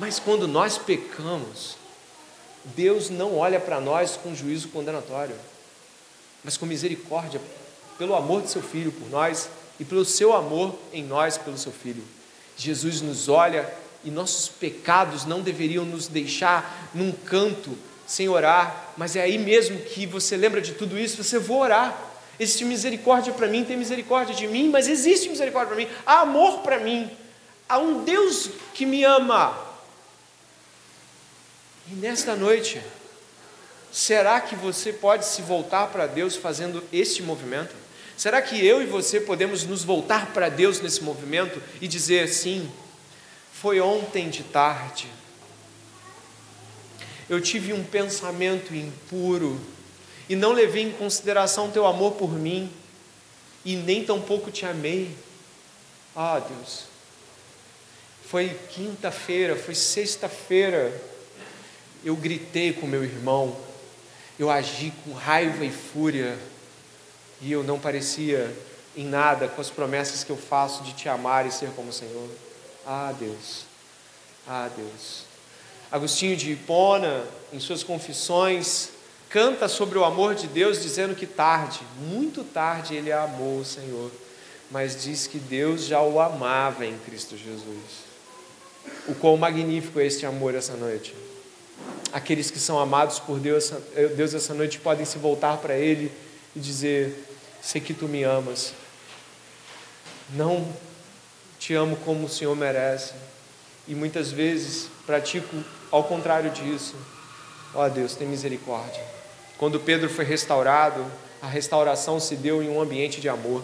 Mas 0.00 0.18
quando 0.18 0.48
nós 0.48 0.78
pecamos, 0.78 1.76
Deus 2.64 3.10
não 3.10 3.36
olha 3.36 3.60
para 3.60 3.78
nós 3.78 4.16
com 4.16 4.34
juízo 4.34 4.68
condenatório, 4.68 5.36
mas 6.42 6.56
com 6.56 6.64
misericórdia, 6.64 7.38
pelo 7.98 8.14
amor 8.14 8.40
de 8.40 8.50
seu 8.50 8.62
filho 8.62 8.90
por 8.90 9.10
nós 9.10 9.50
e 9.78 9.84
pelo 9.84 10.06
seu 10.06 10.34
amor 10.34 10.74
em 10.90 11.04
nós 11.04 11.36
pelo 11.36 11.58
seu 11.58 11.70
filho. 11.70 12.02
Jesus 12.56 13.02
nos 13.02 13.28
olha 13.28 13.70
e 14.02 14.10
nossos 14.10 14.48
pecados 14.48 15.26
não 15.26 15.42
deveriam 15.42 15.84
nos 15.84 16.08
deixar 16.08 16.90
num 16.94 17.12
canto 17.12 17.76
sem 18.06 18.26
orar, 18.26 18.94
mas 18.96 19.16
é 19.16 19.20
aí 19.20 19.36
mesmo 19.36 19.78
que 19.80 20.06
você 20.06 20.34
lembra 20.34 20.62
de 20.62 20.72
tudo 20.72 20.98
isso, 20.98 21.22
você 21.22 21.38
vou 21.38 21.60
orar. 21.60 21.94
Existe 22.38 22.64
misericórdia 22.64 23.34
para 23.34 23.46
mim, 23.46 23.64
tem 23.64 23.76
misericórdia 23.76 24.34
de 24.34 24.48
mim, 24.48 24.70
mas 24.70 24.88
existe 24.88 25.28
misericórdia 25.28 25.74
para 25.74 25.84
mim, 25.84 25.90
há 26.06 26.20
amor 26.20 26.60
para 26.60 26.78
mim, 26.78 27.10
há 27.68 27.78
um 27.78 28.02
Deus 28.02 28.48
que 28.72 28.86
me 28.86 29.04
ama, 29.04 29.69
e 31.90 31.94
nesta 31.94 32.36
noite, 32.36 32.80
será 33.90 34.40
que 34.40 34.54
você 34.54 34.92
pode 34.92 35.24
se 35.24 35.42
voltar 35.42 35.88
para 35.88 36.06
Deus 36.06 36.36
fazendo 36.36 36.84
este 36.92 37.20
movimento? 37.20 37.74
Será 38.16 38.40
que 38.40 38.64
eu 38.64 38.80
e 38.80 38.86
você 38.86 39.20
podemos 39.20 39.64
nos 39.64 39.82
voltar 39.82 40.32
para 40.32 40.48
Deus 40.48 40.80
nesse 40.80 41.02
movimento 41.02 41.60
e 41.80 41.88
dizer 41.88 42.24
assim: 42.24 42.70
foi 43.52 43.80
ontem 43.80 44.30
de 44.30 44.44
tarde, 44.44 45.08
eu 47.28 47.40
tive 47.40 47.72
um 47.72 47.82
pensamento 47.82 48.72
impuro 48.72 49.60
e 50.28 50.36
não 50.36 50.52
levei 50.52 50.84
em 50.84 50.92
consideração 50.92 51.72
teu 51.72 51.86
amor 51.86 52.12
por 52.12 52.32
mim 52.32 52.70
e 53.64 53.74
nem 53.74 54.04
tampouco 54.04 54.52
te 54.52 54.64
amei. 54.64 55.16
Ah, 56.14 56.38
Deus, 56.38 56.84
foi 58.28 58.56
quinta-feira, 58.70 59.56
foi 59.56 59.74
sexta-feira, 59.74 61.09
eu 62.04 62.16
gritei 62.16 62.72
com 62.72 62.86
meu 62.86 63.04
irmão, 63.04 63.56
eu 64.38 64.50
agi 64.50 64.92
com 65.04 65.12
raiva 65.12 65.64
e 65.64 65.70
fúria, 65.70 66.38
e 67.40 67.52
eu 67.52 67.62
não 67.62 67.78
parecia 67.78 68.54
em 68.96 69.04
nada 69.04 69.48
com 69.48 69.60
as 69.60 69.70
promessas 69.70 70.24
que 70.24 70.30
eu 70.30 70.36
faço 70.36 70.82
de 70.82 70.92
te 70.92 71.08
amar 71.08 71.46
e 71.46 71.52
ser 71.52 71.70
como 71.70 71.90
o 71.90 71.92
Senhor. 71.92 72.28
Ah, 72.86 73.14
Deus, 73.18 73.64
Ah, 74.46 74.68
Deus. 74.74 75.24
Agostinho 75.92 76.36
de 76.36 76.52
Hipona, 76.52 77.24
em 77.52 77.60
suas 77.60 77.82
confissões, 77.82 78.90
canta 79.28 79.68
sobre 79.68 79.98
o 79.98 80.04
amor 80.04 80.34
de 80.34 80.46
Deus, 80.46 80.82
dizendo 80.82 81.14
que 81.14 81.26
tarde, 81.26 81.80
muito 81.98 82.42
tarde, 82.42 82.94
ele 82.94 83.12
amou 83.12 83.60
o 83.60 83.64
Senhor, 83.64 84.10
mas 84.70 85.00
diz 85.00 85.26
que 85.26 85.38
Deus 85.38 85.84
já 85.84 86.00
o 86.00 86.18
amava 86.20 86.86
em 86.86 86.98
Cristo 86.98 87.36
Jesus. 87.36 88.10
O 89.06 89.14
quão 89.14 89.36
magnífico 89.36 90.00
é 90.00 90.06
este 90.06 90.24
amor 90.26 90.54
essa 90.54 90.74
noite. 90.74 91.14
Aqueles 92.12 92.50
que 92.50 92.58
são 92.58 92.78
amados 92.78 93.18
por 93.18 93.38
Deus, 93.38 93.72
Deus 94.16 94.34
essa 94.34 94.52
noite 94.52 94.78
podem 94.78 95.04
se 95.04 95.18
voltar 95.18 95.58
para 95.58 95.76
Ele 95.76 96.10
e 96.54 96.60
dizer: 96.60 97.26
Sei 97.62 97.80
que 97.80 97.94
tu 97.94 98.08
me 98.08 98.24
amas. 98.24 98.72
Não 100.30 100.66
te 101.58 101.74
amo 101.74 101.96
como 102.04 102.26
o 102.26 102.28
Senhor 102.28 102.56
merece. 102.56 103.14
E 103.86 103.94
muitas 103.94 104.30
vezes 104.30 104.88
pratico 105.06 105.64
ao 105.90 106.04
contrário 106.04 106.50
disso. 106.50 106.96
Ó 107.74 107.84
oh, 107.84 107.88
Deus, 107.88 108.14
tem 108.14 108.26
misericórdia. 108.26 109.04
Quando 109.58 109.78
Pedro 109.78 110.08
foi 110.08 110.24
restaurado, 110.24 111.04
a 111.40 111.46
restauração 111.46 112.18
se 112.18 112.34
deu 112.36 112.62
em 112.62 112.68
um 112.68 112.80
ambiente 112.80 113.20
de 113.20 113.28
amor. 113.28 113.62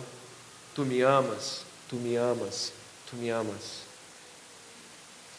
Tu 0.74 0.84
me 0.84 1.01
amas, 1.01 1.62
tu 1.88 1.97
me 1.97 2.16
amas, 2.16 2.72
tu 3.09 3.16
me 3.16 3.30
amas. 3.30 3.86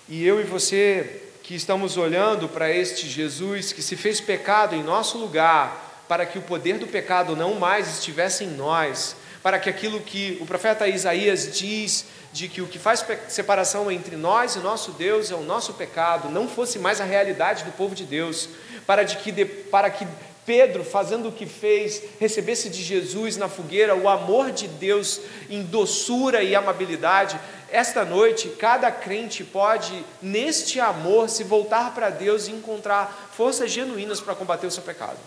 E 0.09 0.25
eu 0.25 0.39
e 0.39 0.43
você 0.43 1.21
que 1.47 1.55
estamos 1.55 1.95
olhando 1.95 2.49
para 2.49 2.69
este 2.69 3.07
Jesus 3.07 3.71
que 3.71 3.81
se 3.81 3.95
fez 3.95 4.19
pecado 4.19 4.75
em 4.75 4.83
nosso 4.83 5.17
lugar, 5.17 6.03
para 6.05 6.25
que 6.25 6.37
o 6.37 6.41
poder 6.41 6.77
do 6.77 6.85
pecado 6.85 7.37
não 7.37 7.53
mais 7.53 7.87
estivesse 7.87 8.43
em 8.43 8.49
nós, 8.49 9.15
para 9.41 9.57
que 9.57 9.69
aquilo 9.69 10.01
que 10.01 10.37
o 10.41 10.45
profeta 10.45 10.89
Isaías 10.89 11.57
diz 11.57 12.07
de 12.33 12.49
que 12.49 12.61
o 12.61 12.67
que 12.67 12.77
faz 12.77 13.05
separação 13.29 13.89
entre 13.89 14.17
nós 14.17 14.57
e 14.57 14.59
nosso 14.59 14.91
Deus 14.91 15.31
é 15.31 15.35
o 15.35 15.41
nosso 15.41 15.73
pecado, 15.75 16.29
não 16.29 16.49
fosse 16.49 16.79
mais 16.79 16.99
a 16.99 17.05
realidade 17.05 17.63
do 17.63 17.71
povo 17.71 17.95
de 17.95 18.03
Deus, 18.03 18.49
para, 18.85 19.03
de 19.03 19.15
que, 19.15 19.45
para 19.45 19.89
que 19.89 20.05
Pedro, 20.47 20.81
fazendo 20.81 21.27
o 21.27 21.31
que 21.33 21.45
fez, 21.45 22.01
recebesse 22.21 22.69
de 22.69 22.81
Jesus 22.81 23.35
na 23.35 23.49
fogueira 23.49 23.93
o 23.93 24.07
amor 24.07 24.49
de 24.49 24.65
Deus 24.65 25.19
em 25.49 25.61
doçura 25.61 26.41
e 26.41 26.55
amabilidade. 26.55 27.37
Esta 27.69 28.05
noite, 28.05 28.47
cada 28.57 28.89
crente 28.89 29.43
pode, 29.43 30.05
neste 30.21 30.79
amor, 30.79 31.29
se 31.29 31.43
voltar 31.43 31.93
para 31.93 32.09
Deus 32.09 32.47
e 32.47 32.51
encontrar 32.51 33.29
forças 33.35 33.69
genuínas 33.69 34.21
para 34.21 34.35
combater 34.35 34.65
o 34.65 34.71
seu 34.71 34.83
pecado, 34.83 35.17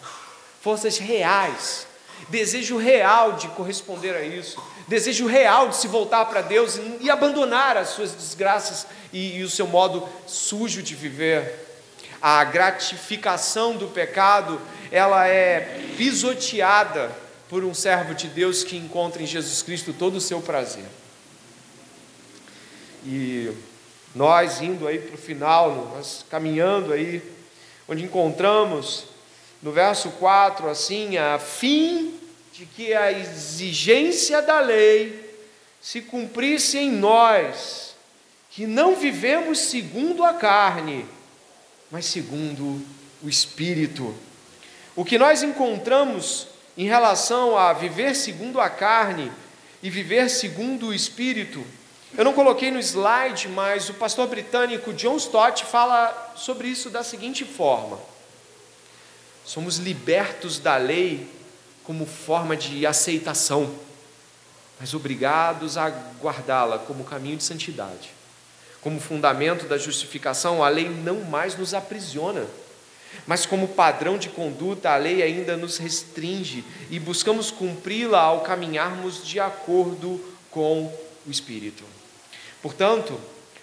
forças 0.63 0.97
reais, 0.97 1.87
desejo 2.31 2.79
real 2.79 3.35
de 3.35 3.49
corresponder 3.49 4.17
a 4.17 4.23
isso, 4.23 4.59
desejo 4.89 5.27
real 5.27 5.69
de 5.69 5.77
se 5.77 5.87
voltar 5.87 6.25
para 6.25 6.41
Deus 6.41 6.81
e, 6.99 7.11
abandonar 7.11 7.77
as 7.77 7.91
suas 7.91 8.13
desgraças 8.13 8.87
e, 9.13 9.37
e 9.37 9.43
o 9.43 9.51
seu 9.51 9.67
modo 9.67 10.09
sujo 10.27 10.83
de 10.83 10.95
viver. 10.95 11.67
A 12.23 12.45
gratificação 12.45 13.77
do 13.77 13.89
pecado, 13.89 14.61
ela 14.91 15.27
é 15.27 15.81
pisoteada 15.97 17.11
por 17.49 17.65
um 17.65 17.75
servo 17.75 18.15
de 18.15 18.29
Deus 18.29 18.65
que 18.65 18.77
encontra 18.77 19.23
em 19.23 19.27
Jesus 19.27 19.63
Cristo 19.63 19.93
todo 19.93 20.17
o 20.17 20.21
seu 20.21 20.41
prazer. 20.41 20.85
E 23.05 23.53
nós 24.15 24.61
indo 24.61 24.87
aí 24.87 24.99
para 24.99 25.15
o 25.15 25.19
final, 25.19 25.93
nós 25.95 26.25
caminhando 26.29 26.93
aí, 26.93 27.23
onde 27.89 28.05
encontramos 28.05 29.05
no 29.63 29.73
verso 29.73 30.11
4 30.13 30.69
assim, 30.69 31.17
a 31.17 31.39
fim 31.39 32.15
de 32.53 32.67
que 32.67 32.93
a 32.93 33.13
exigência 33.13 34.43
da 34.43 34.61
lei 34.61 35.31
se 35.81 36.01
cumprisse 36.03 36.79
em 36.79 36.91
nós, 36.91 37.95
que 38.51 38.67
não 38.67 38.97
vivemos 38.97 39.59
segundo 39.59 40.25
a 40.25 40.35
carne, 40.35 41.07
mas 41.91 42.05
segundo 42.05 42.85
o 43.23 43.29
Espírito. 43.29 44.15
O 45.01 45.05
que 45.05 45.17
nós 45.17 45.43
encontramos 45.43 46.47
em 46.77 46.85
relação 46.85 47.57
a 47.57 47.73
viver 47.73 48.15
segundo 48.15 48.61
a 48.61 48.69
carne 48.69 49.33
e 49.83 49.89
viver 49.89 50.29
segundo 50.29 50.89
o 50.89 50.95
Espírito, 50.95 51.65
eu 52.19 52.23
não 52.23 52.35
coloquei 52.35 52.71
no 52.71 52.79
slide, 52.79 53.49
mas 53.49 53.89
o 53.89 53.95
pastor 53.95 54.29
britânico 54.29 54.93
John 54.93 55.17
Stott 55.17 55.65
fala 55.65 56.35
sobre 56.37 56.69
isso 56.69 56.91
da 56.91 57.03
seguinte 57.03 57.47
forma: 57.47 57.99
somos 59.43 59.79
libertos 59.79 60.59
da 60.59 60.77
lei 60.77 61.27
como 61.83 62.05
forma 62.05 62.55
de 62.55 62.85
aceitação, 62.85 63.75
mas 64.79 64.93
obrigados 64.93 65.79
a 65.79 65.89
guardá-la 66.21 66.79
como 66.79 67.05
caminho 67.05 67.39
de 67.39 67.45
santidade. 67.45 68.11
Como 68.83 69.01
fundamento 69.01 69.65
da 69.67 69.79
justificação, 69.79 70.63
a 70.63 70.69
lei 70.69 70.91
não 70.91 71.23
mais 71.23 71.57
nos 71.57 71.73
aprisiona, 71.73 72.47
mas 73.27 73.47
como 73.47 73.69
padrão 73.69 74.19
de 74.19 74.29
conduta, 74.29 74.91
a 74.91 74.97
lei 74.97 75.23
ainda 75.23 75.57
nos 75.57 75.79
restringe 75.79 76.65
e 76.91 76.99
buscamos 76.99 77.51
cumpri-la 77.51 78.21
ao 78.21 78.41
caminharmos 78.41 79.25
de 79.25 79.39
acordo 79.39 80.21
com 80.51 80.93
o 81.27 81.31
Espírito. 81.31 81.85
Portanto, 82.63 83.19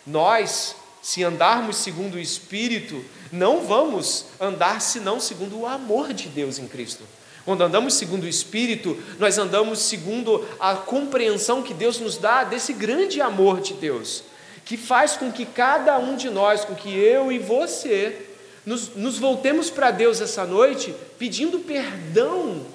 nós, 0.06 0.76
se 1.02 1.24
andarmos 1.24 1.78
segundo 1.78 2.16
o 2.16 2.20
Espírito, 2.20 3.04
não 3.32 3.66
vamos 3.66 4.26
andar 4.40 4.82
senão 4.82 5.20
segundo 5.20 5.60
o 5.60 5.66
amor 5.66 6.14
de 6.14 6.30
Deus 6.30 6.60
em 6.60 6.68
Cristo. 6.68 7.04
Quando 7.44 7.64
andamos 7.64 7.94
segundo 7.94 8.24
o 8.24 8.28
Espírito, 8.28 9.02
nós 9.20 9.38
andamos 9.38 9.80
segundo 9.80 10.46
a 10.60 10.76
compreensão 10.76 11.64
que 11.64 11.74
Deus 11.74 12.00
nos 12.00 12.18
dá 12.18 12.44
desse 12.44 12.74
grande 12.74 13.22
amor 13.22 13.62
de 13.62 13.74
Deus 13.74 14.24
que 14.68 14.76
faz 14.76 15.16
com 15.16 15.32
que 15.32 15.46
cada 15.46 15.98
um 15.98 16.18
de 16.18 16.30
nós, 16.30 16.66
com 16.66 16.76
que 16.76 16.94
eu 16.94 17.32
e 17.32 17.40
você, 17.40 18.27
nos, 18.68 18.96
nos 18.96 19.18
voltemos 19.18 19.70
para 19.70 19.90
Deus 19.90 20.22
essa 20.22 20.46
noite 20.46 20.94
pedindo 21.18 21.60
perdão 21.60 22.66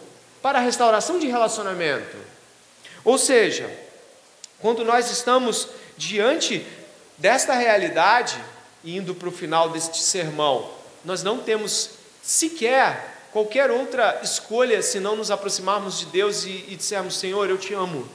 para 0.41 0.59
a 0.59 0.63
restauração 0.63 1.19
de 1.19 1.29
relacionamento. 1.29 2.17
Ou 3.05 3.19
seja, 3.19 3.71
quando 4.59 4.85
nós 4.85 5.11
estamos 5.11 5.69
diante 5.97 6.67
desta 7.19 7.55
realidade, 7.55 8.37
indo 8.85 9.15
para 9.15 9.29
o 9.29 9.33
final 9.33 9.69
deste 9.69 10.03
sermão, 10.03 10.69
nós 11.05 11.23
não 11.23 11.39
temos 11.39 11.91
sequer 12.23 13.29
qualquer 13.31 13.71
outra 13.71 14.21
escolha 14.23 14.83
se 14.83 14.99
não 14.99 15.15
nos 15.15 15.31
aproximarmos 15.31 15.99
de 16.01 16.07
Deus 16.07 16.45
e, 16.45 16.65
e 16.69 16.77
dissermos: 16.77 17.19
Senhor, 17.19 17.49
eu 17.49 17.59
te 17.59 17.75
amo 17.75 18.09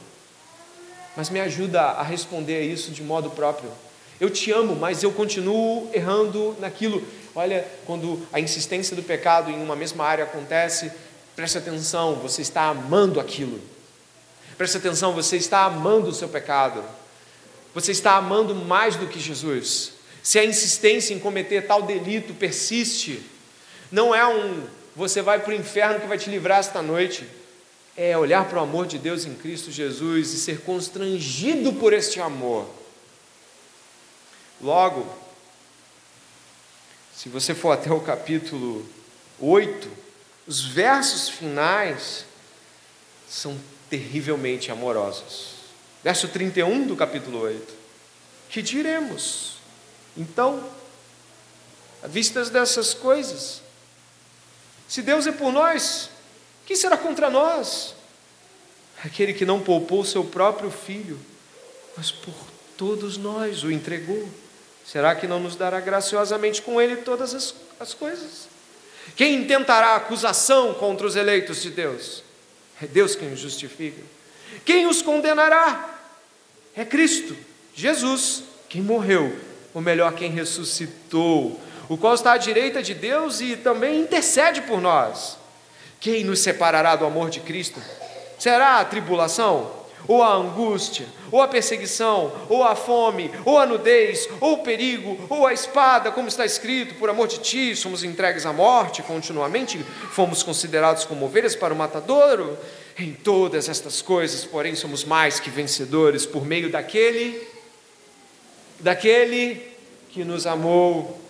mas 1.18 1.30
me 1.30 1.40
ajuda 1.40 1.80
a 1.80 2.02
responder 2.04 2.58
a 2.58 2.62
isso 2.62 2.92
de 2.92 3.02
modo 3.02 3.28
próprio. 3.30 3.68
Eu 4.20 4.30
te 4.30 4.52
amo, 4.52 4.76
mas 4.76 5.02
eu 5.02 5.10
continuo 5.10 5.90
errando 5.92 6.54
naquilo. 6.60 7.02
Olha, 7.38 7.64
quando 7.86 8.26
a 8.32 8.40
insistência 8.40 8.96
do 8.96 9.02
pecado 9.04 9.48
em 9.48 9.62
uma 9.62 9.76
mesma 9.76 10.04
área 10.04 10.24
acontece, 10.24 10.90
preste 11.36 11.56
atenção, 11.56 12.16
você 12.16 12.42
está 12.42 12.62
amando 12.62 13.20
aquilo. 13.20 13.60
Preste 14.56 14.76
atenção, 14.76 15.12
você 15.12 15.36
está 15.36 15.64
amando 15.64 16.08
o 16.08 16.12
seu 16.12 16.28
pecado. 16.28 16.82
Você 17.72 17.92
está 17.92 18.16
amando 18.16 18.56
mais 18.56 18.96
do 18.96 19.06
que 19.06 19.20
Jesus. 19.20 19.92
Se 20.20 20.36
a 20.40 20.44
insistência 20.44 21.14
em 21.14 21.20
cometer 21.20 21.64
tal 21.64 21.82
delito 21.82 22.34
persiste, 22.34 23.22
não 23.88 24.12
é 24.12 24.26
um 24.26 24.66
você 24.96 25.22
vai 25.22 25.38
para 25.38 25.52
o 25.52 25.56
inferno 25.56 26.00
que 26.00 26.08
vai 26.08 26.18
te 26.18 26.28
livrar 26.28 26.58
esta 26.58 26.82
noite 26.82 27.24
é 27.96 28.18
olhar 28.18 28.48
para 28.48 28.58
o 28.58 28.62
amor 28.62 28.84
de 28.84 28.98
Deus 28.98 29.24
em 29.24 29.34
Cristo 29.36 29.70
Jesus 29.70 30.32
e 30.32 30.40
ser 30.40 30.62
constrangido 30.62 31.72
por 31.74 31.92
este 31.92 32.20
amor. 32.20 32.68
Logo, 34.60 35.27
se 37.18 37.28
você 37.28 37.52
for 37.52 37.72
até 37.72 37.90
o 37.90 37.98
capítulo 38.00 38.88
8, 39.40 39.90
os 40.46 40.64
versos 40.64 41.28
finais 41.28 42.24
são 43.28 43.58
terrivelmente 43.90 44.70
amorosos. 44.70 45.54
Verso 46.04 46.28
31 46.28 46.86
do 46.86 46.94
capítulo 46.94 47.40
8. 47.40 47.74
Que 48.48 48.62
diremos? 48.62 49.56
Então, 50.16 50.62
à 52.04 52.06
vistas 52.06 52.50
dessas 52.50 52.94
coisas, 52.94 53.62
se 54.86 55.02
Deus 55.02 55.26
é 55.26 55.32
por 55.32 55.50
nós, 55.52 56.10
quem 56.66 56.76
será 56.76 56.96
contra 56.96 57.28
nós? 57.28 57.96
Aquele 59.02 59.34
que 59.34 59.44
não 59.44 59.60
poupou 59.60 60.04
seu 60.04 60.22
próprio 60.22 60.70
filho, 60.70 61.18
mas 61.96 62.12
por 62.12 62.36
todos 62.76 63.16
nós 63.16 63.64
o 63.64 63.72
entregou. 63.72 64.30
Será 64.90 65.14
que 65.14 65.26
não 65.26 65.38
nos 65.38 65.54
dará 65.54 65.80
graciosamente 65.80 66.62
com 66.62 66.80
ele 66.80 66.96
todas 66.96 67.34
as, 67.34 67.54
as 67.78 67.92
coisas? 67.92 68.48
Quem 69.14 69.34
intentará 69.34 69.94
acusação 69.96 70.72
contra 70.72 71.06
os 71.06 71.14
eleitos 71.14 71.60
de 71.60 71.68
Deus? 71.68 72.22
É 72.82 72.86
Deus 72.86 73.14
quem 73.14 73.30
os 73.30 73.38
justifica. 73.38 74.00
Quem 74.64 74.86
os 74.86 75.02
condenará? 75.02 76.00
É 76.74 76.86
Cristo, 76.86 77.36
Jesus, 77.74 78.44
quem 78.66 78.80
morreu, 78.80 79.38
ou 79.74 79.82
melhor, 79.82 80.14
quem 80.14 80.30
ressuscitou, 80.30 81.60
o 81.86 81.98
qual 81.98 82.14
está 82.14 82.32
à 82.32 82.38
direita 82.38 82.82
de 82.82 82.94
Deus 82.94 83.42
e 83.42 83.56
também 83.56 84.00
intercede 84.00 84.62
por 84.62 84.80
nós. 84.80 85.36
Quem 86.00 86.24
nos 86.24 86.38
separará 86.38 86.96
do 86.96 87.04
amor 87.04 87.28
de 87.28 87.40
Cristo? 87.40 87.78
Será 88.38 88.80
a 88.80 88.84
tribulação? 88.86 89.70
Ou 90.06 90.22
a 90.22 90.34
angústia, 90.34 91.06
ou 91.30 91.42
a 91.42 91.48
perseguição, 91.48 92.32
ou 92.48 92.64
a 92.64 92.74
fome, 92.74 93.30
ou 93.44 93.58
a 93.58 93.66
nudez, 93.66 94.28
ou 94.40 94.54
o 94.54 94.62
perigo, 94.62 95.18
ou 95.28 95.46
a 95.46 95.52
espada, 95.52 96.10
como 96.10 96.28
está 96.28 96.46
escrito, 96.46 96.94
por 96.94 97.10
amor 97.10 97.28
de 97.28 97.38
ti 97.38 97.76
somos 97.76 98.02
entregues 98.02 98.46
à 98.46 98.52
morte, 98.52 99.02
continuamente 99.02 99.78
fomos 100.10 100.42
considerados 100.42 101.04
como 101.04 101.26
ovelhas 101.26 101.56
para 101.56 101.74
o 101.74 101.76
matadouro. 101.76 102.56
Em 102.98 103.12
todas 103.12 103.68
estas 103.68 104.02
coisas, 104.02 104.44
porém, 104.44 104.74
somos 104.74 105.04
mais 105.04 105.38
que 105.38 105.50
vencedores 105.50 106.26
por 106.26 106.44
meio 106.44 106.68
daquele, 106.68 107.40
daquele 108.80 109.62
que 110.10 110.24
nos 110.24 110.46
amou, 110.46 111.20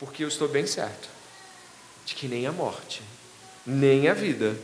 porque 0.00 0.24
eu 0.24 0.28
estou 0.28 0.48
bem 0.48 0.66
certo 0.66 1.08
de 2.04 2.14
que 2.14 2.26
nem 2.26 2.46
a 2.46 2.52
morte, 2.52 3.02
nem 3.64 4.08
a 4.08 4.14
vida, 4.14 4.56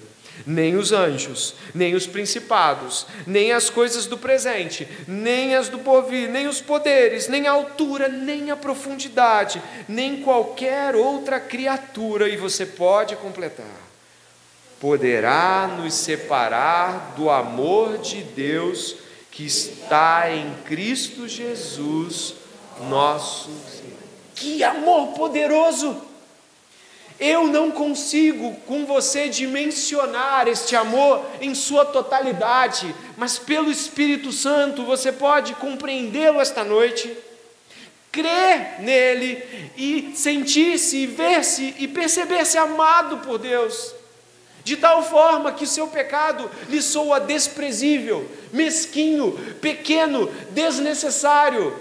nem 0.47 0.77
os 0.77 0.93
anjos, 0.93 1.55
nem 1.75 1.95
os 1.95 2.07
principados, 2.07 3.07
nem 3.27 3.53
as 3.53 3.71
coisas 3.71 4.07
do 4.07 4.17
presente, 4.17 4.89
nem 5.07 5.55
as 5.55 5.69
do 5.69 5.79
porvir, 5.79 6.29
nem 6.29 6.47
os 6.47 6.61
poderes, 6.61 7.29
nem 7.29 7.47
a 7.47 7.53
altura, 7.53 8.09
nem 8.09 8.51
a 8.51 8.57
profundidade, 8.57 9.63
nem 9.89 10.23
qualquer 10.23 10.95
outra 10.95 11.39
criatura, 11.39 12.29
e 12.29 12.37
você 12.37 12.65
pode 12.67 13.17
completar, 13.17 13.67
poderá 14.81 15.67
nos 15.79 15.95
separar 15.95 17.15
do 17.17 17.31
amor 17.31 17.99
de 17.99 18.23
Deus 18.23 18.97
que 19.31 19.47
está 19.47 20.31
em 20.33 20.53
Cristo 20.65 21.29
Jesus, 21.29 22.35
nosso 22.89 23.51
Senhor. 23.71 23.99
Que 24.35 24.65
amor 24.65 25.15
poderoso! 25.15 26.08
Eu 27.21 27.49
não 27.49 27.71
consigo 27.73 28.55
com 28.67 28.87
você 28.87 29.29
dimensionar 29.29 30.47
este 30.47 30.77
amor 30.77 31.25
em 31.41 31.53
sua 31.53 31.85
totalidade, 31.85 32.95
mas 33.17 33.39
pelo 33.39 33.71
Espírito 33.71 34.31
Santo 34.31 34.85
você 34.85 35.11
pode 35.11 35.55
compreendê-lo 35.55 36.41
esta 36.41 36.63
noite, 36.63 37.13
crer 38.13 38.81
nele 38.81 39.43
e 39.77 40.13
sentir-se, 40.15 40.99
e 40.99 41.07
ver-se 41.07 41.75
e 41.79 41.89
perceber-se 41.89 42.57
amado 42.57 43.19
por 43.19 43.37
Deus, 43.37 43.93
de 44.63 44.77
tal 44.77 45.03
forma 45.03 45.51
que 45.51 45.67
seu 45.67 45.89
pecado 45.89 46.49
lhe 46.69 46.81
soa 46.81 47.19
desprezível, 47.19 48.31
mesquinho, 48.53 49.33
pequeno, 49.61 50.31
desnecessário, 50.51 51.77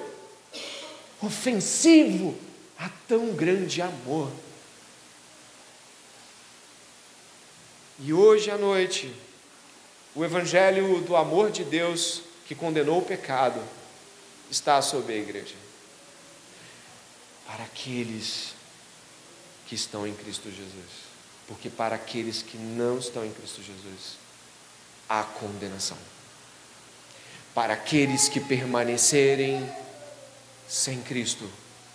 ofensivo 1.21 2.35
a 2.79 2.89
tão 3.07 3.27
grande 3.27 3.83
amor. 3.83 4.31
E 7.99 8.13
hoje 8.13 8.51
à 8.51 8.57
noite, 8.57 9.11
o 10.13 10.23
Evangelho 10.23 11.01
do 11.01 11.15
amor 11.15 11.49
de 11.49 11.63
Deus 11.63 12.21
que 12.45 12.53
condenou 12.53 12.99
o 12.99 13.05
pecado 13.05 13.59
está 14.51 14.81
sobre 14.81 15.13
a 15.13 15.17
igreja. 15.17 15.55
Para 17.47 17.63
aqueles 17.63 18.53
que 19.65 19.73
estão 19.73 20.05
em 20.05 20.13
Cristo 20.13 20.49
Jesus. 20.49 21.07
Porque 21.47 21.69
para 21.69 21.95
aqueles 21.95 22.43
que 22.43 22.57
não 22.57 22.99
estão 22.99 23.25
em 23.25 23.31
Cristo 23.31 23.63
Jesus, 23.63 24.17
há 25.09 25.23
condenação. 25.23 25.97
Para 27.55 27.73
aqueles 27.73 28.29
que 28.29 28.39
permanecerem 28.39 29.67
sem 30.67 31.01
Cristo, 31.01 31.49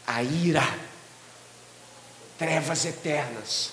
a 0.06 0.22
ira, 0.22 0.66
trevas 2.38 2.84
eternas 2.84 3.71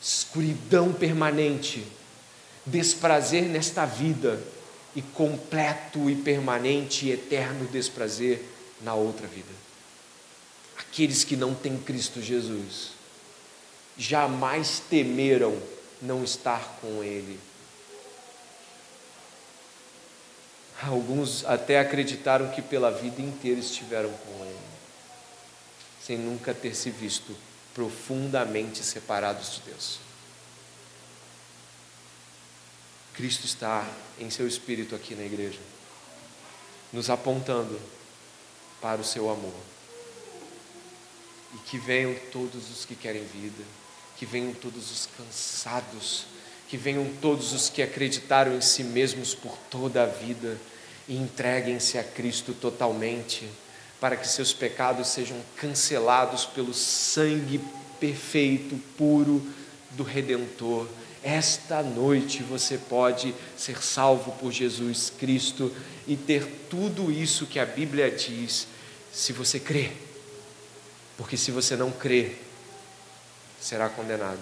escuridão 0.00 0.92
permanente, 0.92 1.86
desprazer 2.64 3.42
nesta 3.42 3.84
vida 3.84 4.40
e 4.94 5.02
completo 5.02 6.08
e 6.08 6.16
permanente 6.16 7.06
e 7.06 7.12
eterno 7.12 7.66
desprazer 7.68 8.42
na 8.80 8.94
outra 8.94 9.26
vida. 9.26 9.52
Aqueles 10.78 11.24
que 11.24 11.36
não 11.36 11.54
têm 11.54 11.78
Cristo 11.78 12.20
Jesus 12.20 12.90
jamais 13.96 14.82
temeram 14.90 15.60
não 16.00 16.22
estar 16.22 16.78
com 16.80 17.02
Ele. 17.02 17.40
Alguns 20.82 21.44
até 21.46 21.80
acreditaram 21.80 22.50
que 22.50 22.60
pela 22.60 22.90
vida 22.90 23.20
inteira 23.22 23.58
estiveram 23.58 24.10
com 24.10 24.44
Ele, 24.44 24.56
sem 26.02 26.18
nunca 26.18 26.52
ter 26.52 26.74
se 26.74 26.90
visto 26.90 27.34
profundamente 27.76 28.82
separados 28.82 29.56
de 29.56 29.70
Deus. 29.70 29.98
Cristo 33.12 33.44
está 33.44 33.86
em 34.18 34.30
seu 34.30 34.48
espírito 34.48 34.94
aqui 34.94 35.14
na 35.14 35.24
igreja, 35.24 35.60
nos 36.90 37.10
apontando 37.10 37.78
para 38.80 39.02
o 39.02 39.04
seu 39.04 39.28
amor. 39.28 39.52
E 41.54 41.58
que 41.68 41.76
venham 41.76 42.14
todos 42.32 42.70
os 42.70 42.86
que 42.86 42.96
querem 42.96 43.24
vida, 43.26 43.62
que 44.16 44.24
venham 44.24 44.54
todos 44.54 44.90
os 44.90 45.08
cansados, 45.14 46.24
que 46.70 46.78
venham 46.78 47.12
todos 47.20 47.52
os 47.52 47.68
que 47.68 47.82
acreditaram 47.82 48.56
em 48.56 48.62
si 48.62 48.84
mesmos 48.84 49.34
por 49.34 49.54
toda 49.70 50.02
a 50.02 50.06
vida 50.06 50.58
e 51.06 51.14
entreguem-se 51.14 51.98
a 51.98 52.04
Cristo 52.04 52.54
totalmente 52.54 53.46
para 54.00 54.16
que 54.16 54.28
seus 54.28 54.52
pecados 54.52 55.08
sejam 55.08 55.40
cancelados 55.56 56.44
pelo 56.44 56.74
sangue 56.74 57.60
perfeito, 57.98 58.76
puro 58.96 59.42
do 59.92 60.02
Redentor. 60.02 60.86
Esta 61.22 61.82
noite 61.82 62.42
você 62.42 62.78
pode 62.78 63.34
ser 63.56 63.82
salvo 63.82 64.32
por 64.32 64.52
Jesus 64.52 65.10
Cristo 65.18 65.74
e 66.06 66.16
ter 66.16 66.46
tudo 66.70 67.10
isso 67.10 67.46
que 67.46 67.58
a 67.58 67.66
Bíblia 67.66 68.10
diz, 68.10 68.68
se 69.12 69.32
você 69.32 69.58
crê. 69.58 69.90
Porque 71.16 71.36
se 71.36 71.50
você 71.50 71.74
não 71.74 71.90
crê, 71.90 72.36
será 73.60 73.88
condenado. 73.88 74.38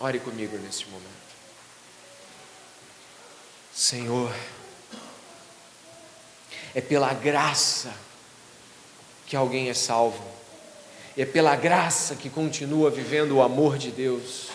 Ore 0.00 0.18
comigo 0.18 0.56
neste 0.58 0.88
momento. 0.88 1.06
Senhor, 3.72 4.34
é 6.74 6.80
pela 6.80 7.12
graça 7.12 7.92
que 9.26 9.36
alguém 9.36 9.68
é 9.68 9.74
salvo. 9.74 10.22
É 11.16 11.24
pela 11.24 11.54
graça 11.56 12.14
que 12.14 12.30
continua 12.30 12.90
vivendo 12.90 13.32
o 13.32 13.42
amor 13.42 13.76
de 13.76 13.90
Deus. 13.90 14.48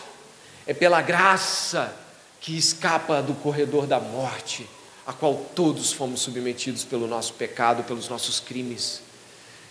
É 0.66 0.74
pela 0.74 1.02
graça 1.02 1.94
que 2.40 2.58
escapa 2.58 3.22
do 3.22 3.34
corredor 3.34 3.86
da 3.86 4.00
morte, 4.00 4.68
a 5.06 5.14
qual 5.14 5.36
todos 5.56 5.92
fomos 5.92 6.22
submetidos 6.22 6.84
pelo 6.84 7.08
nosso 7.08 7.34
pecado, 7.34 7.84
pelos 7.84 8.10
nossos 8.10 8.40
crimes. 8.40 9.02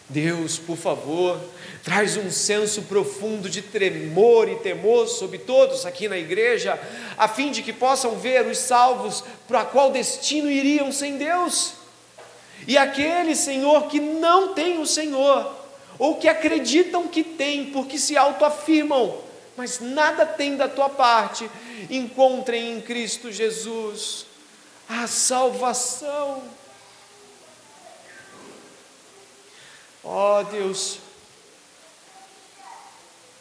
Deus, 0.09 0.57
por 0.57 0.76
favor, 0.76 1.40
traz 1.82 2.16
um 2.16 2.30
senso 2.30 2.82
profundo 2.82 3.51
de 3.51 3.61
tremor 3.62 4.49
e 4.49 4.57
temor 4.57 5.09
sobre 5.09 5.38
todos 5.38 5.84
aqui 5.84 6.09
na 6.09 6.16
igreja, 6.16 6.78
a 7.18 7.26
fim 7.26 7.51
de 7.51 7.62
que 7.62 7.72
possam 7.72 8.16
ver 8.16 8.47
os 8.47 8.59
salvos 8.59 9.24
para 9.49 9.64
qual 9.64 9.90
destino 9.90 10.49
iriam 10.49 10.92
sem 10.92 11.18
Deus. 11.18 11.76
E 12.67 12.77
aqueles, 12.77 13.39
Senhor, 13.39 13.87
que 13.87 14.01
não 14.01 14.53
têm 14.55 14.79
o 14.79 14.87
Senhor, 14.87 15.55
ou 15.99 16.17
que 16.17 16.29
acreditam 16.29 17.07
que 17.07 17.23
têm, 17.23 17.67
porque 17.67 17.99
se 17.99 18.17
autoafirmam, 18.17 19.19
mas 19.57 19.81
nada 19.81 20.27
têm 20.27 20.57
da 20.57 20.69
tua 20.69 20.89
parte, 20.89 21.49
encontrem 21.89 22.73
em 22.73 22.81
Cristo 22.81 23.31
Jesus 23.31 24.27
a 24.89 25.07
salvação. 25.07 26.43
Ó 30.03 30.41
oh, 30.41 30.45
Deus, 30.45 30.99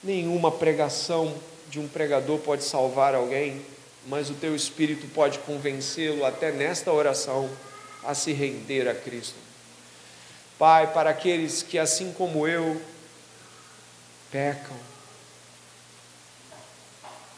nenhuma 0.04 0.52
pregação 0.52 1.36
de 1.70 1.80
um 1.80 1.88
pregador 1.88 2.40
pode 2.40 2.64
salvar 2.64 3.14
alguém, 3.14 3.64
mas 4.08 4.30
o 4.30 4.34
teu 4.36 4.56
Espírito 4.56 5.08
pode 5.14 5.40
convencê-lo 5.40 6.26
até 6.26 6.52
nesta 6.52 6.92
oração 6.92 7.50
a 8.06 8.14
se 8.14 8.34
render 8.34 8.88
a 8.88 8.96
Cristo. 8.96 9.36
Pai, 10.58 10.94
para 10.94 11.10
aqueles 11.10 11.62
que, 11.62 11.78
assim 11.78 12.14
como 12.14 12.48
eu, 12.48 12.82
pecam, 14.32 14.78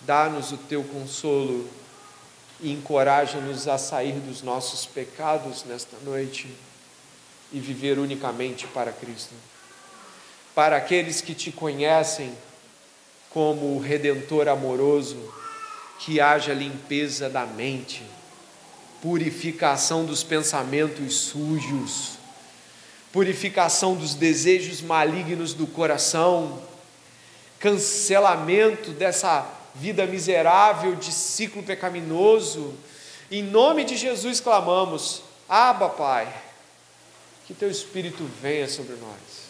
dá-nos 0.02 0.52
o 0.52 0.58
teu 0.58 0.84
consolo 0.84 1.68
e 2.60 2.72
encoraja-nos 2.72 3.68
a 3.68 3.78
sair 3.78 4.20
dos 4.20 4.42
nossos 4.42 4.86
pecados 4.86 5.64
nesta 5.64 5.98
noite 6.04 6.54
e 7.52 7.60
viver 7.60 7.98
unicamente 7.98 8.68
para 8.68 8.92
Cristo. 8.92 9.34
Para 10.54 10.78
aqueles 10.78 11.22
que 11.22 11.34
te 11.34 11.52
conhecem 11.52 12.36
como 13.30 13.76
o 13.76 13.80
redentor 13.80 14.48
amoroso, 14.48 15.34
que 16.00 16.20
haja 16.20 16.54
limpeza 16.54 17.30
da 17.30 17.46
mente 17.46 18.04
purificação 19.02 20.06
dos 20.06 20.24
pensamentos 20.24 21.16
sujos, 21.16 22.18
purificação 23.12 23.96
dos 23.96 24.16
desejos 24.16 24.82
malignos 24.82 25.54
do 25.54 25.68
coração, 25.68 26.62
cancelamento 27.60 28.92
dessa 28.92 29.48
vida 29.76 30.06
miserável 30.06 30.96
de 30.96 31.12
ciclo 31.12 31.64
pecaminoso, 31.64 32.74
Em 33.30 33.44
nome 33.44 33.84
de 33.84 33.98
Jesus 33.98 34.40
clamamos: 34.40 35.22
Abba, 35.50 35.90
Pai, 35.90 36.34
que 37.46 37.54
teu 37.54 37.70
Espírito 37.70 38.24
venha 38.42 38.70
sobre 38.70 38.96
nós. 38.96 39.48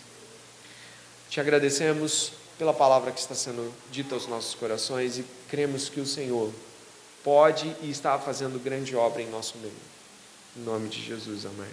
Te 1.30 1.40
agradecemos 1.40 2.32
pela 2.58 2.74
palavra 2.74 3.12
que 3.12 3.20
está 3.20 3.36
sendo 3.36 3.72
dita 3.92 4.16
aos 4.16 4.28
nossos 4.28 4.56
corações 4.56 5.20
e 5.20 5.26
cremos 5.48 5.90
que 5.90 6.00
o 6.00 6.08
Senhor 6.08 6.52
pode 7.28 7.76
e 7.82 7.90
está 7.90 8.18
fazendo 8.18 8.58
grande 8.58 8.96
obra 8.96 9.22
em 9.22 9.30
nosso 9.30 9.58
meio. 9.58 9.74
Em 10.56 10.62
nome 10.62 10.88
de 10.88 11.04
Jesus, 11.04 11.46
amém. 11.46 11.68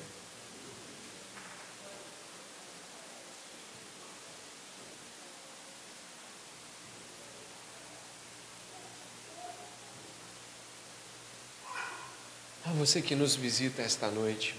A 12.67 12.71
você 12.73 13.01
que 13.01 13.15
nos 13.15 13.37
visita 13.37 13.81
esta 13.81 14.09
noite, 14.09 14.57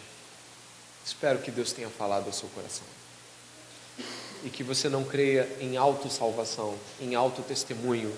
espero 1.06 1.40
que 1.40 1.52
Deus 1.52 1.74
tenha 1.74 1.90
falado 1.90 2.28
ao 2.28 2.32
seu 2.32 2.48
coração. 2.48 2.88
E 4.46 4.50
que 4.50 4.64
você 4.64 4.88
não 4.88 5.04
creia 5.04 5.58
em 5.60 5.76
autossalvação, 5.76 6.80
em 7.02 7.16
autotestemunho, 7.16 8.18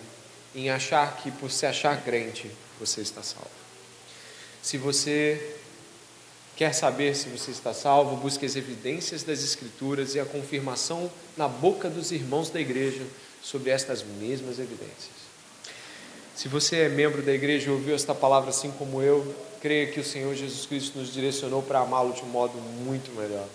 em 0.54 0.70
achar 0.70 1.18
que 1.18 1.32
por 1.32 1.50
se 1.50 1.66
achar 1.66 2.04
crente, 2.04 2.52
você 2.80 3.02
está 3.02 3.24
salvo. 3.24 3.50
Se 4.62 4.78
você 4.78 5.56
quer 6.56 6.74
saber 6.74 7.16
se 7.16 7.30
você 7.30 7.52
está 7.52 7.74
salvo, 7.74 8.16
busque 8.18 8.46
as 8.46 8.56
evidências 8.56 9.24
das 9.24 9.44
Escrituras 9.44 10.16
e 10.16 10.20
a 10.20 10.26
confirmação 10.26 11.10
na 11.38 11.48
boca 11.48 11.90
dos 11.90 12.12
irmãos 12.12 12.50
da 12.50 12.60
igreja 12.60 13.06
sobre 13.42 13.70
estas 13.70 14.04
mesmas 14.04 14.58
evidências. 14.58 15.28
Se 16.36 16.48
você 16.48 16.82
é 16.82 16.90
membro 16.90 17.22
da 17.22 17.32
igreja 17.32 17.68
e 17.68 17.72
ouviu 17.72 17.96
esta 17.96 18.14
palavra 18.14 18.50
assim 18.50 18.72
como 18.72 19.02
eu, 19.02 19.36
creia 19.62 19.88
que 19.88 20.00
o 20.00 20.04
Senhor 20.04 20.36
Jesus 20.36 20.66
Cristo 20.66 21.00
nos 21.00 21.14
direcionou 21.14 21.62
para 21.62 21.80
amá-lo 21.80 22.14
de 22.14 22.22
um 22.24 22.28
modo 22.28 22.58
muito 22.60 23.12
melhor, 23.12 23.48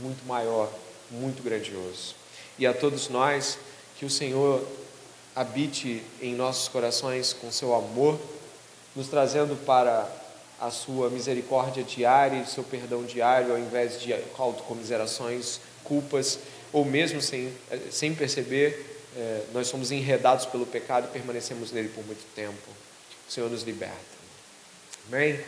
muito 0.00 0.24
maior, 0.26 0.72
muito 1.10 1.42
grandioso. 1.42 2.14
E 2.58 2.66
a 2.66 2.72
todos 2.72 3.08
nós, 3.08 3.58
que 3.98 4.04
o 4.04 4.10
Senhor 4.10 4.66
habite 5.34 6.02
em 6.20 6.34
nossos 6.34 6.68
corações 6.68 7.32
com 7.32 7.50
seu 7.50 7.74
amor, 7.74 8.20
nos 8.94 9.08
trazendo 9.08 9.56
para 9.64 10.08
a 10.60 10.70
sua 10.70 11.10
misericórdia 11.10 11.82
diária 11.82 12.40
e 12.40 12.46
seu 12.46 12.62
perdão 12.62 13.04
diário, 13.04 13.52
ao 13.52 13.58
invés 13.58 14.00
de 14.00 14.14
autocomiserações, 14.38 15.60
culpas, 15.82 16.38
ou 16.72 16.84
mesmo 16.84 17.20
sem, 17.20 17.52
sem 17.90 18.14
perceber, 18.14 19.02
é, 19.16 19.42
nós 19.52 19.66
somos 19.66 19.90
enredados 19.90 20.46
pelo 20.46 20.64
pecado 20.64 21.08
e 21.08 21.12
permanecemos 21.12 21.72
nele 21.72 21.88
por 21.88 22.04
muito 22.06 22.24
tempo. 22.34 22.70
O 23.28 23.32
Senhor 23.32 23.50
nos 23.50 23.62
liberta. 23.62 23.96
Amém? 25.08 25.40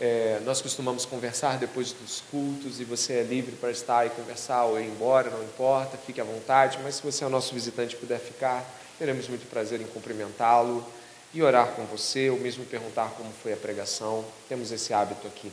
É, 0.00 0.40
nós 0.44 0.60
costumamos 0.60 1.04
conversar 1.04 1.58
depois 1.58 1.92
dos 1.92 2.22
cultos 2.30 2.80
e 2.80 2.84
você 2.84 3.14
é 3.14 3.22
livre 3.22 3.52
para 3.52 3.70
estar 3.70 4.06
e 4.06 4.10
conversar 4.10 4.64
ou 4.64 4.80
ir 4.80 4.86
embora, 4.86 5.30
não 5.30 5.42
importa, 5.42 5.96
fique 5.96 6.20
à 6.20 6.24
vontade, 6.24 6.78
mas 6.82 6.96
se 6.96 7.02
você 7.02 7.22
é 7.22 7.26
o 7.26 7.30
nosso 7.30 7.54
visitante 7.54 7.94
e 7.94 7.98
puder 7.98 8.18
ficar, 8.18 8.64
teremos 8.98 9.28
muito 9.28 9.48
prazer 9.48 9.80
em 9.80 9.86
cumprimentá-lo 9.86 10.84
e 11.34 11.42
orar 11.42 11.72
com 11.72 11.84
você, 11.84 12.30
ou 12.30 12.38
mesmo 12.38 12.64
perguntar 12.64 13.10
como 13.16 13.32
foi 13.42 13.52
a 13.52 13.56
pregação. 13.56 14.24
Temos 14.48 14.70
esse 14.70 14.94
hábito 14.94 15.26
aqui. 15.26 15.52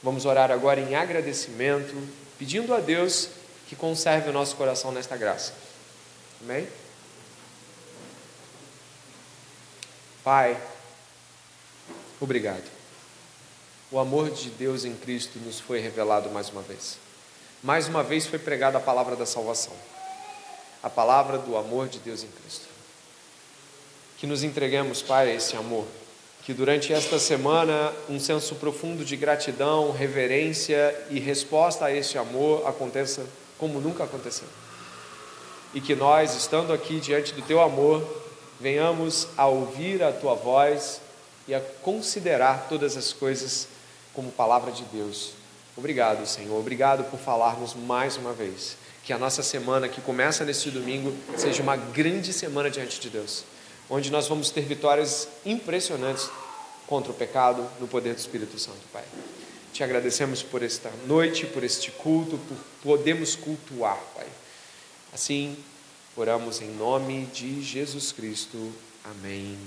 Vamos 0.00 0.24
orar 0.24 0.52
agora 0.52 0.80
em 0.80 0.94
agradecimento, 0.94 1.94
pedindo 2.38 2.72
a 2.72 2.78
Deus 2.78 3.28
que 3.68 3.74
conserve 3.74 4.30
o 4.30 4.32
nosso 4.32 4.54
coração 4.54 4.92
nesta 4.92 5.16
graça. 5.16 5.52
Amém? 6.40 6.68
Pai, 10.22 10.56
obrigado. 12.20 12.70
O 13.90 13.98
amor 13.98 14.30
de 14.30 14.48
Deus 14.50 14.84
em 14.84 14.94
Cristo 14.94 15.38
nos 15.40 15.58
foi 15.58 15.80
revelado 15.80 16.30
mais 16.30 16.48
uma 16.48 16.62
vez. 16.62 16.98
Mais 17.62 17.88
uma 17.88 18.02
vez 18.02 18.26
foi 18.26 18.38
pregada 18.38 18.78
a 18.78 18.80
palavra 18.80 19.16
da 19.16 19.26
salvação, 19.26 19.74
a 20.82 20.88
palavra 20.88 21.38
do 21.38 21.56
amor 21.56 21.88
de 21.88 21.98
Deus 21.98 22.22
em 22.22 22.28
Cristo. 22.28 22.71
Que 24.22 24.26
nos 24.28 24.44
entreguemos, 24.44 25.02
Pai, 25.02 25.32
a 25.32 25.34
esse 25.34 25.56
amor. 25.56 25.84
Que 26.44 26.54
durante 26.54 26.92
esta 26.92 27.18
semana 27.18 27.92
um 28.08 28.20
senso 28.20 28.54
profundo 28.54 29.04
de 29.04 29.16
gratidão, 29.16 29.90
reverência 29.90 30.96
e 31.10 31.18
resposta 31.18 31.86
a 31.86 31.92
esse 31.92 32.16
amor 32.16 32.64
aconteça 32.64 33.26
como 33.58 33.80
nunca 33.80 34.04
aconteceu 34.04 34.46
e 35.74 35.80
que 35.80 35.96
nós, 35.96 36.36
estando 36.36 36.72
aqui 36.72 37.00
diante 37.00 37.32
do 37.32 37.42
teu 37.42 37.60
amor, 37.60 38.06
venhamos 38.60 39.26
a 39.36 39.48
ouvir 39.48 40.04
a 40.04 40.12
tua 40.12 40.34
voz 40.34 41.00
e 41.48 41.54
a 41.54 41.60
considerar 41.60 42.68
todas 42.68 42.96
as 42.96 43.12
coisas 43.12 43.66
como 44.14 44.30
palavra 44.30 44.70
de 44.70 44.84
Deus. 44.84 45.32
Obrigado, 45.76 46.24
Senhor. 46.26 46.56
Obrigado 46.56 47.02
por 47.10 47.18
falarmos 47.18 47.74
mais 47.74 48.16
uma 48.16 48.32
vez. 48.32 48.76
Que 49.02 49.12
a 49.12 49.18
nossa 49.18 49.42
semana 49.42 49.88
que 49.88 50.00
começa 50.00 50.44
neste 50.44 50.70
domingo 50.70 51.12
seja 51.36 51.60
uma 51.60 51.74
grande 51.74 52.32
semana 52.32 52.70
diante 52.70 53.00
de 53.00 53.10
Deus, 53.10 53.44
onde 53.92 54.10
nós 54.10 54.26
vamos 54.26 54.48
ter 54.48 54.62
vitórias 54.62 55.28
impressionantes 55.44 56.30
contra 56.86 57.12
o 57.12 57.14
pecado 57.14 57.62
no 57.78 57.86
poder 57.86 58.14
do 58.14 58.18
Espírito 58.18 58.58
Santo, 58.58 58.80
Pai. 58.90 59.04
Te 59.70 59.84
agradecemos 59.84 60.42
por 60.42 60.62
esta 60.62 60.90
noite, 61.06 61.44
por 61.44 61.62
este 61.62 61.90
culto, 61.90 62.38
por 62.38 62.56
podermos 62.96 63.36
cultuar, 63.36 64.02
Pai. 64.14 64.26
Assim, 65.12 65.58
oramos 66.16 66.62
em 66.62 66.70
nome 66.70 67.26
de 67.26 67.62
Jesus 67.62 68.12
Cristo. 68.12 68.72
Amém. 69.04 69.58